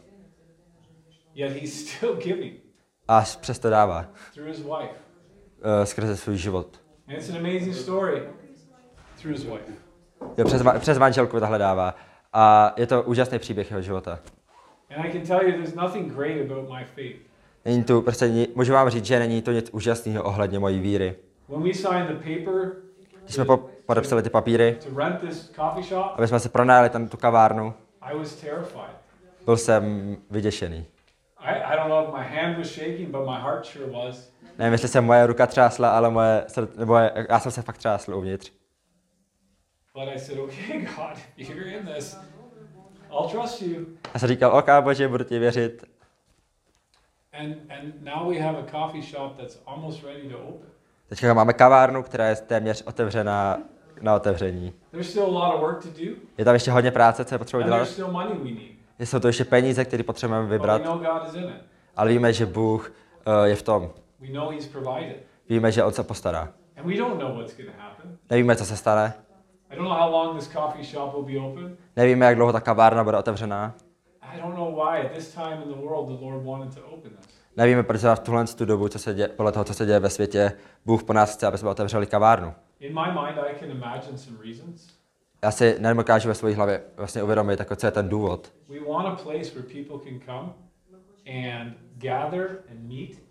yet 1.33 1.51
he's 1.51 1.87
still 1.89 2.15
giving 2.15 2.53
A 3.07 3.23
přesto 3.41 3.69
dává. 3.69 4.05
through 4.33 4.47
his 4.47 4.57
wife. 4.57 4.93
Uh, 5.79 5.83
skrze 5.83 6.17
svůj 6.17 6.37
život. 6.37 6.81
And 7.07 7.17
it's 7.17 7.29
an 7.29 7.35
amazing 7.37 7.75
story 7.75 8.23
through 9.21 9.35
his 9.37 9.43
wife. 9.43 9.73
Jo, 10.37 10.45
přes, 10.45 10.61
přes 10.79 10.97
manželku 10.97 11.39
tahle 11.39 11.57
dává. 11.57 11.95
A 12.33 12.73
je 12.77 12.87
to 12.87 13.03
úžasný 13.03 13.39
příběh 13.39 13.71
jeho 13.71 13.81
života. 13.81 14.19
And 14.95 15.05
I 15.05 15.11
can 15.11 15.21
tell 15.21 15.47
you, 15.49 15.51
there's 15.51 15.75
nothing 15.75 16.13
great 16.13 16.51
about 16.51 16.69
my 16.69 16.85
faith. 16.85 17.15
Není 17.65 17.83
tu, 17.83 18.01
prostě 18.01 18.47
můžu 18.55 18.73
vám 18.73 18.89
říct, 18.89 19.05
že 19.05 19.19
není 19.19 19.41
to 19.41 19.51
nic 19.51 19.69
úžasného 19.73 20.23
ohledně 20.23 20.59
mojí 20.59 20.79
víry. 20.79 21.15
When 21.49 21.63
we 21.63 21.73
signed 21.73 22.07
the 22.07 22.13
paper 22.15 22.71
Když 23.23 23.35
jsme, 23.35 23.45
po, 23.45 23.57
podepsali 23.85 24.23
ty 24.23 24.29
papíry, 24.29 24.77
to 24.89 24.99
rent 24.99 25.19
this 25.21 25.51
coffee 25.55 25.83
shop, 25.83 26.11
aby 26.15 26.27
jsme 26.27 26.39
si 26.39 26.49
pronajali 26.49 26.89
ten, 26.89 27.07
tu 27.09 27.17
kavárnu. 27.17 27.73
I 28.01 28.17
was 28.17 28.35
terrified. 28.35 28.95
Byl 29.45 29.57
jsem 29.57 30.17
vyděšený. 30.29 30.85
I, 31.39 31.53
I 31.61 31.77
don't 31.77 31.89
know 31.89 32.03
if 32.03 32.13
my 32.13 32.35
hand 32.39 32.57
was 32.57 32.67
shaking, 32.67 33.09
but 33.09 33.21
my 33.21 33.35
heart 33.41 33.65
sure 33.65 33.85
was. 33.85 34.31
Nevím, 34.57 34.71
jestli 34.71 34.87
se 34.87 35.01
moje 35.01 35.27
ruka 35.27 35.47
třásla, 35.47 35.89
ale 35.89 36.09
moje, 36.09 36.43
srd- 36.47 36.77
nebo 36.77 36.97
je, 36.97 37.11
já 37.29 37.39
jsem 37.39 37.51
se 37.51 37.61
fakt 37.61 37.77
třásl 37.77 38.15
uvnitř. 38.15 38.51
But 39.99 40.07
I 40.07 40.19
said, 40.19 40.37
okay, 40.37 40.87
God, 40.97 41.17
you're 41.35 41.67
in 41.67 41.85
this, 41.85 42.17
I'll 43.11 43.29
trust 43.29 43.61
you. 43.61 43.85
Já 44.13 44.19
jsem 44.19 44.29
říkal, 44.29 44.57
OK, 44.57 44.83
bože, 44.83 45.07
budu 45.07 45.23
ti 45.23 45.39
věřit. 45.39 45.85
And, 47.33 47.55
and 47.69 48.03
now 48.03 48.29
we 48.29 48.39
have 48.39 48.59
a 48.59 48.63
coffee 48.71 49.01
shop 49.01 49.37
that's 49.37 49.61
almost 49.65 50.03
ready 50.03 50.29
to 50.29 50.39
open. 50.39 50.69
Teďka 51.09 51.33
máme 51.33 51.53
kavárnu, 51.53 52.03
která 52.03 52.27
je 52.27 52.35
téměř 52.35 52.81
otevřená 52.81 53.57
na 54.01 54.15
otevření. 54.15 54.73
There's 54.91 55.09
still 55.09 55.23
a 55.23 55.27
lot 55.27 55.55
of 55.55 55.61
work 55.61 55.83
to 55.83 55.89
do, 55.89 56.11
Je 56.37 56.45
tam 56.45 56.53
ještě 56.53 56.71
hodně 56.71 56.91
práce, 56.91 57.25
co 57.25 57.35
je 57.35 57.39
potřeba 57.39 57.63
dělat. 57.63 57.87
Jsou 58.99 59.19
to 59.19 59.27
ještě 59.27 59.45
peníze, 59.45 59.85
které 59.85 60.03
potřebujeme 60.03 60.47
vybrat, 60.47 60.81
ale 61.95 62.09
víme, 62.09 62.33
že 62.33 62.45
Bůh 62.45 62.93
uh, 63.27 63.43
je 63.43 63.55
v 63.55 63.61
tom. 63.61 63.89
We 64.19 64.27
know 64.27 64.51
He's 64.51 64.67
provided. 64.67 65.17
Víme, 65.49 65.71
že 65.71 65.83
On 65.83 65.93
se 65.93 66.03
postará. 66.03 66.53
And 66.77 66.85
we 66.85 66.97
don't 66.97 67.19
know 67.19 67.35
what's 67.35 67.57
going 67.57 67.71
to 67.71 67.81
happen. 67.81 68.17
Nevíme, 68.29 68.55
co 68.55 68.65
se 68.65 68.77
stane. 68.77 69.13
I 69.69 69.75
don't 69.75 69.83
know 69.83 69.97
how 69.97 70.11
long 70.11 70.39
this 70.39 70.47
coffee 70.47 70.83
shop 70.83 71.13
will 71.13 71.23
be 71.23 71.47
open. 71.47 71.77
Nevíme, 71.95 72.25
jak 72.25 72.35
dlouho 72.35 72.51
ta 72.51 72.59
kavárna 72.59 73.03
bude 73.03 73.17
otevřená. 73.17 73.75
I 74.21 74.41
don't 74.41 74.55
know 74.55 74.75
why 74.75 75.05
at 75.05 75.11
this 75.11 75.33
time 75.33 75.61
in 75.63 75.73
the 75.73 75.81
world 75.81 76.07
the 76.07 76.25
Lord 76.25 76.45
wanted 76.45 76.75
to 76.75 76.87
open 76.87 77.11
this. 77.11 77.27
Nevíme, 77.57 77.83
proč 77.83 78.01
v 78.01 78.19
tuhle 78.19 78.45
tu 78.47 78.65
dobu, 78.65 78.87
co 78.87 78.99
se 78.99 79.13
děje, 79.13 79.27
podle 79.27 79.51
toho, 79.51 79.65
co 79.65 79.73
se 79.73 79.85
děje 79.85 79.99
ve 79.99 80.09
světě, 80.09 80.51
Bůh 80.85 81.03
po 81.03 81.13
nás 81.13 81.35
chce, 81.35 81.47
aby 81.47 81.57
jsme 81.57 81.69
otevřeli 81.69 82.07
kavárnu. 82.07 82.53
In 82.79 82.93
my 82.93 83.07
mind, 83.07 83.37
I 83.37 83.59
can 83.59 83.71
imagine 83.71 84.17
some 84.17 84.37
reasons. 84.45 84.87
Já 85.43 85.51
si 85.51 85.75
nedokážu 85.79 86.27
ve 86.27 86.35
své 86.35 86.53
hlavě 86.53 86.81
vlastně 86.97 87.23
uvědomit, 87.23 87.59
jako 87.59 87.75
co 87.75 87.87
je 87.87 87.91
ten 87.91 88.09
důvod. 88.09 88.53
We 88.69 88.79
want 88.79 89.07
a 89.07 89.23
place 89.23 89.51
where 89.55 89.67
people 89.73 90.11
can 90.11 90.19
come 90.25 90.53
and 91.25 91.73
gather 91.97 92.63
and 92.71 92.79
meet 92.87 93.23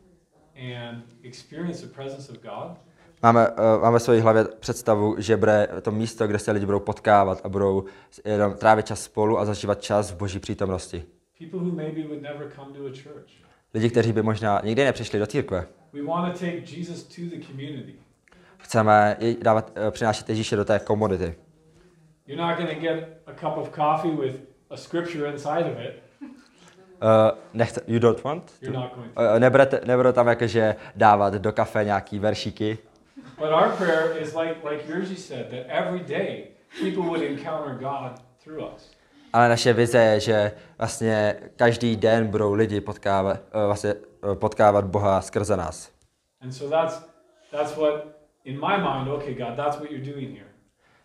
and 0.56 1.02
experience 1.22 1.86
the 1.86 1.94
presence 1.94 2.32
of 2.32 2.38
God. 2.38 2.76
Máme, 3.22 3.48
uh, 3.48 3.82
máme 3.82 3.98
v 3.98 4.02
své 4.02 4.20
hlavě 4.20 4.44
představu, 4.44 5.14
že 5.18 5.36
bude 5.36 5.68
to 5.82 5.90
místo, 5.90 6.26
kde 6.26 6.38
se 6.38 6.52
lidi 6.52 6.66
budou 6.66 6.80
potkávat 6.80 7.40
a 7.44 7.48
budou 7.48 7.84
jenom 8.24 8.54
trávit 8.54 8.86
čas 8.86 9.02
spolu 9.02 9.38
a 9.38 9.44
zažívat 9.44 9.82
čas 9.82 10.12
v 10.12 10.16
boží 10.16 10.38
přítomnosti. 10.38 11.04
Lidi, 13.74 13.90
kteří 13.90 14.12
by 14.12 14.22
možná 14.22 14.60
nikdy 14.64 14.84
nepřišli 14.84 15.18
do 15.18 15.26
církve. 15.26 15.66
Chceme 18.58 19.16
dávat, 19.42 19.72
uh, 19.84 19.90
přinášet 19.90 20.28
Ježíše 20.28 20.56
do 20.56 20.64
té 20.64 20.78
komodity. 20.78 21.34
You're 22.26 22.48
not 22.48 22.58
going 22.58 22.70
to 22.70 22.80
get 22.80 23.22
a 23.26 23.32
cup 23.32 23.56
of 23.56 23.70
coffee 23.70 24.16
with 24.16 24.40
a 24.70 24.76
scripture 24.76 25.30
inside 25.30 25.64
of 25.72 25.78
it. 25.78 26.02
Uh, 27.02 27.38
nechce, 27.54 27.80
you 27.86 27.98
don't 27.98 28.24
want? 28.24 28.52
To. 28.64 28.70
Uh, 28.72 29.38
nebudete, 29.38 29.80
nebudou 29.84 30.12
tam 30.12 30.28
jakože 30.28 30.76
dávat 30.96 31.34
do 31.34 31.52
kafe 31.52 31.84
nějaký 31.84 32.18
veršíky, 32.18 32.78
But 33.38 33.52
our 33.52 33.76
prayer 33.76 34.16
is 34.22 34.34
like, 34.34 34.64
like 34.64 34.86
Yerji 34.88 35.16
said, 35.16 35.50
that 35.50 35.66
every 35.68 36.00
day 36.00 36.48
people 36.80 37.02
would 37.02 37.22
encounter 37.22 37.74
God 37.74 38.20
through 38.44 38.64
us. 38.74 38.90
ale 39.32 39.48
naše 39.48 39.72
vize 39.72 39.98
je, 39.98 40.20
že 40.20 40.52
vlastně 40.78 41.36
každý 41.56 41.96
den 41.96 42.26
budou 42.26 42.54
lidi 42.54 42.80
potkávat, 42.80 43.40
uh, 43.54 43.62
vlastně, 43.66 43.94
uh, 43.94 44.34
potkávat 44.34 44.84
Boha 44.84 45.20
skrze 45.20 45.56
nás. 45.56 45.90
And 46.40 46.52
so 46.52 46.76
that's, 46.76 47.08
that's 47.50 47.76
what, 47.76 48.06
in 48.44 48.54
my 48.60 48.76
mind, 48.76 49.08
okay, 49.08 49.34
God, 49.34 49.56
that's 49.56 49.76
what 49.76 49.90
you're 49.90 50.12
doing 50.12 50.30
here. 50.38 50.48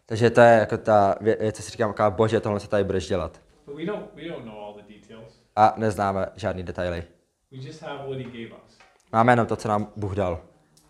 Takže 0.05 0.29
to 0.29 0.41
je 0.41 0.51
jako 0.59 0.77
ta 0.77 1.15
věc, 1.21 1.55
co 1.55 1.63
si 1.63 1.71
říkám, 1.71 1.89
jako, 1.89 2.15
bože, 2.15 2.39
tohle 2.39 2.59
se 2.59 2.67
tady 2.67 2.83
budeš 2.83 3.07
dělat. 3.07 3.41
But 3.65 3.75
we 3.75 3.85
don't, 3.85 4.05
we 4.15 4.27
don't 4.27 4.45
know 4.45 4.55
all 4.57 4.73
the 4.73 4.93
details. 4.93 5.33
A 5.55 5.73
neznáme 5.77 6.25
žádný 6.35 6.63
detaily. 6.63 7.03
We 7.51 7.57
just 7.57 7.81
have 7.81 7.97
what 7.97 8.17
He 8.17 8.23
gave 8.23 8.55
us. 8.67 8.77
Máme 9.11 9.31
jenom 9.31 9.45
to, 9.47 9.55
co 9.55 9.67
nám 9.67 9.87
Bůh 9.95 10.15
dal. 10.15 10.39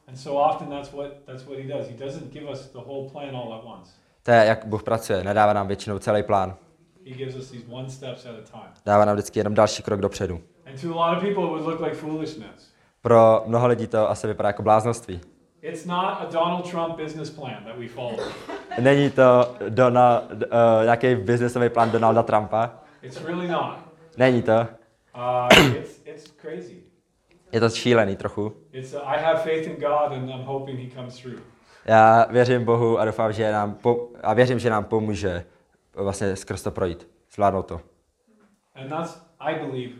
And 0.08 0.20
so 0.20 0.38
often 0.38 0.70
that's 0.70 0.94
what, 0.94 1.26
that's 1.26 1.46
what 1.46 1.60
He 1.60 1.68
does. 1.68 1.88
He 1.88 2.06
doesn't 2.06 2.32
give 2.34 2.50
us 2.50 2.68
the 2.68 2.80
whole 2.80 3.10
plan 3.10 3.36
all 3.36 3.54
at 3.54 3.64
once. 3.66 3.92
To 4.24 4.32
je, 4.32 4.46
jak 4.46 4.66
Bůh 4.66 4.84
pracuje. 4.84 5.24
Nedává 5.24 5.54
nám 5.54 5.68
většinou 5.68 6.00
celý 6.00 6.24
plán. 6.24 6.56
He 7.10 7.16
gives 7.16 7.36
us 7.36 7.52
these 7.52 7.66
one 7.70 7.90
steps 7.90 8.26
at 8.26 8.32
a 8.32 8.52
time. 8.52 8.74
Dává 8.86 9.06
nám 9.06 9.16
vždycky 9.16 9.40
jenom 9.40 9.54
další 9.54 9.84
krok 9.84 10.02
dopředu. 10.02 10.42
And 10.66 10.82
to 10.82 11.00
a 11.00 11.08
lot 11.08 11.18
of 11.18 11.24
people, 11.24 11.44
it 11.44 11.50
would 11.50 11.66
look 11.66 11.80
like 11.80 11.96
foolishness. 11.96 12.74
Pro 13.02 13.44
mnoho 13.46 13.68
lidí 13.68 13.88
to 13.88 14.10
asi 14.10 14.28
vypadá 14.28 14.50
jako 14.50 14.64
bláznoství. 14.64 15.22
It's 15.62 15.86
not 15.86 16.06
a 16.20 16.26
Donald 16.32 16.72
Trump 16.72 16.96
business 16.98 17.30
plan 17.30 17.64
that 17.66 17.78
we 17.78 17.88
follow. 17.88 18.20
Není 18.80 19.10
to 19.10 19.56
Donald, 19.70 20.24
uh, 20.32 20.38
nějaký 20.84 21.16
biznesový 21.16 21.70
plán 21.70 21.92
Donalda 21.92 22.24
Trumpa. 22.24 22.72
It's 23.02 23.22
really 23.22 23.48
not. 23.48 23.78
Není 24.18 24.42
to. 24.42 24.68
Uh, 25.16 25.76
it's, 25.78 26.02
it's 26.06 26.32
crazy. 26.42 26.84
Je 27.54 27.60
to 27.60 27.70
šílený 27.70 28.16
trochu. 28.16 28.54
It's 28.72 28.94
I 28.94 29.24
have 29.24 29.40
faith 29.44 29.68
in 29.68 29.76
God 29.76 30.12
and 30.12 30.30
I'm 30.30 30.44
hoping 30.44 30.80
He 30.80 30.96
comes 30.96 31.20
through. 31.20 31.40
Já 31.86 32.26
věřím 32.30 32.66
Bohu 32.66 33.00
a 33.00 33.06
doufám, 33.06 33.34
že 33.34 33.52
nám 33.52 33.74
po, 33.74 34.10
a 34.24 34.34
věřím, 34.34 34.60
že 34.60 34.70
nám 34.70 34.86
pomůže 34.86 35.46
vlastně 35.96 36.36
skrz 36.36 36.64
to 36.64 36.72
projít, 36.72 37.08
zvládnout 37.34 37.66
to. 37.66 37.82
And 38.76 38.90
that's, 38.90 39.22
I 39.40 39.56
believe, 39.56 39.94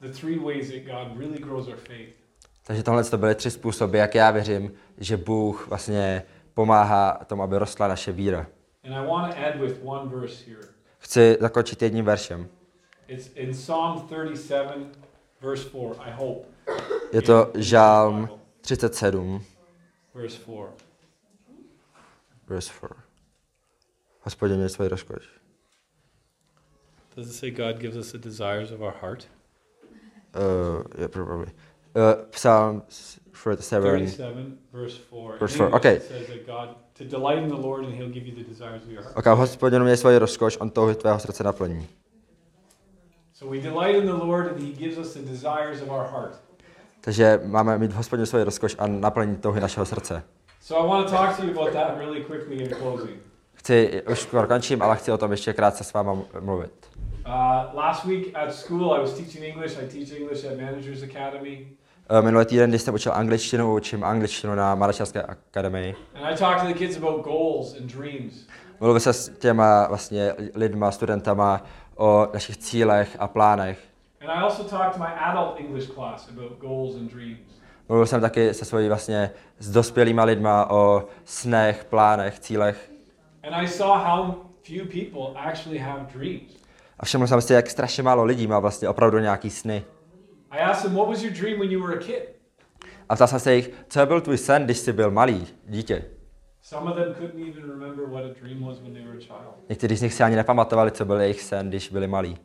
the 0.00 0.08
three 0.20 0.38
ways 0.38 0.68
that 0.68 0.82
God 0.82 1.18
really 1.18 1.38
grows 1.38 1.68
our 1.68 1.76
faith. 1.76 2.14
Takže 2.66 2.82
tohle 2.82 3.04
to 3.04 3.18
byly 3.18 3.34
tři 3.34 3.50
způsoby, 3.50 3.98
jak 3.98 4.14
já 4.14 4.30
věřím, 4.30 4.72
že 4.98 5.16
Bůh 5.16 5.68
vlastně 5.68 6.22
pomáhá 6.54 7.20
tomu, 7.26 7.42
aby 7.42 7.58
rostla 7.58 7.88
naše 7.88 8.12
víra. 8.12 8.46
And 8.84 8.92
I 8.92 9.06
want 9.06 9.34
to 9.34 9.40
end 9.40 9.60
with 9.60 9.80
one 9.84 10.10
verse 10.10 10.44
here. 10.50 10.68
Chci 10.98 11.36
zakončit 11.40 11.82
jedním 11.82 12.04
veršem. 12.04 12.48
It's 13.08 13.30
in 13.34 13.50
Psalm 13.50 14.08
37, 14.08 14.92
verse 15.40 15.64
4, 15.70 15.96
I 16.00 16.10
hope. 16.10 16.46
Je 17.12 17.22
to 17.22 17.50
Žálm 17.54 18.28
37, 18.60 19.40
Verse 20.14 20.38
4. 20.46 20.68
verse 22.48 22.70
4. 22.80 22.94
Hospodin 24.20 24.60
je 24.60 24.68
svoji 24.68 24.88
rozkoš. 24.88 25.24
Does 27.16 27.28
it 27.28 27.32
say 27.34 27.50
God 27.50 27.78
gives 27.80 27.96
us 27.96 28.12
the 28.12 28.18
desires 28.18 28.70
of 28.72 28.80
our 28.80 28.94
heart? 29.00 29.26
Uh, 30.34 30.82
yeah, 30.98 31.08
probably. 31.08 31.52
Uh, 31.94 32.14
Psalm 32.32 32.82
37. 33.32 33.90
37, 33.90 34.58
verse 34.72 34.98
4. 35.10 35.38
Verse 35.38 35.54
In 35.54 35.58
4, 35.58 35.66
English, 35.66 35.80
okay. 35.80 35.96
It 35.96 36.02
says 36.02 36.26
that 36.26 36.46
God, 36.46 36.76
to 36.94 37.04
delight 37.04 37.38
in 37.38 37.48
the 37.48 37.56
Lord 37.56 37.84
and 37.84 37.94
He'll 37.94 38.10
give 38.10 38.26
you 38.26 38.34
the 38.34 38.42
desires 38.42 38.82
of 38.82 38.90
your 38.90 39.02
heart. 39.02 39.16
Ok, 39.16 39.26
hospodinu 39.26 39.84
mě 39.84 39.96
svoji 39.96 40.18
rozkoš, 40.18 40.56
on 40.60 40.70
touhy 40.70 40.94
tvého 40.94 41.18
srdce 41.18 41.44
naplní. 41.44 41.88
Takže 47.00 47.40
máme 47.44 47.78
mít 47.78 47.92
v 47.92 47.96
hospodinu 47.96 48.26
svoji 48.26 48.44
rozkoš 48.44 48.76
a 48.78 48.86
naplnit 48.86 49.40
touhy 49.40 49.60
našeho 49.60 49.86
srdce. 49.86 50.22
So 50.60 50.84
I 50.84 50.88
want 50.88 51.06
to 51.06 51.16
talk 51.16 51.36
to 51.36 51.46
you 51.46 51.50
about 51.50 51.72
that 51.72 51.98
really 51.98 52.24
quickly 52.24 52.56
in 52.56 52.74
closing. 52.74 53.16
Chci, 53.54 54.02
už 54.10 54.20
skoro 54.20 54.46
končím, 54.46 54.82
ale 54.82 54.96
chci 54.96 55.12
o 55.12 55.18
tom 55.18 55.30
ještě 55.30 55.52
krátce 55.52 55.84
s 55.84 55.92
váma 55.92 56.16
mluvit. 56.40 56.72
Uh, 57.26 57.32
last 57.74 58.04
week 58.04 58.34
at 58.34 58.54
school, 58.54 58.94
I 58.94 59.00
was 59.00 59.12
teaching 59.12 59.44
English. 59.44 59.78
I 59.78 59.86
teach 59.86 60.20
English 60.20 60.44
at 60.44 60.58
Managers 60.60 61.02
Academy. 61.02 61.66
Uh, 62.10 62.24
Minulý 62.24 62.46
týden, 62.46 62.70
když 62.70 62.82
jsem 62.82 62.94
učil 62.94 63.12
angličtinu, 63.14 63.74
učím 63.74 64.04
angličtinu 64.04 64.54
na 64.54 64.74
Manažerské 64.74 65.22
akademii. 65.22 65.94
And 66.14 66.24
I 66.24 66.36
talked 66.36 66.62
to 66.62 66.66
the 66.66 66.74
kids 66.74 66.96
about 66.96 67.24
goals 67.24 67.76
and 67.80 67.96
dreams. 67.96 68.46
Mluvil 68.80 69.00
se 69.00 69.12
s 69.12 69.28
těma 69.28 69.86
vlastně 69.88 70.34
lidma, 70.54 70.90
studentama 70.90 71.62
o 71.96 72.28
našich 72.32 72.56
cílech 72.56 73.16
a 73.18 73.28
plánech. 73.28 73.78
And 74.20 74.30
I 74.30 74.42
also 74.42 74.64
talked 74.64 74.92
to 74.92 74.98
my 74.98 75.10
adult 75.16 75.60
English 75.60 75.90
class 75.94 76.28
about 76.28 76.58
goals 76.58 76.96
and 76.96 77.12
dreams. 77.12 77.38
Mluvil 77.88 78.06
jsem 78.06 78.20
taky 78.20 78.54
se 78.54 78.64
svojí 78.64 78.88
vlastně 78.88 79.30
s 79.58 79.70
dospělýma 79.70 80.24
lidma 80.24 80.70
o 80.70 81.04
snech, 81.24 81.84
plánech, 81.84 82.38
cílech. 82.38 82.90
And 83.42 83.54
I 83.54 83.68
saw 83.68 84.04
how 84.04 84.34
few 84.62 84.84
people 84.86 85.40
actually 85.40 85.78
have 85.78 86.06
dreams. 86.14 86.52
A 86.98 87.04
všiml 87.04 87.26
jsem 87.26 87.40
si, 87.40 87.52
jak 87.52 87.70
strašně 87.70 88.02
málo 88.02 88.24
lidí 88.24 88.46
má 88.46 88.58
vlastně 88.58 88.88
opravdu 88.88 89.18
nějaký 89.18 89.50
sny. 89.50 89.84
I 90.50 90.58
asked 90.58 90.82
them, 90.82 90.94
What 90.94 91.08
was 91.08 91.22
your 91.22 91.32
dream 91.32 91.60
when 91.60 91.70
you 91.70 91.86
were 91.86 91.96
a 91.96 91.98
kid? 91.98 92.28
A 93.08 93.14
ptal 93.14 93.28
jsem 93.28 93.40
se 93.40 93.54
jich, 93.54 93.70
co 93.88 94.06
byl 94.06 94.20
tvůj 94.20 94.38
sen, 94.38 94.64
když 94.64 94.78
jsi 94.78 94.92
byl 94.92 95.10
malý 95.10 95.46
dítě. 95.66 96.04
Někteří 99.68 99.96
z 99.96 100.02
nich 100.02 100.14
si 100.14 100.22
ani 100.22 100.36
nepamatovali, 100.36 100.90
co 100.90 101.04
byl 101.04 101.20
jejich 101.20 101.42
sen, 101.42 101.68
když 101.68 101.88
byli 101.88 102.06
malí. 102.06 102.38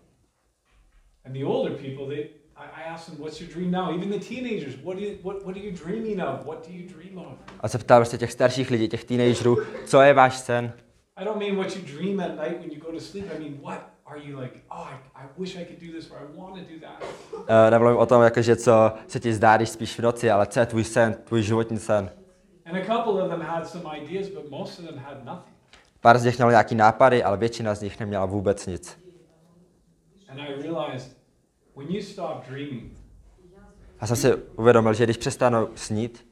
And 1.25 1.33
the 1.33 1.45
older 1.45 1.73
people, 1.73 2.07
they, 2.07 2.19
I, 2.55 2.65
I 2.75 2.93
asked 2.93 3.05
them, 3.05 3.23
What's 3.23 3.41
your 3.41 3.49
dream 3.53 3.71
now? 3.71 3.95
Even 3.95 4.09
the 4.09 4.25
teenagers, 4.25 4.75
what, 4.83 4.97
do 4.97 5.03
you, 5.03 5.17
what, 5.23 5.45
what 5.45 5.55
are 5.55 5.65
you 5.65 5.71
dreaming 5.71 6.19
of? 6.21 6.45
What 6.45 6.67
do 6.67 6.73
you 6.73 6.87
dream 6.87 7.17
of? 7.17 7.37
A 7.59 7.67
se 7.67 7.77
ptal 7.77 7.99
prostě 7.99 8.17
těch 8.17 8.31
starších 8.31 8.71
lidí, 8.71 8.87
těch 8.87 9.03
teenagerů, 9.03 9.57
co 9.85 10.01
je 10.01 10.13
váš 10.13 10.37
sen? 10.37 10.73
I 11.15 11.25
don't 11.25 11.39
mean 11.39 11.55
what 11.55 11.75
you 11.75 11.81
dream 11.97 12.19
at 12.19 12.47
night 12.47 12.61
when 12.61 12.71
you 12.71 12.79
go 12.79 12.91
to 12.91 12.99
sleep. 12.99 13.25
I 13.35 13.39
mean, 13.39 13.59
what 13.61 13.81
are 14.05 14.19
you 14.23 14.39
like, 14.39 14.59
oh, 14.71 14.87
I, 14.87 14.95
I 15.15 15.27
wish 15.37 15.55
I 15.55 15.65
could 15.65 15.79
do 15.79 15.99
this 15.99 16.11
or 16.11 16.17
I 16.17 16.37
want 16.37 16.55
to 16.55 16.61
do 16.73 16.79
that. 16.79 17.03
Uh, 17.33 17.71
nemluvím 17.71 17.97
o 17.97 18.05
tom, 18.05 18.21
jakože 18.21 18.55
co 18.55 18.91
se 19.07 19.19
ti 19.19 19.33
zdá, 19.33 19.57
když 19.57 19.69
spíš 19.69 19.99
v 19.99 20.01
noci, 20.01 20.31
ale 20.31 20.47
co 20.47 20.59
je 20.59 20.65
tvůj 20.65 20.83
sen, 20.83 21.13
tvůj 21.13 21.41
životní 21.41 21.79
sen. 21.79 22.09
Pár 26.01 26.17
z 26.17 26.25
nich 26.25 26.37
mělo 26.37 26.51
nějaký 26.51 26.75
nápady, 26.75 27.23
ale 27.23 27.37
většina 27.37 27.75
z 27.75 27.81
nich 27.81 27.99
neměla 27.99 28.25
vůbec 28.25 28.67
nic. 28.67 28.97
And 30.29 30.39
I 30.39 30.61
realized 30.61 31.17
when 31.75 31.87
you 31.89 32.01
stop 32.01 32.47
dreaming, 32.49 32.93
Já 34.01 34.07
jsem 34.07 34.15
si 34.15 34.35
uvědomil, 34.35 34.93
že 34.93 35.03
když 35.03 35.17
přestanu 35.17 35.69
snít, 35.75 36.27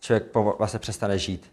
člověk 0.00 0.34
vlastně 0.58 0.78
přestane 0.78 1.18
žít. 1.18 1.52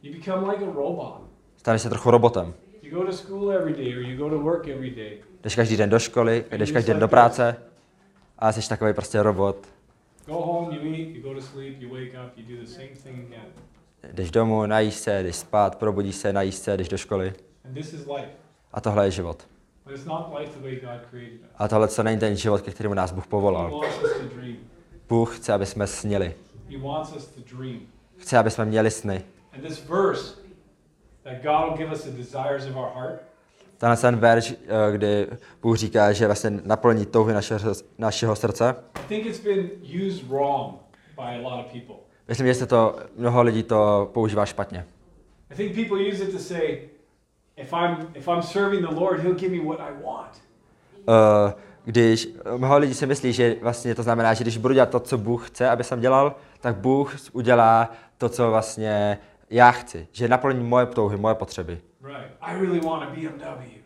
A. 1.02 1.22
Stane 1.58 1.80
se 1.80 1.90
trochu 1.90 2.12
robotem. 2.12 2.54
You 2.82 3.00
go 3.00 3.06
to 3.06 3.14
school 3.14 3.52
every 3.52 3.74
day 3.74 3.98
or 3.98 4.02
you 4.02 4.18
go 4.18 4.30
to 4.30 4.44
work 4.44 4.68
every 4.68 4.90
day. 4.90 5.18
Jdeš 5.44 5.56
každý 5.56 5.78
den 5.78 5.90
do 5.90 6.00
školy, 6.00 6.46
jdeš 6.52 6.72
každý 6.72 6.92
den 6.92 7.00
do 7.00 7.08
práce 7.08 7.56
a 8.40 8.52
jsi 8.52 8.70
takový 8.70 8.94
prostě 8.94 9.24
robot. 9.24 9.68
Go 10.30 10.36
home, 10.36 10.72
you 10.76 10.94
eat, 10.94 11.16
you 11.16 11.22
go 11.24 11.34
to 11.34 11.42
sleep, 11.42 11.82
you 11.82 11.90
wake 11.90 12.14
up, 12.14 12.38
you 12.38 12.58
do 12.58 12.64
the 12.64 12.70
same 12.72 12.90
thing 13.04 13.26
again. 13.26 13.46
Jdeš 14.14 14.32
domů, 14.32 14.66
najíš 14.66 14.94
se, 14.94 15.24
jdeš 15.24 15.36
spát, 15.36 15.76
probudíš 15.76 16.16
se, 16.16 16.34
najíš 16.34 16.56
se, 16.56 16.78
jdeš 16.78 16.90
do 16.90 16.98
školy. 16.98 17.34
And 17.66 17.74
this 17.74 17.94
is 17.94 18.06
life. 18.06 18.30
A 18.74 18.82
tohle 18.82 19.08
je 19.08 19.12
život. 19.12 19.48
But 19.86 19.96
it's 19.96 20.06
not 20.06 20.40
life 20.40 20.52
the 20.54 20.64
way 20.64 20.76
God 20.76 21.10
created 21.10 21.40
us. 21.42 21.48
A 21.56 21.68
tohle 21.68 21.88
co 21.88 22.04
není 22.04 22.20
ten 22.20 22.36
život, 22.36 22.62
ke 22.62 22.72
kterému 22.72 22.94
nás 22.94 23.12
Bůh 23.12 23.24
He 23.24 23.30
povolal. 23.30 23.72
wants 23.72 24.04
us 24.04 24.12
to 24.12 24.36
dream. 24.36 24.58
Bůh 25.10 25.38
chce, 25.38 25.54
aby 25.54 25.66
jsme 25.66 25.88
snili. 25.88 26.36
He 26.70 26.78
wants 26.78 27.16
us 27.16 27.28
to 27.28 27.56
dream. 27.58 27.80
Chce, 28.18 28.38
aby 28.38 28.52
jsme 28.52 28.66
měli 28.66 28.92
sny. 28.92 29.24
And 29.54 29.68
this 29.68 29.84
verse, 29.90 30.36
that 31.24 31.34
God 31.44 31.70
will 31.70 31.78
give 31.78 31.94
us 31.94 32.04
the 32.04 32.12
desires 32.12 32.66
of 32.66 32.76
our 32.76 32.90
heart, 32.96 33.22
Tenhle 33.80 33.98
ten 33.98 34.16
verš, 34.16 34.54
eh, 34.54 34.92
kdy 34.92 35.28
Bůh 35.62 35.78
říká, 35.78 36.12
že 36.12 36.26
vlastně 36.26 36.50
naplní 36.64 37.06
touhy 37.06 37.34
našeho, 37.34 37.74
našeho 37.98 38.36
srdce. 38.36 38.76
Myslím, 42.28 42.48
že 42.48 42.54
se 42.54 42.66
to, 42.66 42.96
mnoho 43.18 43.42
lidí 43.42 43.64
to 43.64 44.10
používá 44.14 44.46
špatně. 44.46 44.86
I 45.50 45.56
think 45.56 45.76
people 45.76 45.98
use 46.12 46.24
it 46.24 46.32
to 46.32 46.40
say, 46.40 46.80
if 47.58 47.74
I'm 47.74 48.08
if 48.14 48.28
I'm 48.28 48.42
serving 48.42 48.90
the 48.90 48.96
Lord, 48.96 49.20
He'll 49.20 49.36
give 49.36 49.56
me 49.58 49.64
what 49.66 49.80
I 49.80 50.04
want. 50.04 50.42
Eh, 51.10 51.54
když 51.86 52.28
mnoho 52.58 52.78
lidí 52.78 52.94
si 52.94 53.06
myslí, 53.06 53.34
že 53.34 53.56
vlastně 53.62 53.96
to 53.96 54.04
znamená, 54.04 54.34
že 54.34 54.44
když 54.44 54.58
budu 54.58 54.74
dělat 54.74 54.90
to, 54.90 55.00
co 55.00 55.18
Bůh 55.18 55.50
chce, 55.50 55.70
aby 55.70 55.84
jsem 55.84 56.00
dělal, 56.00 56.36
tak 56.62 56.76
Bůh 56.76 57.16
udělá 57.32 57.92
to, 58.18 58.30
co 58.30 58.52
vlastně 58.52 59.20
já 59.50 59.72
chci. 59.72 60.08
Že 60.12 60.28
naplní 60.28 60.64
moje 60.64 60.86
touhy, 60.86 61.18
moje 61.18 61.36
potřeby. 61.36 61.82
Right. 62.02 62.32
I 62.42 62.54
really 62.54 62.80
want 62.80 63.04
a 63.04 63.08
BMW. 63.08 63.82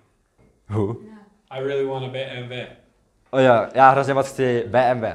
Hu. 0.69 1.01
I 1.49 1.59
really 1.59 1.85
want 1.85 2.05
a 2.05 2.09
BMW. 2.09 2.53
O 3.31 3.39
jo, 3.39 3.67
já 3.73 3.89
hrozně 3.89 4.13
moc 4.13 4.27
chci 4.27 4.63
BMW. 4.67 5.05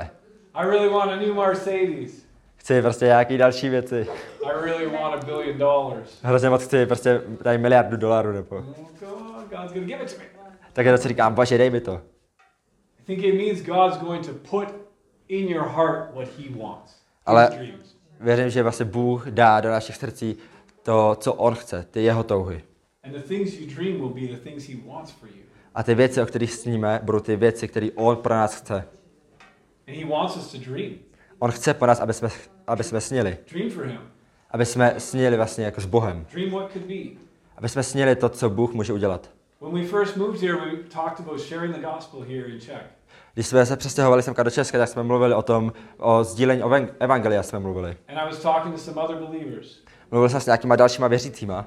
I 0.55 0.67
really 0.67 0.89
want 0.89 1.11
a 1.11 1.17
new 1.17 1.35
Mercedes. 1.35 2.27
Chci 2.57 2.83
prostě 2.83 3.05
nějaký 3.05 3.39
další 3.39 3.69
věci. 3.69 4.07
I 4.45 4.65
really 4.65 4.87
want 4.87 5.23
a 5.23 5.27
billion 5.27 5.59
dollars. 5.59 6.23
Hrozně 6.23 6.51
moc 6.51 6.65
chci 6.65 6.87
prostě 6.87 7.23
tady 7.43 7.59
miliardu 7.59 7.97
dolarů 7.97 8.33
nebo. 8.33 8.57
Oh 8.57 8.65
God, 9.01 9.49
God's 9.51 9.73
gonna 9.73 9.87
give 9.87 10.03
it 10.05 10.13
to 10.15 10.19
me. 10.19 10.25
Tak 10.73 10.87
já 10.87 10.97
si 10.97 11.09
říkám, 11.09 11.35
bože, 11.35 11.59
dej 11.59 11.71
mi 11.71 11.81
to. 11.81 12.01
I 12.99 13.03
think 13.05 13.19
it 13.23 13.35
means 13.35 13.63
God's 13.63 13.97
going 13.97 14.27
to 14.27 14.33
put 14.51 14.69
in 15.29 15.49
your 15.49 15.69
heart 15.69 16.15
what 16.15 16.29
He 16.39 16.63
wants. 16.63 17.03
Ale-. 17.27 17.51
Věřím, 18.21 18.51
že 18.51 18.63
vlastně 18.63 18.85
Bůh 18.85 19.27
dá 19.27 19.61
do 19.61 19.71
našich 19.71 19.97
srdcí 19.97 20.37
to, 20.83 21.17
co 21.21 21.35
On 21.35 21.55
chce, 21.55 21.87
ty 21.91 22.03
jeho 22.03 22.23
touhy. 22.23 22.63
And 23.09 23.17
the 23.17 23.29
things 23.29 23.55
you 23.61 23.67
dream 23.75 24.01
will 24.01 24.09
be 24.11 24.21
the 24.37 24.37
things 24.37 24.69
He 24.69 24.75
wants 24.87 25.11
for 25.11 25.29
you. 25.29 25.43
A 25.75 25.83
ty 25.83 25.95
věci, 25.95 26.23
o 26.23 26.27
kterých 26.27 26.53
sníme, 26.55 27.01
budou 27.03 27.21
ty 27.21 27.37
věci, 27.37 27.69
které 27.69 27.89
On 27.95 28.17
pro 28.17 28.35
nás 28.35 28.55
chce. 28.55 28.75
And 29.89 29.97
He 29.97 30.05
wants 30.05 30.37
us 30.37 30.53
to 30.53 30.59
dream. 30.71 30.93
On 31.39 31.51
chce 31.51 31.75
po 31.75 31.87
nás, 31.87 32.01
aby 32.01 32.13
jsme, 32.15 32.29
aby 32.67 32.85
jsme 32.85 33.01
snili. 33.01 33.39
Dream 33.53 33.71
for 33.71 33.85
Him. 33.85 34.01
Aby 34.51 34.67
jsme 34.67 34.95
snili 35.01 35.37
vlastně 35.37 35.65
jako 35.65 35.81
s 35.81 35.87
Bohem. 35.87 36.27
Dream 36.33 36.51
what 36.51 36.73
could 36.73 36.87
be. 36.87 36.95
Aby 37.57 37.69
jsme 37.69 37.83
snili 37.83 38.17
to, 38.17 38.29
co 38.29 38.51
Bůh 38.51 38.73
může 38.75 38.93
udělat. 38.93 39.31
When 39.61 39.83
we 39.83 39.89
first 39.89 40.17
moved 40.17 40.41
here, 40.41 40.55
we 40.55 40.77
talked 40.77 41.21
about 41.21 41.41
sharing 41.41 41.77
the 41.77 41.83
gospel 41.83 42.21
here 42.21 42.47
in 42.47 42.61
Czech. 42.61 42.83
Když 43.35 43.47
jsme 43.47 43.67
se 43.67 43.77
přestěhovali 43.77 44.23
semka 44.23 44.43
do 44.43 44.51
Česka, 44.51 44.79
tak 44.79 44.89
jsme 44.89 45.03
mluvili 45.03 45.35
o 45.35 45.43
tom, 45.43 45.73
o 45.99 46.25
sdílení 46.25 46.63
evang- 46.63 46.89
evangelia 47.01 47.43
jsme 47.43 47.59
mluvili. 47.59 47.97
Mluvili 50.11 50.31
jsme 50.31 50.41
s 50.41 50.47
nějakýma 50.47 50.77
dalšíma 50.77 51.09
věřícíma 51.09 51.67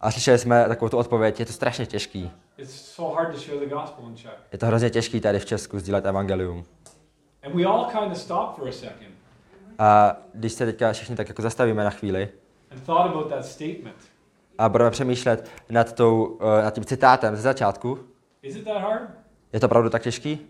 a 0.00 0.10
slyšeli 0.10 0.38
jsme 0.38 0.64
takovou 0.68 0.88
tu 0.88 0.96
odpověď, 0.96 1.40
je 1.40 1.46
to 1.46 1.52
strašně 1.52 1.86
těžký. 1.86 2.30
Je 4.52 4.58
to 4.58 4.66
hrozně 4.66 4.90
těžký 4.90 5.20
tady 5.20 5.38
v 5.38 5.44
Česku 5.44 5.78
sdílet 5.78 6.06
evangelium. 6.06 6.64
A 9.78 10.16
když 10.34 10.52
se 10.52 10.66
teďka 10.66 10.92
všichni 10.92 11.16
tak 11.16 11.28
jako 11.28 11.42
zastavíme 11.42 11.84
na 11.84 11.90
chvíli 11.90 12.28
a 14.58 14.68
budeme 14.68 14.90
přemýšlet 14.90 15.50
nad, 15.70 15.92
tou, 15.92 16.38
eh, 16.60 16.62
nad 16.62 16.74
tím 16.74 16.84
citátem 16.84 17.36
ze 17.36 17.42
začátku, 17.42 17.98
je 19.52 19.60
to 19.60 19.66
opravdu 19.66 19.90
tak 19.90 20.02
těžký? 20.02 20.46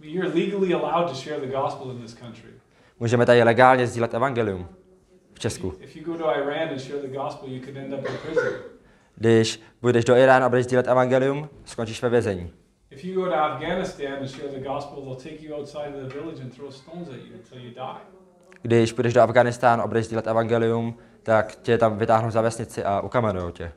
You're 0.00 0.28
legally 0.28 0.74
allowed 0.74 1.08
to 1.08 1.14
share 1.14 1.40
the 1.40 1.52
gospel 1.52 1.90
in 1.90 1.98
this 2.02 2.14
country. 2.14 2.50
Můžeme 3.00 3.26
tady 3.26 3.42
legálně 3.42 3.86
sdílet 3.86 4.14
evangelium 4.14 4.68
v 5.34 5.38
Česku. 5.38 5.74
Když 9.16 9.60
půjdeš 9.80 10.04
do 10.04 10.16
Iránu 10.16 10.46
a 10.46 10.48
budeš 10.48 10.64
sdílet 10.64 10.88
evangelium, 10.88 11.48
skončíš 11.64 12.02
ve 12.02 12.08
vězení. 12.08 12.52
Když 18.62 18.92
půjdeš 18.92 19.14
do 19.14 19.20
Afganistánu 19.20 19.82
a 19.82 19.86
budeš 19.86 20.06
sdílet 20.06 20.26
evangelium, 20.26 20.98
tak 21.22 21.56
tě 21.56 21.78
tam 21.78 21.98
vytáhnou 21.98 22.30
za 22.30 22.40
vesnici 22.40 22.84
a 22.84 23.00
ukamenujou 23.00 23.50
tě. 23.50 23.72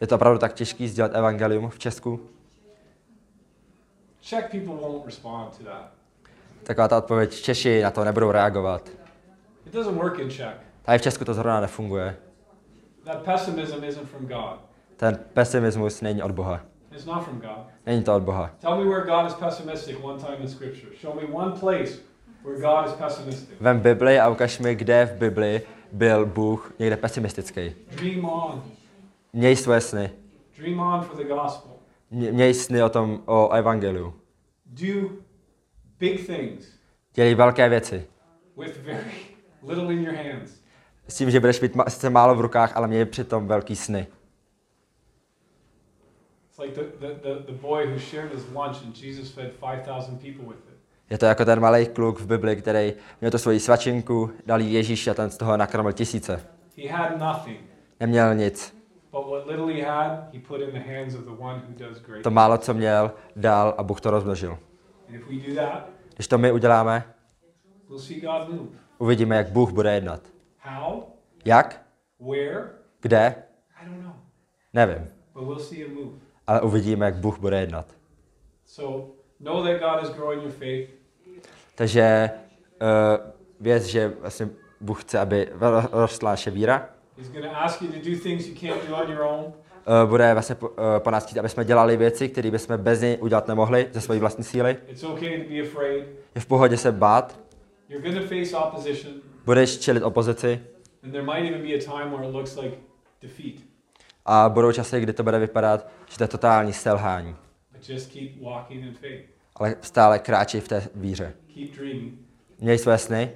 Je 0.00 0.06
to 0.06 0.14
opravdu 0.14 0.38
tak 0.38 0.52
těžký 0.52 0.88
sdílet 0.88 1.14
evangelium 1.14 1.70
v 1.70 1.78
Česku? 1.78 2.30
Czech 4.20 4.48
people 4.50 4.74
won't 4.74 5.06
respond 5.06 5.58
to 5.58 5.64
that. 5.64 5.99
Taková 6.62 6.88
ta 6.88 6.98
odpověď, 6.98 7.34
Češi 7.40 7.82
na 7.82 7.90
to 7.90 8.04
nebudou 8.04 8.30
reagovat. 8.30 8.88
It 9.66 9.72
doesn't 9.72 9.94
work 9.98 10.18
in 10.18 10.30
Czech. 10.30 10.54
Tady 10.82 10.98
v 10.98 11.02
Česku 11.02 11.24
to 11.24 11.34
zrovna 11.34 11.60
nefunguje. 11.60 12.16
That 13.04 13.22
pessimism 13.22 13.84
isn't 13.84 14.08
from 14.08 14.26
God. 14.26 14.60
Ten 14.96 15.18
pesimismus 15.34 16.00
není 16.00 16.22
od 16.22 16.30
Boha. 16.30 16.60
It's 16.92 17.04
not 17.04 17.24
from 17.24 17.40
God. 17.40 17.66
Není 17.86 18.02
to 18.02 18.14
od 18.16 18.22
Boha. 18.22 18.50
Tell 18.60 18.76
me 18.76 18.84
where 18.90 19.04
God 19.06 19.26
is 19.26 19.34
pessimistic 19.34 19.96
one 20.02 20.18
time 20.18 20.36
in 20.40 20.48
Scripture. 20.48 20.92
Show 21.00 21.14
me 21.16 21.22
one 21.32 21.52
place 21.60 21.92
where 22.44 22.60
God 22.60 22.86
is 22.86 22.92
pessimistic. 22.92 23.56
Vem 23.60 23.80
Bibli 23.80 24.20
a 24.20 24.28
ukaž 24.28 24.58
mi, 24.58 24.74
kde 24.74 25.06
v 25.06 25.18
Bibli 25.18 25.62
byl 25.92 26.26
Bůh 26.26 26.72
někde 26.78 26.96
pesimistický. 26.96 27.74
Dream 27.96 28.24
on. 28.24 28.62
Měj 29.32 29.56
svoje 29.56 29.80
sny. 29.80 30.10
Dream 30.58 30.80
on 30.80 31.00
for 31.02 31.16
the 31.16 31.24
gospel. 31.24 31.72
Mě- 32.10 32.32
Měj 32.32 32.54
sny 32.54 32.82
o 32.82 32.88
tom, 32.88 33.22
o 33.26 33.50
evangeliu. 33.50 34.14
Do 34.66 34.86
big 36.00 36.26
things 36.26 36.66
Dělej 37.14 37.34
velké 37.34 37.68
věci. 37.68 38.06
with 38.56 38.76
very 38.84 39.04
little 39.62 39.92
in 39.94 40.04
your 40.04 40.14
hands. 40.14 40.50
S 41.08 41.16
tím, 41.16 41.30
že 41.30 41.40
budeš 41.40 41.60
mít 41.60 41.76
ma- 41.76 41.88
sice 41.90 42.10
málo 42.10 42.34
v 42.34 42.40
rukách, 42.40 42.76
ale 42.76 42.88
měj 42.88 43.04
přitom 43.04 43.46
velký 43.46 43.76
sny. 43.76 44.06
It's 46.50 46.58
like 46.58 46.74
the, 46.74 47.06
the, 47.06 47.14
the, 47.14 47.52
the 47.52 47.52
boy 47.52 47.86
who 47.86 47.98
shared 47.98 48.34
his 48.34 48.44
lunch 48.54 48.82
and 48.86 49.02
Jesus 49.02 49.30
fed 49.30 49.52
5,000 49.52 50.18
people 50.20 50.44
with 50.48 50.58
it. 50.72 50.76
Je 51.10 51.18
to 51.18 51.26
jako 51.26 51.44
ten 51.44 51.60
malý 51.60 51.86
kluk 51.86 52.20
v 52.20 52.26
Bibli, 52.26 52.56
který 52.56 52.92
měl 53.20 53.30
tu 53.30 53.38
svoji 53.38 53.60
svačinku, 53.60 54.30
dal 54.46 54.60
jí 54.60 54.72
Ježíši 54.72 55.10
a 55.10 55.14
ten 55.14 55.30
z 55.30 55.36
toho 55.36 55.56
nakrmil 55.56 55.92
tisíce. 55.92 56.46
He 56.82 56.88
had 56.88 57.18
nothing, 57.18 57.58
Neměl 58.00 58.34
nic. 58.34 58.74
but 59.12 59.26
what 59.30 59.46
little 59.46 59.74
he 59.74 59.82
had, 59.82 60.34
he 60.34 60.40
put 60.40 60.60
in 60.60 60.70
the 60.70 60.94
hands 60.94 61.14
of 61.14 61.20
the 61.20 61.42
one 61.42 61.62
who 61.68 61.88
does 61.88 61.98
great. 62.02 62.22
To 62.22 62.30
málo, 62.30 62.58
co 62.58 62.74
měl, 62.74 63.12
dal 63.36 63.74
a 63.78 63.82
Bůh 63.82 64.00
to 64.00 64.10
rozmnožil. 64.10 64.58
And 65.10 65.20
if 65.20 65.28
we 65.28 65.48
do 65.48 65.54
that, 65.54 65.88
Když 66.14 66.28
to 66.28 66.38
my 66.38 66.52
uděláme, 66.52 67.14
uvidíme, 68.98 69.36
jak 69.36 69.48
Bůh 69.48 69.72
bude 69.72 69.94
jednat. 69.94 70.20
How? 70.58 71.02
Jak? 71.44 71.82
Where? 72.30 72.70
Kde? 73.00 73.34
I 73.82 73.86
don't 73.86 74.02
know. 74.02 74.12
Nevím. 74.72 75.08
But 75.34 75.44
we'll 75.44 75.58
see 75.58 75.84
him 75.84 75.94
move. 75.94 76.10
Ale 76.46 76.60
uvidíme, 76.60 77.06
jak 77.06 77.14
Bůh 77.16 77.38
bude 77.38 77.60
jednat. 77.60 77.86
So 78.64 79.12
know 79.40 79.64
that 79.64 79.80
God 79.80 80.10
is 80.10 80.16
growing 80.16 80.42
your 80.42 80.52
faith. 80.52 80.90
Takže 81.74 82.30
uh, 82.82 83.30
věc, 83.60 83.84
že 83.84 84.08
vlastně 84.08 84.48
Bůh 84.80 85.02
chce, 85.02 85.18
aby 85.18 85.48
rostla 85.92 86.30
naše 86.30 86.50
víra, 86.50 86.88
Eh, 89.90 90.06
bude 90.06 90.32
vlastně 90.32 90.56
eh, 90.62 91.00
po 91.00 91.10
nás 91.10 91.24
chtít, 91.24 91.38
aby 91.38 91.48
jsme 91.48 91.64
dělali 91.64 91.96
věci, 91.96 92.28
které 92.28 92.50
bychom 92.50 92.76
bez 92.78 93.00
něj 93.00 93.18
udělat 93.20 93.48
nemohli 93.48 93.88
ze 93.92 94.00
své 94.00 94.18
vlastní 94.18 94.44
síly. 94.44 94.76
Je 96.34 96.40
v 96.40 96.46
pohodě 96.46 96.76
se 96.76 96.92
bát. 96.92 97.40
Budeš 99.44 99.78
čelit 99.78 100.02
opozici. 100.02 100.60
A 104.26 104.48
budou 104.48 104.72
časy, 104.72 105.00
kdy 105.00 105.12
to 105.12 105.22
bude 105.22 105.38
vypadat, 105.38 105.90
že 106.06 106.18
to 106.18 106.24
je 106.24 106.28
totální 106.28 106.72
selhání. 106.72 107.36
Ale 109.54 109.76
stále 109.80 110.18
kráčej 110.18 110.60
v 110.60 110.68
té 110.68 110.88
víře. 110.94 111.34
Měj 112.58 112.78
své 112.78 112.98
sny. 112.98 113.30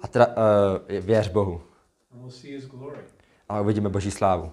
A 0.00 0.08
tra, 0.08 0.26
uh, 0.26 0.34
věř 1.00 1.28
Bohu. 1.28 1.62
A 3.48 3.60
uvidíme 3.60 3.88
Boží 3.88 4.10
slávu. 4.10 4.52